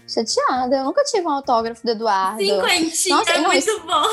chateada. 0.10 0.78
Eu 0.78 0.84
nunca 0.84 1.04
tive 1.04 1.26
um 1.26 1.32
autógrafo 1.32 1.84
do 1.86 1.92
Eduardo. 1.92 2.40
Cinquentinha 2.40 3.16
Nossa, 3.18 3.32
é 3.32 3.40
muito 3.40 3.58
isso... 3.58 3.80
bom. 3.82 4.08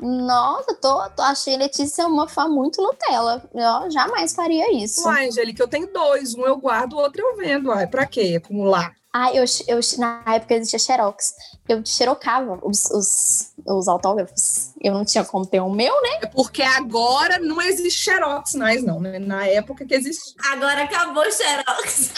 Nossa, 0.00 0.74
tô, 0.74 1.10
tô, 1.10 1.22
achei 1.22 1.56
Letícia 1.56 2.06
uma 2.06 2.28
fã 2.28 2.48
muito 2.48 2.80
Nutella. 2.80 3.42
Eu 3.52 3.90
jamais 3.90 4.32
faria 4.32 4.72
isso. 4.72 5.04
Uai, 5.04 5.28
Angélica, 5.28 5.62
eu 5.62 5.68
tenho 5.68 5.92
dois. 5.92 6.34
Um 6.34 6.46
eu 6.46 6.56
guardo, 6.56 6.94
o 6.94 6.98
outro 6.98 7.20
eu 7.20 7.36
vendo. 7.36 7.68
Uai, 7.70 7.86
pra 7.86 8.06
quê? 8.06 8.40
Acumular? 8.42 8.96
Ah, 9.12 9.32
eu, 9.34 9.44
eu, 9.66 9.80
na 9.98 10.22
época 10.26 10.54
existia 10.54 10.78
Xerox. 10.78 11.34
Eu 11.68 11.84
xerocava 11.84 12.60
os, 12.62 12.84
os, 12.90 13.52
os, 13.66 13.88
autógrafos. 13.88 14.72
Eu 14.80 14.92
não 14.94 15.04
tinha 15.04 15.24
como 15.24 15.46
ter 15.46 15.60
o 15.60 15.66
um 15.66 15.74
meu, 15.74 16.00
né? 16.02 16.18
É 16.22 16.26
porque 16.26 16.62
agora 16.62 17.38
não 17.38 17.60
existe 17.60 18.00
Xerox 18.00 18.54
mais, 18.54 18.82
não, 18.84 19.00
né? 19.00 19.18
Na 19.18 19.46
época 19.46 19.86
que 19.86 19.94
existe. 19.94 20.34
Agora 20.52 20.84
acabou 20.84 21.24
o 21.24 21.32
Xerox. 21.32 22.12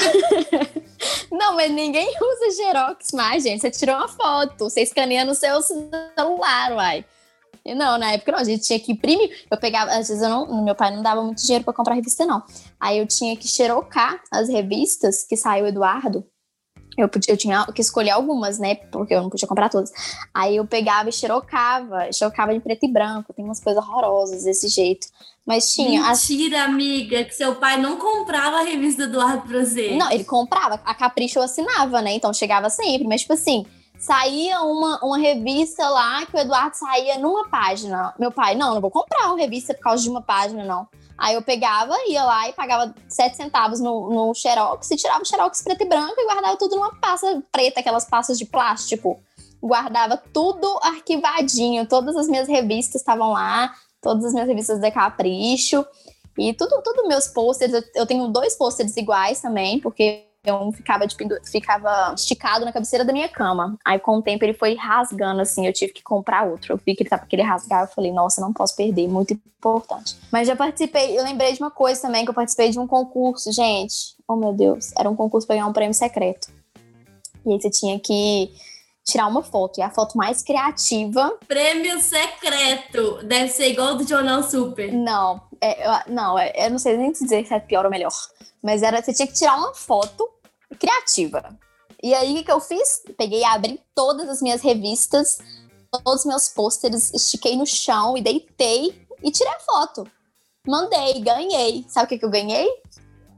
não, 1.30 1.54
mas 1.56 1.70
ninguém 1.70 2.08
usa 2.08 2.56
Xerox 2.56 3.12
mais, 3.12 3.42
gente. 3.42 3.60
Você 3.60 3.70
tirou 3.70 3.96
uma 3.96 4.08
foto, 4.08 4.70
você 4.70 4.82
escaneia 4.82 5.24
no 5.24 5.34
seu 5.34 5.60
celular, 5.62 6.72
uai. 6.72 7.04
E 7.64 7.74
não, 7.74 7.98
na 7.98 8.12
época 8.12 8.32
não, 8.32 8.38
a 8.38 8.44
gente 8.44 8.64
tinha 8.64 8.80
que 8.80 8.92
imprimir. 8.92 9.46
Eu 9.50 9.58
pegava, 9.58 9.90
às 9.90 10.08
vezes 10.08 10.22
eu 10.22 10.28
não, 10.28 10.64
meu 10.64 10.74
pai 10.74 10.94
não 10.94 11.02
dava 11.02 11.22
muito 11.22 11.42
dinheiro 11.42 11.64
para 11.64 11.74
comprar 11.74 11.94
revista, 11.94 12.24
não. 12.24 12.42
Aí 12.78 12.98
eu 12.98 13.06
tinha 13.06 13.36
que 13.36 13.46
xerocar 13.46 14.22
as 14.30 14.48
revistas 14.48 15.24
que 15.24 15.36
saiu 15.36 15.64
o 15.64 15.68
Eduardo 15.68 16.24
eu, 16.96 17.08
podia, 17.08 17.32
eu 17.32 17.36
tinha 17.36 17.66
que 17.74 17.80
escolher 17.80 18.10
algumas, 18.10 18.58
né? 18.58 18.74
Porque 18.74 19.14
eu 19.14 19.22
não 19.22 19.30
podia 19.30 19.48
comprar 19.48 19.68
todas. 19.68 19.92
Aí 20.34 20.56
eu 20.56 20.66
pegava 20.66 21.08
e 21.08 21.12
xerocava, 21.12 22.12
xerocava 22.12 22.52
em 22.54 22.60
preto 22.60 22.84
e 22.84 22.88
branco. 22.88 23.32
Tem 23.32 23.44
umas 23.44 23.60
coisas 23.60 23.82
horrorosas 23.82 24.44
desse 24.44 24.68
jeito. 24.68 25.06
Mas 25.46 25.74
tinha. 25.74 26.02
Mentira, 26.02 26.62
as... 26.62 26.68
amiga, 26.68 27.24
que 27.24 27.34
seu 27.34 27.54
pai 27.56 27.76
não 27.76 27.96
comprava 27.96 28.58
a 28.58 28.62
revista 28.62 29.06
do 29.06 29.10
Eduardo 29.10 29.48
pra 29.48 29.64
você. 29.64 29.96
Não, 29.96 30.10
ele 30.10 30.24
comprava. 30.24 30.80
A 30.84 30.94
Capricho 30.94 31.38
eu 31.38 31.42
assinava, 31.42 32.02
né? 32.02 32.12
Então 32.12 32.32
chegava 32.32 32.68
sempre. 32.70 33.08
Mas, 33.08 33.22
tipo 33.22 33.32
assim, 33.32 33.66
saía 33.98 34.60
uma, 34.62 34.98
uma 35.02 35.18
revista 35.18 35.88
lá 35.88 36.24
que 36.26 36.36
o 36.36 36.38
Eduardo 36.38 36.76
saía 36.76 37.18
numa 37.18 37.48
página. 37.48 38.14
Meu 38.18 38.30
pai, 38.30 38.54
não, 38.54 38.74
não 38.74 38.80
vou 38.80 38.90
comprar 38.90 39.26
uma 39.26 39.38
revista 39.38 39.74
por 39.74 39.82
causa 39.82 40.02
de 40.02 40.08
uma 40.08 40.22
página, 40.22 40.64
não. 40.64 40.88
Aí 41.20 41.34
eu 41.34 41.42
pegava, 41.42 41.94
ia 42.08 42.24
lá 42.24 42.48
e 42.48 42.54
pagava 42.54 42.94
7 43.06 43.36
centavos 43.36 43.78
no, 43.78 44.08
no 44.08 44.34
Xerox 44.34 44.90
e 44.90 44.96
tirava 44.96 45.22
o 45.22 45.26
Xerox 45.26 45.60
preto 45.60 45.82
e 45.82 45.84
branco 45.84 46.14
e 46.16 46.24
guardava 46.24 46.56
tudo 46.56 46.76
numa 46.76 46.94
pasta 46.94 47.42
preta, 47.52 47.80
aquelas 47.80 48.06
pastas 48.06 48.38
de 48.38 48.46
plástico. 48.46 49.20
Guardava 49.62 50.16
tudo 50.16 50.66
arquivadinho, 50.82 51.86
todas 51.86 52.16
as 52.16 52.26
minhas 52.26 52.48
revistas 52.48 53.02
estavam 53.02 53.32
lá, 53.32 53.70
todas 54.00 54.24
as 54.24 54.32
minhas 54.32 54.48
revistas 54.48 54.80
da 54.80 54.90
Capricho. 54.90 55.84
E 56.38 56.54
tudo, 56.54 56.80
tudo 56.82 57.06
meus 57.06 57.28
pôsteres, 57.28 57.84
eu, 57.94 58.06
tenho 58.06 58.26
dois 58.28 58.56
pôsteres 58.56 58.96
iguais 58.96 59.42
também, 59.42 59.78
porque 59.78 60.24
um 60.48 60.72
ficava, 60.72 61.06
de 61.06 61.14
pindu... 61.14 61.36
ficava 61.44 62.14
esticado 62.14 62.64
na 62.64 62.72
cabeceira 62.72 63.04
da 63.04 63.12
minha 63.12 63.28
cama. 63.28 63.76
Aí, 63.84 63.98
com 63.98 64.18
o 64.18 64.22
tempo, 64.22 64.44
ele 64.44 64.54
foi 64.54 64.74
rasgando, 64.74 65.40
assim, 65.40 65.66
eu 65.66 65.72
tive 65.72 65.92
que 65.92 66.02
comprar 66.02 66.46
outro. 66.46 66.72
Eu 66.72 66.76
vi 66.78 66.94
que 66.94 67.02
ele 67.02 67.10
tava 67.10 67.26
querendo 67.26 67.48
rasgar, 67.48 67.82
eu 67.82 67.88
falei, 67.88 68.12
nossa, 68.12 68.40
não 68.40 68.52
posso 68.52 68.74
perder, 68.74 69.08
muito 69.08 69.34
importante. 69.34 70.16
Mas 70.32 70.48
já 70.48 70.56
participei, 70.56 71.18
eu 71.18 71.22
lembrei 71.22 71.52
de 71.52 71.60
uma 71.60 71.70
coisa 71.70 72.00
também, 72.00 72.24
que 72.24 72.30
eu 72.30 72.34
participei 72.34 72.70
de 72.70 72.78
um 72.78 72.86
concurso, 72.86 73.52
gente. 73.52 74.16
Oh, 74.26 74.36
meu 74.36 74.52
Deus, 74.52 74.92
era 74.96 75.10
um 75.10 75.16
concurso 75.16 75.46
para 75.46 75.56
ganhar 75.56 75.66
um 75.66 75.72
prêmio 75.72 75.94
secreto. 75.94 76.48
E 77.44 77.52
aí 77.52 77.60
você 77.60 77.70
tinha 77.70 77.98
que 77.98 78.50
tirar 79.04 79.26
uma 79.26 79.42
foto, 79.42 79.78
e 79.78 79.82
a 79.82 79.90
foto 79.90 80.16
mais 80.16 80.42
criativa. 80.42 81.36
Prêmio 81.46 82.00
secreto! 82.00 83.22
Deve 83.24 83.48
ser 83.48 83.70
igual 83.70 83.96
do 83.96 84.06
Jornal 84.06 84.42
Super. 84.42 84.92
Não, 84.92 85.40
é, 85.60 85.86
eu, 85.86 86.14
não, 86.14 86.38
é, 86.38 86.52
eu 86.56 86.70
não 86.70 86.78
sei 86.78 86.96
nem 86.96 87.12
dizer 87.12 87.46
se 87.46 87.54
é 87.54 87.60
pior 87.60 87.84
ou 87.84 87.90
melhor. 87.90 88.12
Mas 88.62 88.82
era, 88.82 89.02
você 89.02 89.12
tinha 89.12 89.26
que 89.26 89.34
tirar 89.34 89.56
uma 89.56 89.74
foto 89.74 90.28
criativa. 90.78 91.58
E 92.02 92.14
aí, 92.14 92.32
o 92.32 92.36
que, 92.36 92.44
que 92.44 92.52
eu 92.52 92.60
fiz? 92.60 93.02
Peguei 93.16 93.40
e 93.40 93.44
abri 93.44 93.80
todas 93.94 94.28
as 94.28 94.40
minhas 94.40 94.62
revistas, 94.62 95.38
todos 95.90 96.20
os 96.20 96.26
meus 96.26 96.48
pôsteres, 96.48 97.12
estiquei 97.12 97.56
no 97.56 97.66
chão 97.66 98.16
e 98.16 98.22
deitei 98.22 99.06
e 99.22 99.30
tirei 99.30 99.52
a 99.52 99.60
foto. 99.60 100.06
Mandei, 100.66 101.20
ganhei. 101.20 101.84
Sabe 101.88 102.06
o 102.06 102.08
que, 102.08 102.18
que 102.18 102.24
eu 102.24 102.30
ganhei? 102.30 102.68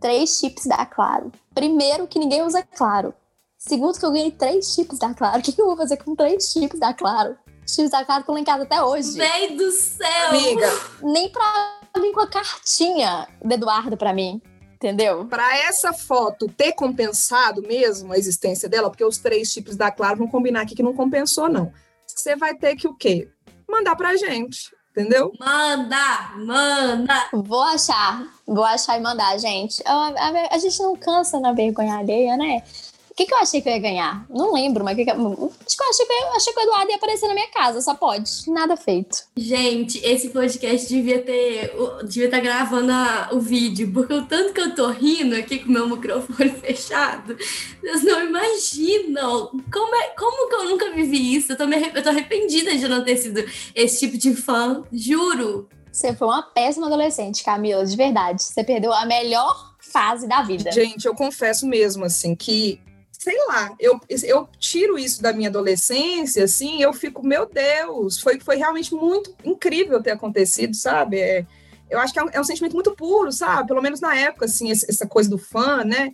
Três 0.01 0.39
chips 0.39 0.67
da 0.67 0.85
Claro. 0.87 1.33
Primeiro, 1.55 2.07
que 2.07 2.19
ninguém 2.19 2.43
usa 2.43 2.63
Claro. 2.63 3.15
Segundo, 3.59 3.99
que 3.99 4.05
eu 4.05 4.11
ganhei 4.11 4.31
três 4.33 4.75
chips 4.75 4.99
da 4.99 5.15
Claro. 5.15 5.39
O 5.39 5.43
que, 5.43 5.53
que 5.53 5.61
eu 5.61 5.67
vou 5.67 5.77
fazer 5.77 5.97
com 5.97 6.17
três 6.17 6.51
chips 6.51 6.79
da 6.79 6.93
Claro? 6.93 7.37
Chips 7.67 7.91
da 7.91 8.05
Claro 8.05 8.21
estão 8.21 8.35
lá 8.35 8.41
em 8.41 8.45
casa 8.45 8.65
até 8.65 8.83
hoje. 8.83 9.17
Véi 9.17 9.57
do 9.57 9.71
céu! 9.71 10.29
Amiga. 10.31 10.69
Nem 11.03 11.31
pra 11.31 11.82
vir 12.01 12.13
com 12.13 12.21
a 12.21 12.27
cartinha 12.27 13.29
do 13.43 13.53
Eduardo 13.53 13.97
pra 13.97 14.13
mim 14.13 14.41
entendeu? 14.83 15.27
Para 15.27 15.57
essa 15.59 15.93
foto 15.93 16.49
ter 16.49 16.73
compensado 16.73 17.63
mesmo 17.63 18.13
a 18.13 18.19
existência 18.19 18.69
dela, 18.69 18.91
porque 18.91 19.05
os 19.05 19.19
três 19.19 19.49
chips 19.49 19.77
da 19.77 19.93
Claro 19.93 20.19
vão 20.19 20.27
combinar 20.27 20.63
aqui 20.63 20.75
que 20.75 20.83
não 20.83 20.93
compensou, 20.93 21.49
não. 21.49 21.73
Você 22.05 22.35
vai 22.35 22.55
ter 22.55 22.75
que 22.75 22.89
o 22.89 22.95
quê? 22.95 23.31
Mandar 23.69 23.95
pra 23.95 24.17
gente, 24.17 24.75
entendeu? 24.91 25.33
Manda, 25.39 26.33
manda. 26.37 27.29
Vou 27.33 27.63
achar, 27.63 28.27
vou 28.45 28.65
achar 28.65 28.99
e 28.99 29.01
mandar, 29.01 29.39
gente. 29.39 29.83
A, 29.87 29.93
a, 29.93 30.55
a 30.57 30.59
gente 30.59 30.83
não 30.83 30.97
cansa 30.97 31.39
na 31.39 31.53
vergonha 31.53 31.97
alheia, 31.97 32.37
né? 32.37 32.63
O 33.13 33.15
que, 33.15 33.27
que 33.27 33.35
eu 33.35 33.39
achei 33.39 33.61
que 33.61 33.69
eu 33.69 33.75
ia 33.75 33.79
ganhar? 33.79 34.25
Não 34.31 34.55
lembro, 34.55 34.83
mas 34.83 34.97
que 34.97 35.05
que 35.05 35.11
eu... 35.11 35.15
Acho 35.15 35.77
que 35.77 35.83
eu 35.83 35.89
achei 35.91 36.07
que, 36.07 36.13
eu, 36.13 36.35
achei 36.35 36.53
que 36.55 36.59
o 36.59 36.63
Eduardo 36.63 36.91
ia 36.91 36.97
aparecer 36.97 37.29
na 37.29 37.35
minha 37.35 37.51
casa, 37.51 37.83
só 37.83 37.93
pode. 37.93 38.31
Nada 38.49 38.75
feito. 38.75 39.25
Gente, 39.37 39.99
esse 40.03 40.31
podcast 40.31 40.89
devia 40.89 41.21
ter. 41.21 41.75
Devia 42.05 42.25
estar 42.25 42.39
tá 42.39 42.43
gravando 42.43 42.91
a, 42.91 43.29
o 43.33 43.39
vídeo, 43.39 43.93
porque 43.93 44.15
o 44.15 44.25
tanto 44.25 44.55
que 44.55 44.61
eu 44.63 44.75
tô 44.75 44.89
rindo 44.89 45.37
aqui 45.37 45.59
com 45.59 45.69
o 45.69 45.73
meu 45.73 45.89
microfone 45.91 46.49
fechado, 46.59 47.37
vocês 47.83 48.03
não 48.03 48.25
imaginam. 48.25 49.51
Como, 49.71 49.95
é, 49.95 50.09
como 50.19 50.49
que 50.49 50.55
eu 50.55 50.71
nunca 50.71 50.91
vivi 50.93 51.35
isso? 51.35 51.53
Eu 51.53 51.59
tô, 51.59 51.67
me, 51.67 51.77
eu 51.77 52.03
tô 52.03 52.09
arrependida 52.09 52.75
de 52.75 52.89
não 52.89 53.05
ter 53.05 53.19
sido 53.19 53.45
esse 53.75 54.01
tipo 54.01 54.17
de 54.17 54.35
fã, 54.35 54.85
juro. 54.91 55.69
Você 55.93 56.15
foi 56.15 56.29
uma 56.29 56.43
péssima 56.43 56.87
adolescente, 56.87 57.45
Camila, 57.45 57.85
de 57.85 57.95
verdade. 57.95 58.43
Você 58.43 58.65
perdeu 58.65 58.91
a 58.91 59.05
melhor 59.05 59.75
fase 59.79 60.27
da 60.27 60.41
vida. 60.41 60.73
Gente, 60.73 61.05
eu 61.05 61.15
confesso 61.15 61.67
mesmo, 61.67 62.07
assim, 62.07 62.35
que 62.35 62.81
sei 63.23 63.39
lá, 63.47 63.73
eu, 63.79 64.01
eu 64.25 64.49
tiro 64.59 64.99
isso 64.99 65.23
da 65.23 65.33
minha 65.33 65.49
adolescência, 65.49 66.43
assim, 66.43 66.83
eu 66.83 66.93
fico, 66.93 67.25
meu 67.25 67.47
Deus, 67.47 68.19
foi, 68.19 68.41
foi 68.41 68.57
realmente 68.57 68.93
muito 68.93 69.33
incrível 69.45 70.03
ter 70.03 70.11
acontecido, 70.11 70.75
sabe? 70.75 71.21
É, 71.21 71.47
eu 71.89 72.01
acho 72.01 72.13
que 72.13 72.19
é 72.19 72.25
um, 72.25 72.29
é 72.33 72.41
um, 72.41 72.45
sentimento 72.45 72.73
muito 72.73 72.91
puro, 72.97 73.31
sabe? 73.31 73.69
Pelo 73.69 73.81
menos 73.81 74.01
na 74.01 74.17
época, 74.17 74.47
assim, 74.47 74.73
essa 74.73 75.07
coisa 75.07 75.31
do 75.31 75.39
fã, 75.39 75.85
né? 75.85 76.11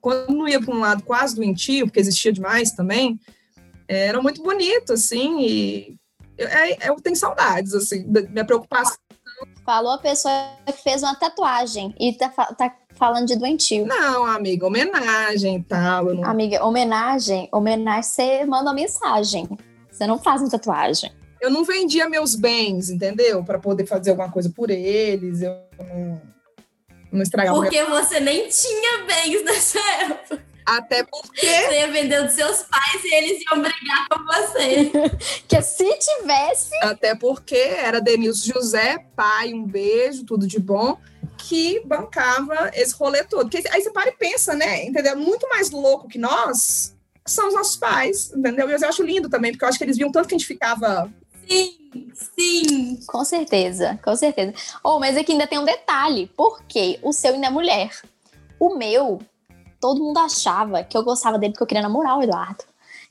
Quando 0.00 0.30
não 0.30 0.46
ia 0.46 0.60
para 0.60 0.72
um 0.72 0.78
lado 0.78 1.02
quase 1.02 1.34
doentio, 1.34 1.86
porque 1.86 1.98
existia 1.98 2.32
demais 2.32 2.70
também, 2.70 3.18
era 3.88 4.22
muito 4.22 4.40
bonito, 4.40 4.92
assim, 4.92 5.40
e 5.40 5.96
eu, 6.38 6.46
é, 6.46 6.78
eu 6.88 6.94
tenho 7.00 7.16
saudades, 7.16 7.74
assim, 7.74 8.04
da 8.06 8.22
minha 8.22 8.44
preocupação. 8.44 8.96
Falou 9.66 9.94
a 9.94 9.98
pessoa 9.98 10.32
que 10.64 10.72
fez 10.74 11.02
uma 11.02 11.16
tatuagem 11.16 11.92
e 11.98 12.12
tá, 12.12 12.28
tá 12.28 12.70
falando 13.02 13.26
de 13.26 13.34
doentio. 13.34 13.84
Não, 13.84 14.24
amiga, 14.24 14.64
homenagem 14.64 15.56
e 15.56 15.62
tal. 15.64 16.14
Não... 16.14 16.24
Amiga, 16.24 16.64
homenagem, 16.64 17.48
homenagem, 17.50 18.02
você 18.04 18.44
manda 18.46 18.70
uma 18.70 18.74
mensagem. 18.74 19.48
Você 19.90 20.06
não 20.06 20.20
faz 20.20 20.40
uma 20.40 20.48
tatuagem. 20.48 21.10
Eu 21.40 21.50
não 21.50 21.64
vendia 21.64 22.08
meus 22.08 22.36
bens, 22.36 22.90
entendeu? 22.90 23.42
Para 23.42 23.58
poder 23.58 23.86
fazer 23.86 24.10
alguma 24.10 24.30
coisa 24.30 24.52
por 24.54 24.70
eles. 24.70 25.42
Eu 25.42 25.52
não, 25.80 26.22
não 27.10 27.22
estragava. 27.22 27.58
Porque 27.58 27.82
você 27.86 28.20
nem 28.20 28.48
tinha 28.48 29.04
bens 29.04 29.42
nessa 29.42 29.80
época. 30.02 30.40
Até 30.64 31.02
porque. 31.02 31.44
Você 31.44 31.74
ia 31.80 31.90
vender 31.90 32.22
dos 32.22 32.34
seus 32.34 32.62
pais 32.62 33.04
e 33.04 33.14
eles 33.16 33.42
iam 33.50 33.60
brigar 33.60 34.08
com 34.08 34.24
você. 34.26 34.92
que 35.48 35.60
se 35.60 35.98
tivesse. 35.98 36.76
Até 36.84 37.16
porque 37.16 37.56
era 37.56 38.00
Denilson 38.00 38.52
José, 38.52 39.04
pai, 39.16 39.52
um 39.52 39.66
beijo, 39.66 40.24
tudo 40.24 40.46
de 40.46 40.60
bom, 40.60 40.96
que 41.42 41.80
bancava 41.84 42.70
esse 42.74 42.94
rolê 42.94 43.24
todo. 43.24 43.50
Porque 43.50 43.68
aí 43.68 43.82
você 43.82 43.90
para 43.90 44.10
e 44.10 44.12
pensa, 44.12 44.54
né? 44.54 44.84
Entendeu? 44.84 45.16
Muito 45.16 45.48
mais 45.48 45.70
louco 45.70 46.08
que 46.08 46.18
nós 46.18 46.94
são 47.26 47.48
os 47.48 47.54
nossos 47.54 47.76
pais, 47.76 48.32
entendeu? 48.32 48.68
E 48.68 48.72
eu 48.72 48.88
acho 48.88 49.02
lindo 49.02 49.28
também, 49.28 49.52
porque 49.52 49.64
eu 49.64 49.68
acho 49.68 49.78
que 49.78 49.84
eles 49.84 49.96
viam 49.96 50.10
tanto 50.10 50.28
que 50.28 50.34
a 50.34 50.38
gente 50.38 50.46
ficava. 50.46 51.12
Sim, 51.48 51.78
sim. 52.14 53.00
Com 53.06 53.24
certeza, 53.24 53.98
com 54.02 54.14
certeza. 54.14 54.54
Oh, 54.82 54.98
mas 54.98 55.16
aqui 55.16 55.32
ainda 55.32 55.46
tem 55.46 55.58
um 55.58 55.64
detalhe, 55.64 56.30
porque 56.36 56.98
o 57.02 57.12
seu 57.12 57.34
ainda 57.34 57.48
é 57.48 57.50
mulher. 57.50 57.90
O 58.58 58.76
meu 58.76 59.20
todo 59.80 60.00
mundo 60.00 60.18
achava 60.18 60.84
que 60.84 60.96
eu 60.96 61.02
gostava 61.02 61.38
dele 61.38 61.52
porque 61.52 61.64
eu 61.64 61.66
queria 61.66 61.82
namorar 61.82 62.16
o 62.16 62.22
Eduardo. 62.22 62.64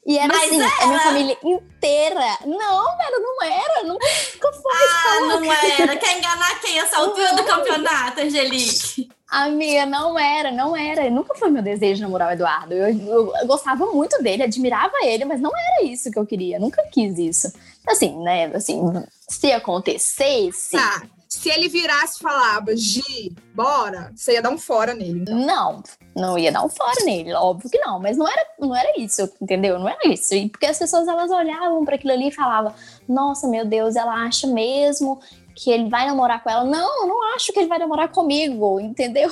E 0.05 0.17
era 0.17 0.27
Mas 0.27 0.51
assim, 0.51 0.61
era. 0.61 0.83
a 0.83 0.87
minha 0.87 0.99
família 0.99 1.37
inteira. 1.43 2.37
Não, 2.45 2.97
velho, 2.97 3.19
não 3.19 3.43
era. 3.43 3.83
Nunca 3.83 4.07
foi. 4.51 4.87
Ah, 4.89 5.19
não 5.21 5.53
era. 5.53 5.97
Quer 5.97 6.17
enganar 6.17 6.59
quem 6.59 6.79
essa 6.79 6.97
altura 6.97 7.35
do 7.35 7.43
campeonato, 7.43 8.21
Angelique? 8.21 9.09
Amiga, 9.29 9.85
não 9.85 10.17
era, 10.17 10.51
não 10.51 10.75
era. 10.75 11.09
Nunca 11.09 11.35
foi 11.35 11.49
meu 11.49 11.61
desejo 11.61 12.01
namorar 12.01 12.29
o 12.29 12.31
Eduardo. 12.33 12.73
Eu, 12.73 12.89
eu, 12.89 13.33
eu, 13.35 13.47
gostava 13.47 13.85
muito 13.85 14.21
dele, 14.21 14.43
admirava 14.43 14.93
ele, 15.03 15.23
mas 15.23 15.39
não 15.39 15.51
era 15.55 15.83
isso 15.83 16.11
que 16.11 16.19
eu 16.19 16.25
queria. 16.25 16.59
Nunca 16.59 16.83
quis 16.91 17.17
isso. 17.17 17.53
Assim, 17.87 18.21
né? 18.23 18.51
Assim, 18.55 18.81
se 19.29 19.51
acontecesse. 19.51 20.75
Tá 20.75 21.03
se 21.31 21.49
ele 21.49 21.69
virasse 21.69 22.17
e 22.17 22.23
falava, 22.23 22.75
Gi, 22.75 23.33
bora, 23.55 24.11
você 24.13 24.33
ia 24.33 24.41
dar 24.41 24.49
um 24.49 24.57
fora 24.57 24.93
nele. 24.93 25.21
Então. 25.21 25.33
Não, 25.33 25.83
não 26.13 26.37
ia 26.37 26.51
dar 26.51 26.61
um 26.61 26.67
fora 26.67 27.05
nele, 27.05 27.33
óbvio 27.33 27.69
que 27.69 27.79
não, 27.79 28.01
mas 28.01 28.17
não 28.17 28.27
era, 28.27 28.45
não 28.59 28.75
era 28.75 28.99
isso, 28.99 29.31
entendeu? 29.41 29.79
Não 29.79 29.87
era 29.87 30.09
isso. 30.09 30.35
E 30.35 30.49
porque 30.49 30.65
as 30.65 30.77
pessoas 30.77 31.07
elas 31.07 31.31
olhavam 31.31 31.85
para 31.85 31.95
aquilo 31.95 32.11
ali 32.11 32.27
e 32.27 32.31
falavam: 32.33 32.73
"Nossa, 33.07 33.47
meu 33.47 33.65
Deus, 33.65 33.95
ela 33.95 34.13
acha 34.25 34.45
mesmo 34.45 35.21
que 35.55 35.71
ele 35.71 35.89
vai 35.89 36.05
namorar 36.05 36.43
com 36.43 36.49
ela. 36.49 36.65
Não, 36.65 37.07
não 37.07 37.33
acho 37.35 37.53
que 37.53 37.59
ele 37.59 37.67
vai 37.67 37.79
namorar 37.79 38.09
comigo, 38.09 38.79
entendeu? 38.79 39.29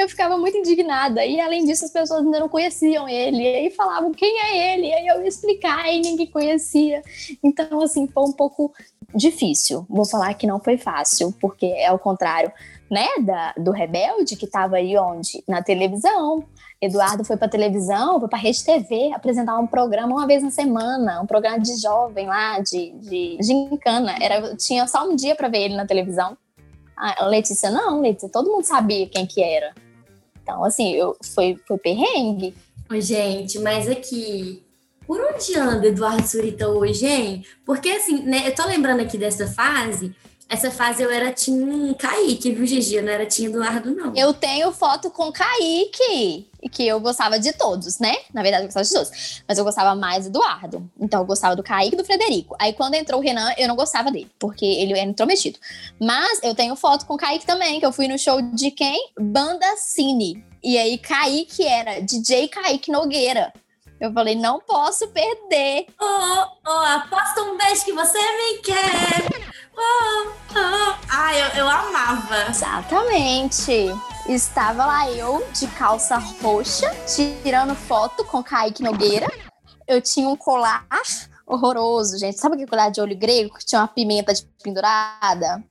Eu 0.00 0.08
ficava 0.08 0.38
muito 0.38 0.56
indignada. 0.56 1.24
E 1.26 1.38
além 1.38 1.66
disso, 1.66 1.84
as 1.84 1.90
pessoas 1.90 2.24
ainda 2.24 2.40
não 2.40 2.48
conheciam 2.48 3.06
ele. 3.06 3.42
E 3.42 3.54
aí 3.54 3.70
falavam 3.70 4.12
quem 4.12 4.40
é 4.40 4.72
ele. 4.72 4.86
E 4.86 4.94
aí 4.94 5.06
eu 5.06 5.20
ia 5.20 5.28
explicar 5.28 5.92
e 5.92 6.00
ninguém 6.00 6.26
conhecia. 6.26 7.02
Então, 7.42 7.82
assim, 7.82 8.06
foi 8.06 8.22
um 8.24 8.32
pouco 8.32 8.72
difícil. 9.14 9.84
Vou 9.90 10.06
falar 10.06 10.32
que 10.34 10.46
não 10.46 10.58
foi 10.58 10.78
fácil, 10.78 11.34
porque 11.38 11.66
é 11.66 11.92
o 11.92 11.98
contrário, 11.98 12.50
né, 12.90 13.06
da, 13.20 13.52
do 13.58 13.72
Rebelde, 13.72 14.36
que 14.36 14.46
estava 14.46 14.76
aí 14.76 14.96
onde? 14.96 15.44
Na 15.46 15.62
televisão. 15.62 16.44
Eduardo 16.80 17.22
foi 17.22 17.36
para 17.36 17.46
televisão, 17.46 18.18
foi 18.18 18.28
para 18.28 18.38
Rede 18.38 18.64
TV 18.64 19.12
apresentar 19.12 19.58
um 19.58 19.66
programa 19.66 20.14
uma 20.14 20.26
vez 20.26 20.42
na 20.42 20.50
semana, 20.50 21.20
um 21.20 21.26
programa 21.26 21.60
de 21.60 21.78
jovem 21.78 22.26
lá, 22.26 22.58
de, 22.60 22.92
de 22.92 23.36
gincana. 23.42 24.16
Era, 24.18 24.56
tinha 24.56 24.86
só 24.86 25.06
um 25.06 25.14
dia 25.14 25.36
para 25.36 25.48
ver 25.48 25.58
ele 25.58 25.76
na 25.76 25.84
televisão. 25.84 26.38
A 26.96 27.26
Letícia, 27.26 27.70
não, 27.70 28.00
Letícia, 28.00 28.30
todo 28.30 28.50
mundo 28.50 28.64
sabia 28.64 29.06
quem 29.06 29.26
que 29.26 29.42
era. 29.42 29.74
Então, 30.42 30.64
assim, 30.64 30.92
eu, 30.92 31.16
foi, 31.34 31.58
foi 31.66 31.78
perrengue. 31.78 32.54
Gente, 32.98 33.58
mas 33.58 33.88
aqui, 33.88 34.62
por 35.06 35.20
onde 35.20 35.56
anda 35.56 35.86
Eduardo 35.86 36.26
Surita 36.26 36.68
hoje, 36.68 37.06
hein? 37.06 37.44
Porque, 37.64 37.88
assim, 37.90 38.22
né, 38.22 38.48
eu 38.48 38.54
tô 38.54 38.66
lembrando 38.66 39.00
aqui 39.00 39.16
dessa 39.16 39.46
fase, 39.46 40.14
essa 40.50 40.68
fase 40.68 41.00
eu 41.00 41.10
era 41.10 41.32
Tim 41.32 41.94
Kaique, 41.94 42.50
viu, 42.50 42.66
Gigi? 42.66 42.96
Eu 42.96 43.04
não 43.04 43.12
era 43.12 43.24
Tim 43.24 43.44
Eduardo, 43.44 43.94
não. 43.94 44.12
Eu 44.16 44.34
tenho 44.34 44.72
foto 44.72 45.08
com 45.08 45.30
Kaique, 45.30 46.50
que 46.72 46.88
eu 46.88 46.98
gostava 46.98 47.38
de 47.38 47.52
todos, 47.52 48.00
né? 48.00 48.16
Na 48.34 48.42
verdade, 48.42 48.64
eu 48.64 48.66
gostava 48.66 48.84
de 48.84 48.92
todos. 48.92 49.42
Mas 49.46 49.58
eu 49.58 49.64
gostava 49.64 49.94
mais 49.94 50.24
do 50.24 50.30
Eduardo. 50.30 50.90
Então, 50.98 51.20
eu 51.20 51.24
gostava 51.24 51.54
do 51.54 51.62
Kaique 51.62 51.94
e 51.94 51.96
do 51.96 52.04
Frederico. 52.04 52.56
Aí, 52.58 52.72
quando 52.72 52.94
entrou 52.94 53.20
o 53.20 53.22
Renan, 53.22 53.48
eu 53.56 53.68
não 53.68 53.76
gostava 53.76 54.10
dele, 54.10 54.28
porque 54.40 54.64
ele 54.64 54.92
era 54.92 55.08
intrometido. 55.08 55.56
Mas 56.00 56.40
eu 56.42 56.52
tenho 56.52 56.74
foto 56.74 57.06
com 57.06 57.14
o 57.14 57.18
Kaique 57.18 57.46
também, 57.46 57.78
que 57.78 57.86
eu 57.86 57.92
fui 57.92 58.08
no 58.08 58.18
show 58.18 58.42
de 58.42 58.72
quem? 58.72 59.12
Banda 59.20 59.76
Cine. 59.76 60.44
E 60.64 60.76
aí, 60.76 60.98
Kaique 60.98 61.64
era 61.64 62.00
DJ 62.00 62.48
Kaique 62.48 62.90
Nogueira. 62.90 63.52
Eu 64.00 64.12
falei, 64.12 64.34
não 64.34 64.58
posso 64.58 65.06
perder. 65.08 65.86
Oh, 66.00 66.44
oh, 66.66 66.70
aposta 66.70 67.42
um 67.42 67.56
beijo 67.56 67.84
que 67.84 67.92
você 67.92 68.18
me 68.18 68.58
quer. 68.62 69.50
Oh, 69.76 70.30
oh. 70.52 70.94
Ah, 71.12 71.36
eu, 71.36 71.60
eu 71.60 71.68
amava. 71.68 72.48
Exatamente. 72.48 73.92
Estava 74.28 74.86
lá 74.86 75.10
eu, 75.10 75.46
de 75.52 75.66
calça 75.68 76.16
roxa, 76.18 76.88
tirando 77.06 77.74
foto 77.74 78.24
com 78.24 78.42
Kaique 78.42 78.82
Nogueira. 78.82 79.26
Eu 79.86 80.00
tinha 80.00 80.28
um 80.28 80.36
colar 80.36 80.86
horroroso, 81.46 82.18
gente. 82.18 82.38
Sabe 82.38 82.54
aquele 82.54 82.70
colar 82.70 82.90
de 82.90 83.00
olho 83.00 83.16
grego 83.16 83.58
que 83.58 83.66
tinha 83.66 83.80
uma 83.80 83.88
pimenta 83.88 84.32
de 84.32 84.44
pendurada? 84.62 85.64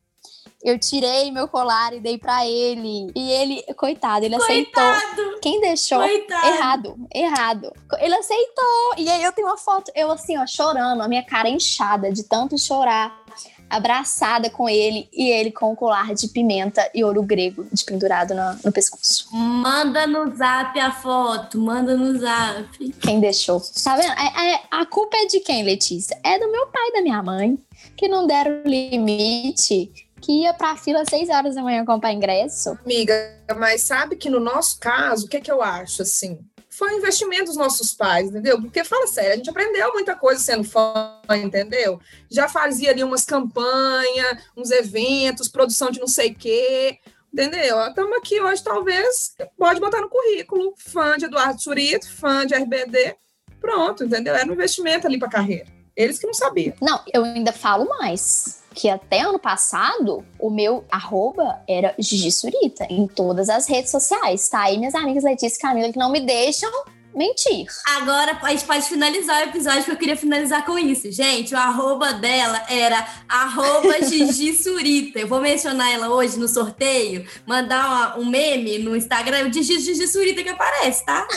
Eu 0.62 0.78
tirei 0.78 1.32
meu 1.32 1.48
colar 1.48 1.94
e 1.94 2.02
dei 2.02 2.18
para 2.18 2.46
ele. 2.46 3.10
E 3.16 3.32
ele, 3.32 3.64
coitado, 3.76 4.26
ele 4.26 4.38
coitado. 4.38 4.90
aceitou. 4.90 5.40
Quem 5.40 5.62
deixou? 5.62 6.00
Coitado. 6.00 6.48
Errado, 6.48 7.08
errado. 7.16 7.74
Ele 8.00 8.16
aceitou. 8.16 8.94
E 8.98 9.10
aí 9.10 9.24
eu 9.24 9.32
tenho 9.32 9.48
uma 9.48 9.58
foto, 9.58 9.90
eu 9.96 10.12
assim, 10.12 10.38
ó, 10.38 10.46
chorando, 10.46 11.02
a 11.02 11.08
minha 11.08 11.24
cara 11.24 11.48
inchada 11.48 12.12
de 12.12 12.24
tanto 12.24 12.58
chorar 12.58 13.24
abraçada 13.70 14.50
com 14.50 14.68
ele 14.68 15.08
e 15.14 15.30
ele 15.30 15.52
com 15.52 15.72
o 15.72 15.76
colar 15.76 16.14
de 16.14 16.28
pimenta 16.28 16.90
e 16.94 17.04
ouro 17.04 17.22
grego 17.22 17.66
de 17.72 17.84
pendurado 17.86 18.34
no, 18.34 18.60
no, 18.66 18.72
pescoço. 18.72 19.28
Manda 19.32 20.08
no 20.08 20.36
zap 20.36 20.80
a 20.80 20.92
foto, 20.92 21.60
manda 21.60 21.96
no 21.96 22.18
zap. 22.18 22.92
Quem 23.02 23.20
deixou? 23.20 23.62
Tá 23.84 23.96
vendo? 23.96 24.12
É, 24.14 24.54
é, 24.54 24.62
a 24.72 24.86
culpa 24.86 25.18
é 25.18 25.26
de 25.26 25.40
quem, 25.40 25.64
Letícia? 25.64 26.20
É 26.24 26.40
do 26.40 26.52
meu 26.52 26.68
pai 26.68 26.88
e 26.90 26.94
da 26.94 27.02
minha 27.02 27.22
mãe, 27.22 27.58
que 27.96 28.08
não 28.08 28.26
deram 28.26 28.64
limite 28.66 29.92
que 30.20 30.44
ia 30.44 30.54
para 30.54 30.72
a 30.72 30.78
fila 30.78 31.02
às 31.02 31.10
6 31.10 31.30
horas 31.30 31.56
da 31.56 31.64
manhã 31.64 31.86
comprar 31.86 32.14
ingresso. 32.14 32.78
Amiga, 32.84 33.14
mas 33.58 33.84
sabe 33.84 34.16
que 34.16 34.30
no 34.30 34.40
nosso 34.40 34.78
caso, 34.80 35.26
o 35.26 35.30
que, 35.30 35.38
é 35.38 35.42
que 35.42 35.52
eu 35.52 35.62
acho 35.62 36.02
assim? 36.02 36.40
Foi 36.80 36.94
um 36.94 36.98
investimento 37.00 37.44
dos 37.48 37.58
nossos 37.58 37.94
pais, 37.94 38.30
entendeu? 38.30 38.58
Porque 38.62 38.86
fala 38.86 39.06
sério, 39.06 39.34
a 39.34 39.36
gente 39.36 39.50
aprendeu 39.50 39.92
muita 39.92 40.16
coisa 40.16 40.40
sendo 40.40 40.64
fã, 40.64 41.20
entendeu? 41.44 42.00
Já 42.32 42.48
fazia 42.48 42.92
ali 42.92 43.04
umas 43.04 43.26
campanhas, 43.26 44.42
uns 44.56 44.72
eventos, 44.72 45.50
produção 45.50 45.92
de 45.92 46.00
não 46.00 46.08
sei 46.08 46.32
o 46.32 46.36
quê, 46.36 46.98
entendeu? 47.34 47.86
Estamos 47.86 48.18
aqui 48.18 48.40
hoje, 48.40 48.64
talvez, 48.64 49.36
pode 49.58 49.82
botar 49.82 50.00
no 50.00 50.08
currículo, 50.08 50.74
fã 50.78 51.18
de 51.18 51.26
Eduardo 51.26 51.62
Surito, 51.62 52.10
fã 52.10 52.48
de 52.48 52.56
RBD, 52.56 53.14
pronto, 53.60 54.06
entendeu? 54.06 54.34
Era 54.34 54.50
um 54.50 54.54
investimento 54.54 55.06
ali 55.06 55.20
para 55.20 55.28
a 55.28 55.32
carreira. 55.32 55.79
Eles 56.00 56.18
que 56.18 56.26
não 56.26 56.34
sabiam. 56.34 56.74
Não, 56.82 57.02
eu 57.14 57.26
ainda 57.26 57.52
falo 57.52 57.86
mais 57.90 58.60
que 58.74 58.88
até 58.88 59.20
ano 59.20 59.38
passado 59.38 60.24
o 60.40 60.50
meu 60.50 60.86
arroba 60.90 61.62
era 61.68 61.94
Gigi 62.00 62.32
Surita 62.32 62.88
em 62.90 63.06
todas 63.06 63.50
as 63.50 63.68
redes 63.68 63.92
sociais. 63.92 64.48
Tá 64.48 64.62
aí 64.62 64.78
minhas 64.78 64.96
amigas 64.96 65.26
Letícia 65.26 65.58
e 65.58 65.62
Camila 65.62 65.92
que 65.92 66.00
não 66.00 66.10
me 66.10 66.22
deixam 66.22 66.72
mentir. 67.14 67.66
Agora 67.98 68.38
a 68.42 68.50
gente 68.52 68.66
pode 68.66 68.86
finalizar 68.88 69.46
o 69.46 69.50
episódio 69.50 69.84
que 69.84 69.92
eu 69.92 69.98
queria 69.98 70.16
finalizar 70.16 70.66
com 70.66 70.78
isso. 70.78 71.12
Gente, 71.12 71.54
o 71.54 71.58
arroba 71.58 72.14
dela 72.14 72.64
era 72.70 73.08
arroba 73.28 74.02
Gigi 74.06 74.54
Surita. 74.54 75.20
Eu 75.20 75.28
vou 75.28 75.42
mencionar 75.42 75.92
ela 75.92 76.10
hoje 76.10 76.38
no 76.38 76.48
sorteio, 76.48 77.28
mandar 77.46 77.88
uma, 77.88 78.18
um 78.20 78.26
meme 78.26 78.80
no 78.80 78.96
Instagram 78.96 79.50
de 79.50 79.64
Gigi 79.64 80.08
Surita 80.08 80.44
que 80.44 80.50
aparece, 80.50 81.06
tá? 81.06 81.28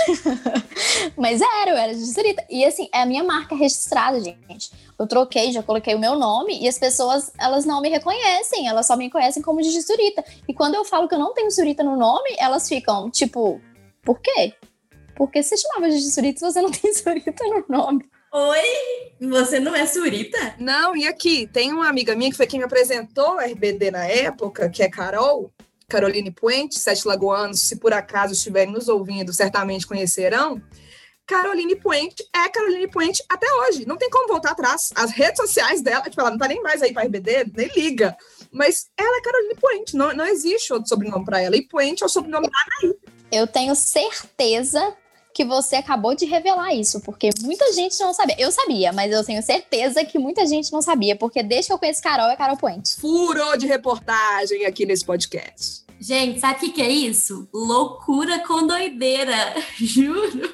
Mas 1.17 1.41
era, 1.41 1.71
eu 1.71 1.77
era 1.77 1.95
Gigi 1.95 2.13
Surita. 2.13 2.45
E 2.49 2.65
assim, 2.65 2.89
é 2.93 3.03
a 3.03 3.07
minha 3.07 3.25
marca 3.25 3.55
registrada, 3.55 4.21
gente. 4.21 4.71
Eu 4.99 5.07
troquei, 5.07 5.53
já 5.53 5.63
coloquei 5.63 5.95
o 5.95 5.99
meu 5.99 6.17
nome 6.17 6.63
e 6.63 6.69
as 6.69 6.79
pessoas, 6.79 7.33
elas 7.39 7.65
não 7.65 7.81
me 7.81 7.89
reconhecem, 7.89 8.69
elas 8.69 8.87
só 8.87 8.97
me 8.97 9.11
conhecem 9.11 9.43
como 9.43 9.63
Gigi 9.63 9.83
Surita. 9.83 10.25
E 10.47 10.55
quando 10.55 10.75
eu 10.75 10.85
falo 10.85 11.09
que 11.09 11.15
eu 11.15 11.19
não 11.19 11.35
tenho 11.35 11.51
Surita 11.51 11.83
no 11.83 11.97
nome, 11.97 12.37
elas 12.39 12.69
ficam 12.69 13.11
tipo, 13.11 13.61
por 14.05 14.21
quê? 14.21 14.55
Por 15.23 15.31
que 15.31 15.41
você 15.41 15.57
chamava 15.57 15.89
de 15.89 16.01
Surita 16.01 16.41
se 16.41 16.53
você 16.53 16.61
não 16.61 16.71
tem 16.73 16.93
Surita 16.93 17.45
no 17.45 17.65
nome? 17.69 18.05
Oi? 18.33 19.29
Você 19.29 19.61
não 19.61 19.73
é 19.73 19.87
Surita? 19.87 20.57
Não, 20.59 20.97
e 20.97 21.07
aqui, 21.07 21.47
tem 21.47 21.73
uma 21.73 21.89
amiga 21.89 22.17
minha 22.17 22.29
que 22.29 22.37
foi 22.37 22.45
quem 22.45 22.59
me 22.59 22.65
apresentou 22.65 23.39
a 23.39 23.45
RBD 23.45 23.93
na 23.93 24.05
época, 24.05 24.69
que 24.69 24.83
é 24.83 24.91
Carol, 24.91 25.53
Caroline 25.89 26.33
Puente, 26.33 26.77
Sete 26.77 27.07
Lagoanos, 27.07 27.61
se 27.61 27.77
por 27.77 27.93
acaso 27.93 28.33
estiverem 28.33 28.73
nos 28.73 28.89
ouvindo, 28.89 29.33
certamente 29.33 29.87
conhecerão. 29.87 30.61
Caroline 31.25 31.77
Puente 31.77 32.29
é 32.35 32.49
Caroline 32.49 32.89
Puente 32.89 33.23
até 33.29 33.47
hoje. 33.61 33.87
Não 33.87 33.97
tem 33.97 34.11
como 34.11 34.27
voltar 34.27 34.51
atrás. 34.51 34.91
As 34.97 35.13
redes 35.13 35.37
sociais 35.37 35.83
dela, 35.83 36.03
tipo, 36.03 36.21
ela 36.21 36.33
não 36.33 36.39
tá 36.39 36.49
nem 36.49 36.61
mais 36.61 36.83
aí 36.83 36.93
para 36.93 37.05
RBD, 37.05 37.53
nem 37.55 37.69
liga. 37.77 38.17
Mas 38.51 38.91
ela 38.99 39.19
é 39.19 39.21
Caroline 39.21 39.55
Puente, 39.55 39.97
não, 39.97 40.13
não 40.15 40.27
existe 40.27 40.73
outro 40.73 40.89
sobrenome 40.89 41.25
para 41.25 41.41
ela. 41.41 41.57
E 41.57 41.63
Puente 41.63 42.03
é 42.03 42.07
o 42.07 42.09
sobrenome 42.09 42.51
da 42.51 42.89
Anaí. 42.89 42.97
Eu 43.31 43.47
tenho 43.47 43.75
certeza 43.77 44.97
que 45.35 45.45
você 45.45 45.77
acabou 45.77 46.15
de 46.15 46.25
revelar 46.25 46.75
isso, 46.75 47.01
porque 47.01 47.31
muita 47.41 47.73
gente 47.73 47.99
não 48.01 48.13
sabia. 48.13 48.37
Eu 48.39 48.51
sabia, 48.51 48.93
mas 48.93 49.13
eu 49.13 49.25
tenho 49.25 49.43
certeza 49.43 50.05
que 50.05 50.19
muita 50.19 50.47
gente 50.47 50.73
não 50.73 50.83
sabia, 50.83 51.17
porque 51.17 51.43
desde 51.43 51.69
que 51.69 51.73
eu 51.73 51.79
conheço 51.79 52.03
Carol, 52.03 52.29
é 52.29 52.37
Carol 52.37 52.57
Puente. 52.57 52.97
Furou 52.97 53.57
de 53.57 53.67
reportagem 53.67 54.67
aqui 54.67 54.85
nesse 54.85 55.05
podcast. 55.05 55.83
Gente, 56.01 56.41
sabe 56.41 56.57
o 56.57 56.59
que, 56.61 56.71
que 56.71 56.83
é 56.83 56.91
isso? 56.91 57.49
Loucura 57.53 58.41
com 58.41 58.67
doideira, 58.67 59.55
juro. 59.79 60.53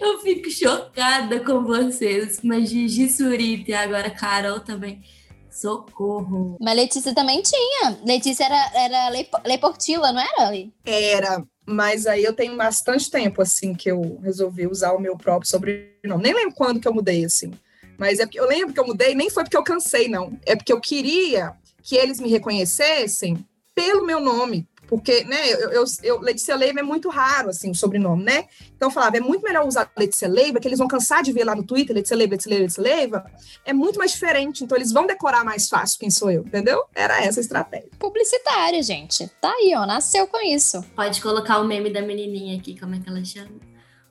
Eu 0.00 0.18
fico 0.20 0.50
chocada 0.50 1.40
com 1.40 1.64
vocês. 1.64 2.40
Mas 2.42 2.68
Gigi 2.68 3.08
Surita 3.08 3.70
e 3.70 3.74
agora 3.74 4.10
Carol 4.10 4.60
também. 4.60 5.02
Socorro. 5.50 6.58
Mas 6.60 6.76
Letícia 6.76 7.14
também 7.14 7.40
tinha. 7.40 7.98
Letícia 8.04 8.44
era, 8.44 8.70
era 8.74 9.08
Lei, 9.08 9.26
Lei 9.46 9.56
Portila, 9.56 10.12
não 10.12 10.20
era? 10.20 10.48
Ali? 10.48 10.70
Era, 10.84 11.42
mas 11.66 12.06
aí 12.06 12.22
eu 12.22 12.32
tenho 12.32 12.56
bastante 12.56 13.10
tempo, 13.10 13.42
assim, 13.42 13.74
que 13.74 13.90
eu 13.90 14.20
resolvi 14.22 14.66
usar 14.66 14.92
o 14.92 15.00
meu 15.00 15.16
próprio 15.16 15.50
sobrenome. 15.50 16.22
Nem 16.22 16.32
lembro 16.32 16.54
quando 16.54 16.78
que 16.78 16.86
eu 16.86 16.94
mudei, 16.94 17.24
assim. 17.24 17.52
Mas 17.98 18.20
é 18.20 18.26
porque 18.26 18.38
eu 18.38 18.46
lembro 18.46 18.72
que 18.72 18.78
eu 18.78 18.86
mudei, 18.86 19.14
nem 19.14 19.28
foi 19.28 19.42
porque 19.42 19.56
eu 19.56 19.64
cansei, 19.64 20.08
não. 20.08 20.38
É 20.46 20.54
porque 20.54 20.72
eu 20.72 20.80
queria 20.80 21.54
que 21.82 21.96
eles 21.96 22.20
me 22.20 22.28
reconhecessem 22.28 23.44
pelo 23.74 24.06
meu 24.06 24.20
nome, 24.20 24.66
porque, 24.88 25.24
né, 25.24 25.48
eu, 25.52 25.70
eu, 25.70 25.84
eu, 26.02 26.20
Letícia 26.20 26.54
Leiva 26.54 26.80
é 26.80 26.82
muito 26.82 27.08
raro, 27.08 27.50
assim, 27.50 27.70
o 27.70 27.74
sobrenome, 27.74 28.24
né? 28.24 28.46
Então 28.74 28.88
eu 28.88 28.92
falava, 28.92 29.16
é 29.16 29.20
muito 29.20 29.42
melhor 29.42 29.66
usar 29.66 29.90
Letícia 29.96 30.28
Leiva, 30.28 30.60
que 30.60 30.68
eles 30.68 30.78
vão 30.78 30.88
cansar 30.88 31.22
de 31.22 31.32
ver 31.32 31.44
lá 31.44 31.54
no 31.54 31.64
Twitter, 31.64 31.94
Letícia 31.94 32.16
Leiva, 32.16 32.32
Letícia 32.32 32.50
Leiva, 32.50 32.62
Letícia 32.62 32.82
Leiva. 32.82 33.30
É 33.64 33.72
muito 33.72 33.98
mais 33.98 34.12
diferente, 34.12 34.62
então 34.62 34.76
eles 34.76 34.92
vão 34.92 35.06
decorar 35.06 35.44
mais 35.44 35.68
fácil 35.68 35.98
quem 35.98 36.10
sou 36.10 36.30
eu, 36.30 36.42
entendeu? 36.42 36.84
Era 36.94 37.22
essa 37.22 37.40
a 37.40 37.42
estratégia. 37.42 37.88
Publicitária, 37.98 38.82
gente. 38.82 39.28
Tá 39.40 39.50
aí, 39.50 39.74
ó, 39.76 39.84
nasceu 39.86 40.26
com 40.26 40.40
isso. 40.44 40.82
Pode 40.94 41.20
colocar 41.20 41.58
o 41.58 41.64
meme 41.64 41.90
da 41.90 42.02
menininha 42.02 42.56
aqui, 42.56 42.78
como 42.78 42.94
é 42.94 43.00
que 43.00 43.08
ela 43.08 43.24
chama? 43.24 43.50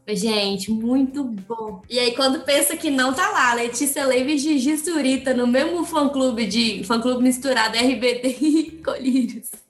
Gente, 0.08 0.70
muito 0.70 1.24
bom. 1.24 1.82
E 1.90 1.98
aí, 1.98 2.16
quando 2.16 2.42
pensa 2.42 2.78
que 2.78 2.92
não, 2.92 3.12
tá 3.12 3.28
lá, 3.32 3.56
Letícia 3.56 4.06
Leiva 4.06 4.30
e 4.30 4.38
Gigi 4.38 4.78
Surita 4.78 5.34
no 5.34 5.48
mesmo 5.48 5.84
fã-clube 5.84 6.46
de 6.46 6.84
fã-clube 6.84 7.24
misturado 7.24 7.76
RBD 7.76 8.38
e 8.40 8.72
Colírios 8.84 9.65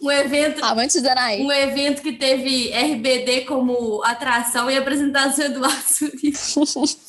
um 0.00 0.10
evento. 0.10 0.64
Anaí. 0.64 1.42
Um 1.42 1.52
evento 1.52 2.02
que 2.02 2.12
teve 2.12 2.70
RBD 2.72 3.42
como 3.42 4.02
atração 4.04 4.70
e 4.70 4.76
apresentação 4.76 5.48
do 5.48 5.56
Eduardo 5.56 5.82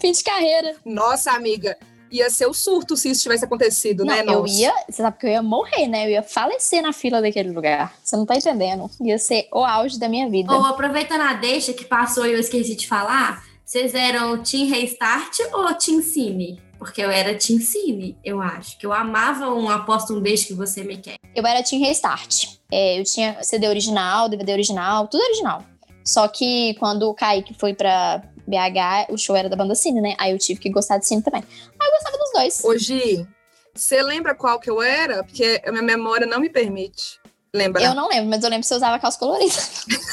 Fim 0.00 0.12
de 0.12 0.24
carreira. 0.24 0.76
Nossa, 0.84 1.32
amiga. 1.32 1.76
Ia 2.10 2.30
ser 2.30 2.46
o 2.46 2.54
surto 2.54 2.96
se 2.96 3.10
isso 3.10 3.22
tivesse 3.22 3.44
acontecido, 3.44 4.02
não, 4.02 4.14
né? 4.14 4.24
Eu 4.26 4.46
ia, 4.46 4.72
você 4.88 5.02
sabe 5.02 5.18
que 5.18 5.26
eu 5.26 5.30
ia 5.30 5.42
morrer, 5.42 5.86
né? 5.86 6.06
Eu 6.06 6.10
ia 6.10 6.22
falecer 6.22 6.80
na 6.80 6.90
fila 6.92 7.20
daquele 7.20 7.50
lugar. 7.50 7.94
Você 8.02 8.16
não 8.16 8.24
tá 8.24 8.34
entendendo. 8.34 8.90
Ia 9.02 9.18
ser 9.18 9.46
o 9.52 9.62
auge 9.62 9.98
da 9.98 10.08
minha 10.08 10.28
vida. 10.28 10.50
Ou 10.54 10.64
aproveitando 10.64 11.20
a 11.20 11.34
deixa 11.34 11.74
que 11.74 11.84
passou 11.84 12.26
e 12.26 12.32
eu 12.32 12.40
esqueci 12.40 12.74
de 12.74 12.88
falar, 12.88 13.44
vocês 13.62 13.94
eram 13.94 14.42
Team 14.42 14.68
Restart 14.68 15.38
ou 15.52 15.74
Team 15.74 16.00
Cine? 16.00 16.58
Porque 16.78 17.02
eu 17.02 17.10
era 17.10 17.34
Team 17.34 17.58
Cine, 17.60 18.16
eu 18.24 18.40
acho. 18.40 18.78
Que 18.78 18.86
eu 18.86 18.92
amava 18.92 19.52
um 19.52 19.68
Aposta 19.68 20.12
um 20.12 20.20
Beijo 20.20 20.46
que 20.46 20.54
você 20.54 20.84
me 20.84 20.96
quer. 20.96 21.16
Eu 21.34 21.44
era 21.44 21.62
Team 21.62 21.82
Restart. 21.82 22.46
É, 22.70 23.00
eu 23.00 23.04
tinha 23.04 23.42
CD 23.42 23.66
original, 23.66 24.28
DVD 24.28 24.52
original, 24.52 25.08
tudo 25.08 25.22
original. 25.24 25.64
Só 26.04 26.28
que 26.28 26.74
quando 26.78 27.02
o 27.02 27.14
Kaique 27.14 27.54
foi 27.54 27.74
pra 27.74 28.22
BH, 28.46 29.12
o 29.12 29.18
show 29.18 29.36
era 29.36 29.48
da 29.48 29.56
banda 29.56 29.74
Cine, 29.74 30.00
né? 30.00 30.14
Aí 30.18 30.32
eu 30.32 30.38
tive 30.38 30.60
que 30.60 30.70
gostar 30.70 30.98
de 30.98 31.06
Cine 31.06 31.22
também. 31.22 31.42
Aí 31.78 31.88
eu 31.88 31.92
gostava 31.92 32.16
dos 32.16 32.32
dois. 32.32 32.64
Hoje, 32.64 33.26
você 33.74 34.02
lembra 34.02 34.34
qual 34.34 34.58
que 34.58 34.70
eu 34.70 34.80
era? 34.80 35.22
Porque 35.24 35.60
a 35.66 35.70
minha 35.70 35.82
memória 35.82 36.26
não 36.26 36.40
me 36.40 36.48
permite 36.48 37.20
lembrar. 37.54 37.82
Eu 37.82 37.94
não 37.94 38.08
lembro, 38.08 38.30
mas 38.30 38.42
eu 38.42 38.50
lembro 38.50 38.62
que 38.62 38.68
você 38.68 38.74
usava 38.74 38.98
calça 38.98 39.18
colorida. 39.18 39.52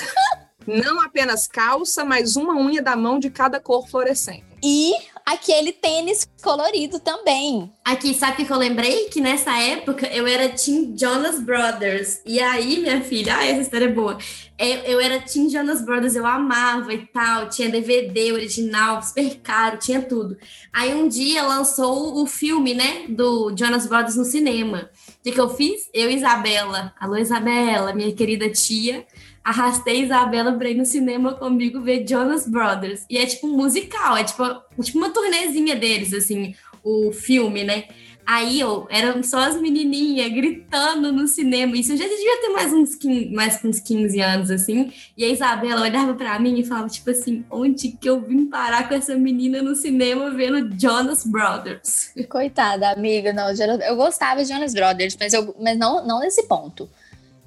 não 0.67 1.01
apenas 1.01 1.47
calça, 1.47 2.03
mas 2.03 2.35
uma 2.35 2.55
unha 2.55 2.81
da 2.81 2.95
mão 2.95 3.19
de 3.19 3.29
cada 3.29 3.59
cor 3.59 3.87
fluorescente. 3.87 4.45
E 4.63 4.93
aquele 5.25 5.71
tênis 5.71 6.27
colorido 6.41 6.99
também. 6.99 7.71
Aqui, 7.83 8.13
sabe 8.13 8.43
o 8.43 8.45
que 8.45 8.53
eu 8.53 8.57
lembrei? 8.57 9.09
Que 9.09 9.19
nessa 9.19 9.57
época 9.59 10.05
eu 10.07 10.27
era 10.27 10.49
Team 10.49 10.95
Jonas 10.95 11.41
Brothers. 11.41 12.21
E 12.25 12.39
aí, 12.39 12.79
minha 12.79 13.01
filha, 13.01 13.35
ah, 13.35 13.45
essa 13.45 13.61
história 13.61 13.85
é 13.85 13.91
boa. 13.91 14.17
Eu, 14.57 14.65
é, 14.67 14.93
eu 14.93 14.99
era 14.99 15.19
Team 15.19 15.49
Jonas 15.49 15.83
Brothers, 15.83 16.15
eu 16.15 16.25
amava 16.25 16.93
e 16.93 17.05
tal. 17.07 17.49
Tinha 17.49 17.69
DVD 17.69 18.31
original, 18.31 19.01
super 19.01 19.35
caro, 19.39 19.77
tinha 19.77 20.01
tudo. 20.01 20.37
Aí 20.71 20.93
um 20.93 21.07
dia 21.07 21.43
lançou 21.43 22.21
o 22.21 22.27
filme, 22.27 22.73
né, 22.75 23.05
do 23.09 23.53
Jonas 23.57 23.87
Brothers 23.87 24.15
no 24.15 24.25
cinema. 24.25 24.89
O 25.09 25.23
que, 25.23 25.31
que 25.31 25.41
eu 25.41 25.49
fiz? 25.49 25.89
Eu 25.91 26.11
Isabela. 26.11 26.93
Alô, 26.99 27.17
Isabela, 27.17 27.93
minha 27.93 28.13
querida 28.13 28.49
tia 28.51 29.05
arrastei 29.45 30.01
Isabela 30.01 30.51
pra 30.53 30.69
ir 30.69 30.75
no 30.75 30.85
cinema 30.85 31.35
comigo 31.35 31.79
ver 31.79 32.03
Jonas 32.07 32.47
Brothers. 32.47 33.05
E 33.07 33.19
é 33.19 33.25
tipo 33.27 33.45
um 33.45 33.55
musical, 33.55 34.17
é 34.17 34.23
tipo, 34.23 34.43
tipo 34.81 34.97
uma 34.97 35.11
turnezinha 35.11 35.75
deles, 35.75 36.13
assim, 36.13 36.55
o 36.83 37.11
filme, 37.11 37.63
né? 37.63 37.83
Aí 38.25 38.59
eu 38.59 38.87
eram 38.89 39.21
só 39.21 39.37
as 39.37 39.61
menininhas 39.61 40.33
gritando 40.33 41.11
no 41.11 41.27
cinema. 41.27 41.77
Isso 41.77 41.91
eu 41.91 41.97
já 41.97 42.07
devia 42.07 42.41
ter 42.41 42.49
mais 42.49 42.73
uns, 42.73 42.95
15, 42.95 43.29
mais 43.29 43.63
uns 43.63 43.79
15 43.79 44.19
anos, 44.19 44.49
assim. 44.49 44.91
E 45.15 45.23
a 45.23 45.29
Isabela 45.29 45.81
olhava 45.83 46.15
para 46.15 46.39
mim 46.39 46.59
e 46.59 46.65
falava, 46.65 46.87
tipo 46.87 47.11
assim, 47.11 47.45
onde 47.51 47.89
que 47.89 48.09
eu 48.09 48.19
vim 48.19 48.47
parar 48.47 48.87
com 48.87 48.95
essa 48.95 49.13
menina 49.13 49.61
no 49.61 49.75
cinema 49.75 50.31
vendo 50.31 50.75
Jonas 50.75 51.23
Brothers? 51.23 52.13
Coitada, 52.27 52.89
amiga, 52.89 53.31
não, 53.31 53.51
eu 53.51 53.95
gostava 53.95 54.43
de 54.43 54.49
Jonas 54.49 54.73
Brothers, 54.73 55.15
mas, 55.19 55.31
eu, 55.31 55.55
mas 55.61 55.77
não, 55.77 56.03
não 56.07 56.19
nesse 56.19 56.47
ponto. 56.47 56.89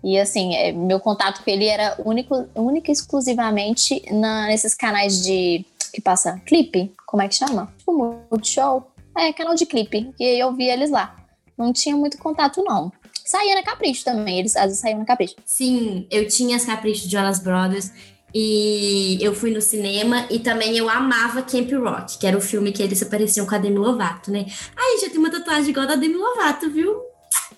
E 0.02 0.18
assim, 0.18 0.54
é, 0.54 0.72
meu 0.72 1.00
contato 1.00 1.42
com 1.42 1.50
ele 1.50 1.66
era 1.66 1.96
único, 2.04 2.48
único 2.54 2.90
e 2.90 2.92
exclusivamente 2.92 4.02
na, 4.12 4.46
nesses 4.46 4.74
canais 4.74 5.22
de 5.22 5.64
que 5.92 6.00
passa 6.00 6.40
clipe, 6.46 6.92
como 7.06 7.22
é 7.22 7.28
que 7.28 7.34
chama? 7.34 7.72
Tipo 7.78 8.26
Multishow. 8.30 8.92
É, 9.16 9.32
canal 9.32 9.54
de 9.54 9.66
clipe. 9.66 10.12
E 10.18 10.40
eu 10.40 10.54
via 10.54 10.74
eles 10.74 10.90
lá. 10.90 11.16
Não 11.56 11.72
tinha 11.72 11.96
muito 11.96 12.18
contato, 12.18 12.62
não. 12.62 12.92
Saía 13.24 13.54
na 13.56 13.62
Capricho 13.62 14.04
também, 14.04 14.38
eles 14.38 14.56
às 14.56 14.64
vezes 14.64 14.78
saíam 14.78 15.00
na 15.00 15.04
Capricho. 15.04 15.34
Sim, 15.44 16.06
eu 16.10 16.26
tinha 16.28 16.56
as 16.56 16.64
Capricho 16.64 17.04
de 17.06 17.12
Jonas 17.12 17.40
Brothers. 17.40 17.92
E 18.34 19.18
eu 19.22 19.34
fui 19.34 19.50
no 19.50 19.60
cinema 19.60 20.26
e 20.30 20.38
também 20.38 20.76
eu 20.76 20.88
amava 20.88 21.42
Camp 21.42 21.70
Rock, 21.72 22.18
que 22.18 22.26
era 22.26 22.36
o 22.36 22.42
filme 22.42 22.72
que 22.72 22.82
eles 22.82 23.02
apareciam 23.02 23.46
com 23.46 23.54
a 23.54 23.58
Demi 23.58 23.78
Lovato, 23.78 24.30
né? 24.30 24.44
Ai, 24.76 25.00
já 25.00 25.08
tem 25.08 25.18
uma 25.18 25.30
tatuagem 25.30 25.70
igual 25.70 25.86
a 25.86 25.88
da 25.88 25.96
Demi 25.96 26.14
Lovato, 26.14 26.70
viu? 26.70 27.07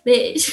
Beijo. 0.04 0.52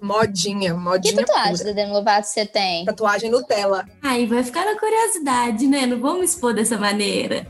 Modinha, 0.00 0.74
modinha. 0.74 1.14
Que 1.14 1.24
tatuagem 1.24 1.56
pura. 1.56 1.64
da 1.64 1.72
Demi 1.72 1.92
Lovato 1.92 2.26
você 2.26 2.46
tem? 2.46 2.84
Tatuagem 2.84 3.30
Nutella. 3.30 3.84
Aí 4.02 4.26
vai 4.26 4.42
ficar 4.44 4.64
na 4.64 4.78
curiosidade, 4.78 5.66
né? 5.66 5.86
Não 5.86 6.00
vamos 6.00 6.30
expor 6.30 6.54
dessa 6.54 6.78
maneira. 6.78 7.46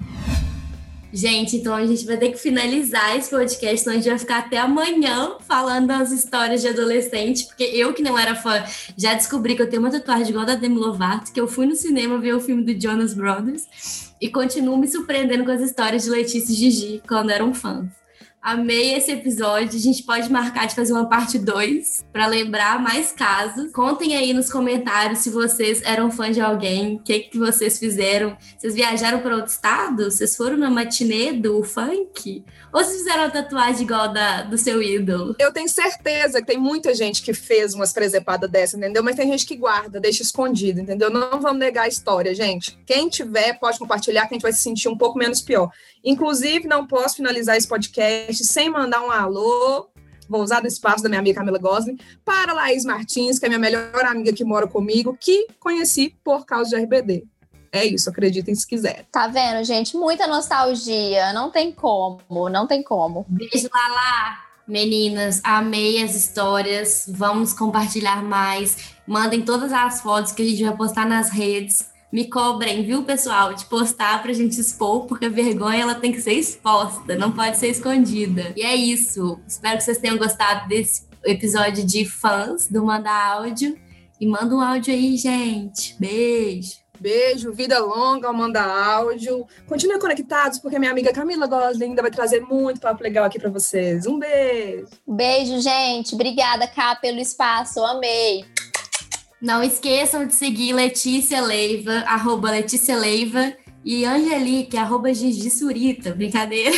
Gente, 1.12 1.56
então 1.56 1.74
a 1.74 1.86
gente 1.86 2.04
vai 2.04 2.18
ter 2.18 2.30
que 2.30 2.36
finalizar 2.38 3.16
esse 3.16 3.30
podcast, 3.30 3.78
senão 3.78 3.94
a 3.94 3.98
gente 3.98 4.10
vai 4.10 4.18
ficar 4.18 4.38
até 4.38 4.58
amanhã 4.58 5.36
falando 5.40 5.86
das 5.86 6.10
histórias 6.10 6.60
de 6.60 6.68
adolescente, 6.68 7.46
porque 7.46 7.64
eu 7.64 7.94
que 7.94 8.02
não 8.02 8.18
era 8.18 8.34
fã, 8.34 8.62
já 8.96 9.14
descobri 9.14 9.56
que 9.56 9.62
eu 9.62 9.70
tenho 9.70 9.80
uma 9.80 9.90
tatuagem 9.90 10.28
igual 10.28 10.42
a 10.42 10.48
da 10.48 10.54
Demi 10.54 10.76
Lovato, 10.76 11.32
que 11.32 11.40
eu 11.40 11.48
fui 11.48 11.66
no 11.66 11.74
cinema 11.74 12.18
ver 12.18 12.34
o 12.34 12.40
filme 12.40 12.62
do 12.62 12.78
Jonas 12.78 13.14
Brothers 13.14 14.12
e 14.20 14.28
continuo 14.28 14.76
me 14.76 14.86
surpreendendo 14.86 15.44
com 15.44 15.50
as 15.50 15.62
histórias 15.62 16.04
de 16.04 16.10
Letícia 16.10 16.52
e 16.52 16.56
Gigi 16.56 17.02
quando 17.08 17.30
eram 17.30 17.54
fãs. 17.54 17.97
Amei 18.40 18.94
esse 18.94 19.10
episódio. 19.10 19.76
A 19.76 19.82
gente 19.82 20.04
pode 20.04 20.30
marcar 20.30 20.66
de 20.66 20.74
fazer 20.74 20.92
uma 20.92 21.08
parte 21.08 21.38
2 21.38 22.06
para 22.12 22.26
lembrar 22.26 22.80
mais 22.80 23.10
casos. 23.10 23.72
Contem 23.72 24.16
aí 24.16 24.32
nos 24.32 24.50
comentários 24.50 25.18
se 25.18 25.30
vocês 25.30 25.82
eram 25.82 26.10
fãs 26.10 26.36
de 26.36 26.40
alguém, 26.40 26.96
o 26.96 26.98
que, 27.00 27.18
que 27.20 27.38
vocês 27.38 27.78
fizeram. 27.78 28.36
Vocês 28.56 28.74
viajaram 28.74 29.18
para 29.18 29.34
outro 29.34 29.50
estado? 29.50 30.04
Vocês 30.10 30.36
foram 30.36 30.56
na 30.56 30.70
matinê 30.70 31.32
do 31.32 31.64
funk? 31.64 32.44
Ou 32.72 32.84
vocês 32.84 32.98
fizeram 32.98 33.24
a 33.24 33.30
tatuagem 33.30 33.82
igual 33.82 34.12
da, 34.12 34.42
do 34.42 34.56
seu 34.56 34.80
ídolo? 34.80 35.34
Eu 35.38 35.52
tenho 35.52 35.68
certeza 35.68 36.40
que 36.40 36.46
tem 36.46 36.58
muita 36.58 36.94
gente 36.94 37.22
que 37.22 37.34
fez 37.34 37.74
umas 37.74 37.92
presepadas 37.92 38.48
dessa, 38.48 38.76
entendeu? 38.76 39.02
Mas 39.02 39.16
tem 39.16 39.28
gente 39.28 39.46
que 39.46 39.56
guarda, 39.56 39.98
deixa 39.98 40.22
escondido, 40.22 40.80
entendeu? 40.80 41.10
Não 41.10 41.40
vamos 41.40 41.58
negar 41.58 41.84
a 41.84 41.88
história, 41.88 42.32
gente. 42.34 42.78
Quem 42.86 43.08
tiver, 43.08 43.58
pode 43.58 43.78
compartilhar, 43.78 44.26
que 44.26 44.34
a 44.34 44.36
gente 44.36 44.42
vai 44.42 44.52
se 44.52 44.62
sentir 44.62 44.88
um 44.88 44.96
pouco 44.96 45.18
menos 45.18 45.40
pior. 45.40 45.70
Inclusive, 46.08 46.66
não 46.66 46.86
posso 46.86 47.16
finalizar 47.16 47.56
esse 47.56 47.68
podcast 47.68 48.42
sem 48.44 48.70
mandar 48.70 49.02
um 49.02 49.10
alô 49.10 49.90
vou 50.28 50.42
usar 50.42 50.60
do 50.60 50.66
espaço 50.66 51.02
da 51.02 51.08
minha 51.08 51.20
amiga 51.20 51.38
Camila 51.38 51.58
Gosling, 51.58 51.96
para 52.24 52.52
Laís 52.52 52.84
Martins, 52.84 53.38
que 53.38 53.46
é 53.46 53.48
minha 53.48 53.58
melhor 53.58 54.04
amiga 54.04 54.32
que 54.32 54.44
mora 54.44 54.66
comigo, 54.66 55.16
que 55.18 55.46
conheci 55.58 56.14
por 56.22 56.44
causa 56.44 56.70
de 56.70 56.76
RBD. 56.76 57.24
É 57.72 57.84
isso, 57.84 58.08
acreditem 58.08 58.54
se 58.54 58.66
quiser. 58.66 59.06
Tá 59.10 59.26
vendo, 59.28 59.64
gente? 59.64 59.96
Muita 59.96 60.26
nostalgia. 60.26 61.32
Não 61.32 61.50
tem 61.50 61.72
como, 61.72 62.48
não 62.48 62.66
tem 62.66 62.82
como. 62.82 63.24
Beijo, 63.28 63.68
Lala. 63.72 64.38
Meninas, 64.66 65.40
amei 65.44 66.02
as 66.02 66.14
histórias. 66.14 67.04
Vamos 67.08 67.54
compartilhar 67.54 68.22
mais. 68.22 68.94
Mandem 69.06 69.42
todas 69.42 69.72
as 69.72 70.02
fotos 70.02 70.32
que 70.32 70.42
a 70.42 70.44
gente 70.44 70.62
vai 70.62 70.76
postar 70.76 71.06
nas 71.06 71.30
redes. 71.30 71.86
Me 72.10 72.28
cobrem, 72.28 72.82
viu, 72.84 73.02
pessoal, 73.02 73.52
de 73.52 73.66
postar 73.66 74.22
pra 74.22 74.32
gente 74.32 74.58
expor, 74.58 75.06
porque 75.06 75.26
a 75.26 75.30
vergonha 75.30 75.82
ela 75.82 75.94
tem 75.94 76.10
que 76.10 76.22
ser 76.22 76.32
exposta, 76.32 77.14
não 77.16 77.32
pode 77.32 77.58
ser 77.58 77.68
escondida. 77.68 78.52
E 78.56 78.62
é 78.62 78.74
isso. 78.74 79.38
Espero 79.46 79.76
que 79.76 79.84
vocês 79.84 79.98
tenham 79.98 80.16
gostado 80.16 80.66
desse 80.68 81.06
episódio 81.24 81.84
de 81.84 82.06
fãs 82.06 82.66
do 82.68 82.82
Manda 82.84 83.10
Áudio. 83.10 83.78
E 84.20 84.26
manda 84.26 84.54
um 84.54 84.60
áudio 84.60 84.92
aí, 84.92 85.16
gente. 85.16 85.94
Beijo. 85.98 86.78
Beijo, 87.00 87.52
vida 87.52 87.78
longa, 87.78 88.32
manda 88.32 88.60
áudio. 88.60 89.46
Continuem 89.66 90.00
conectados, 90.00 90.58
porque 90.58 90.78
minha 90.78 90.90
amiga 90.90 91.12
Camila 91.12 91.46
Gosling 91.46 91.90
ainda 91.90 92.02
vai 92.02 92.10
trazer 92.10 92.40
muito 92.40 92.80
papo 92.80 93.02
legal 93.02 93.24
aqui 93.24 93.38
para 93.38 93.50
vocês. 93.50 94.04
Um 94.06 94.18
beijo. 94.18 94.88
Beijo, 95.06 95.60
gente. 95.60 96.14
Obrigada, 96.14 96.66
Cá, 96.66 96.96
pelo 96.96 97.20
espaço. 97.20 97.84
Amei. 97.84 98.44
Não 99.40 99.62
esqueçam 99.62 100.26
de 100.26 100.34
seguir 100.34 100.72
Letícia 100.72 101.40
Leiva, 101.40 102.04
arroba 102.06 102.50
Letícia 102.50 102.96
Leiva, 102.96 103.52
e 103.84 104.04
Angelique, 104.04 104.76
arroba 104.76 105.14
Gigi 105.14 105.50
Surita. 105.50 106.12
Brincadeira. 106.12 106.76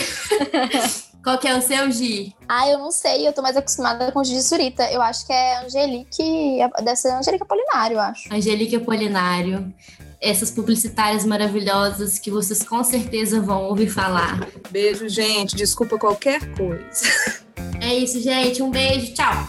Qual 1.22 1.36
que 1.38 1.48
é 1.48 1.56
o 1.56 1.60
seu, 1.60 1.90
Gi? 1.90 2.34
Ah, 2.48 2.68
eu 2.68 2.78
não 2.78 2.90
sei, 2.90 3.28
eu 3.28 3.32
tô 3.32 3.42
mais 3.42 3.56
acostumada 3.56 4.10
com 4.10 4.24
Gigi 4.24 4.42
Surita. 4.42 4.90
Eu 4.90 5.02
acho 5.02 5.26
que 5.26 5.32
é 5.32 5.64
Angelique, 5.64 6.58
deve 6.82 6.96
ser 6.96 7.10
Angelique 7.12 7.42
Apolinário, 7.42 7.96
eu 7.96 8.00
acho. 8.00 8.32
Angelique 8.32 8.76
Apolinário 8.76 9.72
essas 10.20 10.50
publicitárias 10.50 11.24
maravilhosas 11.24 12.18
que 12.18 12.30
vocês 12.30 12.62
com 12.62 12.84
certeza 12.84 13.40
vão 13.40 13.64
ouvir 13.64 13.88
falar. 13.88 14.46
Beijo, 14.70 15.08
gente. 15.08 15.56
Desculpa 15.56 15.98
qualquer 15.98 16.40
coisa. 16.54 17.40
É 17.80 17.94
isso, 17.94 18.20
gente. 18.20 18.62
Um 18.62 18.70
beijo. 18.70 19.14
Tchau. 19.14 19.48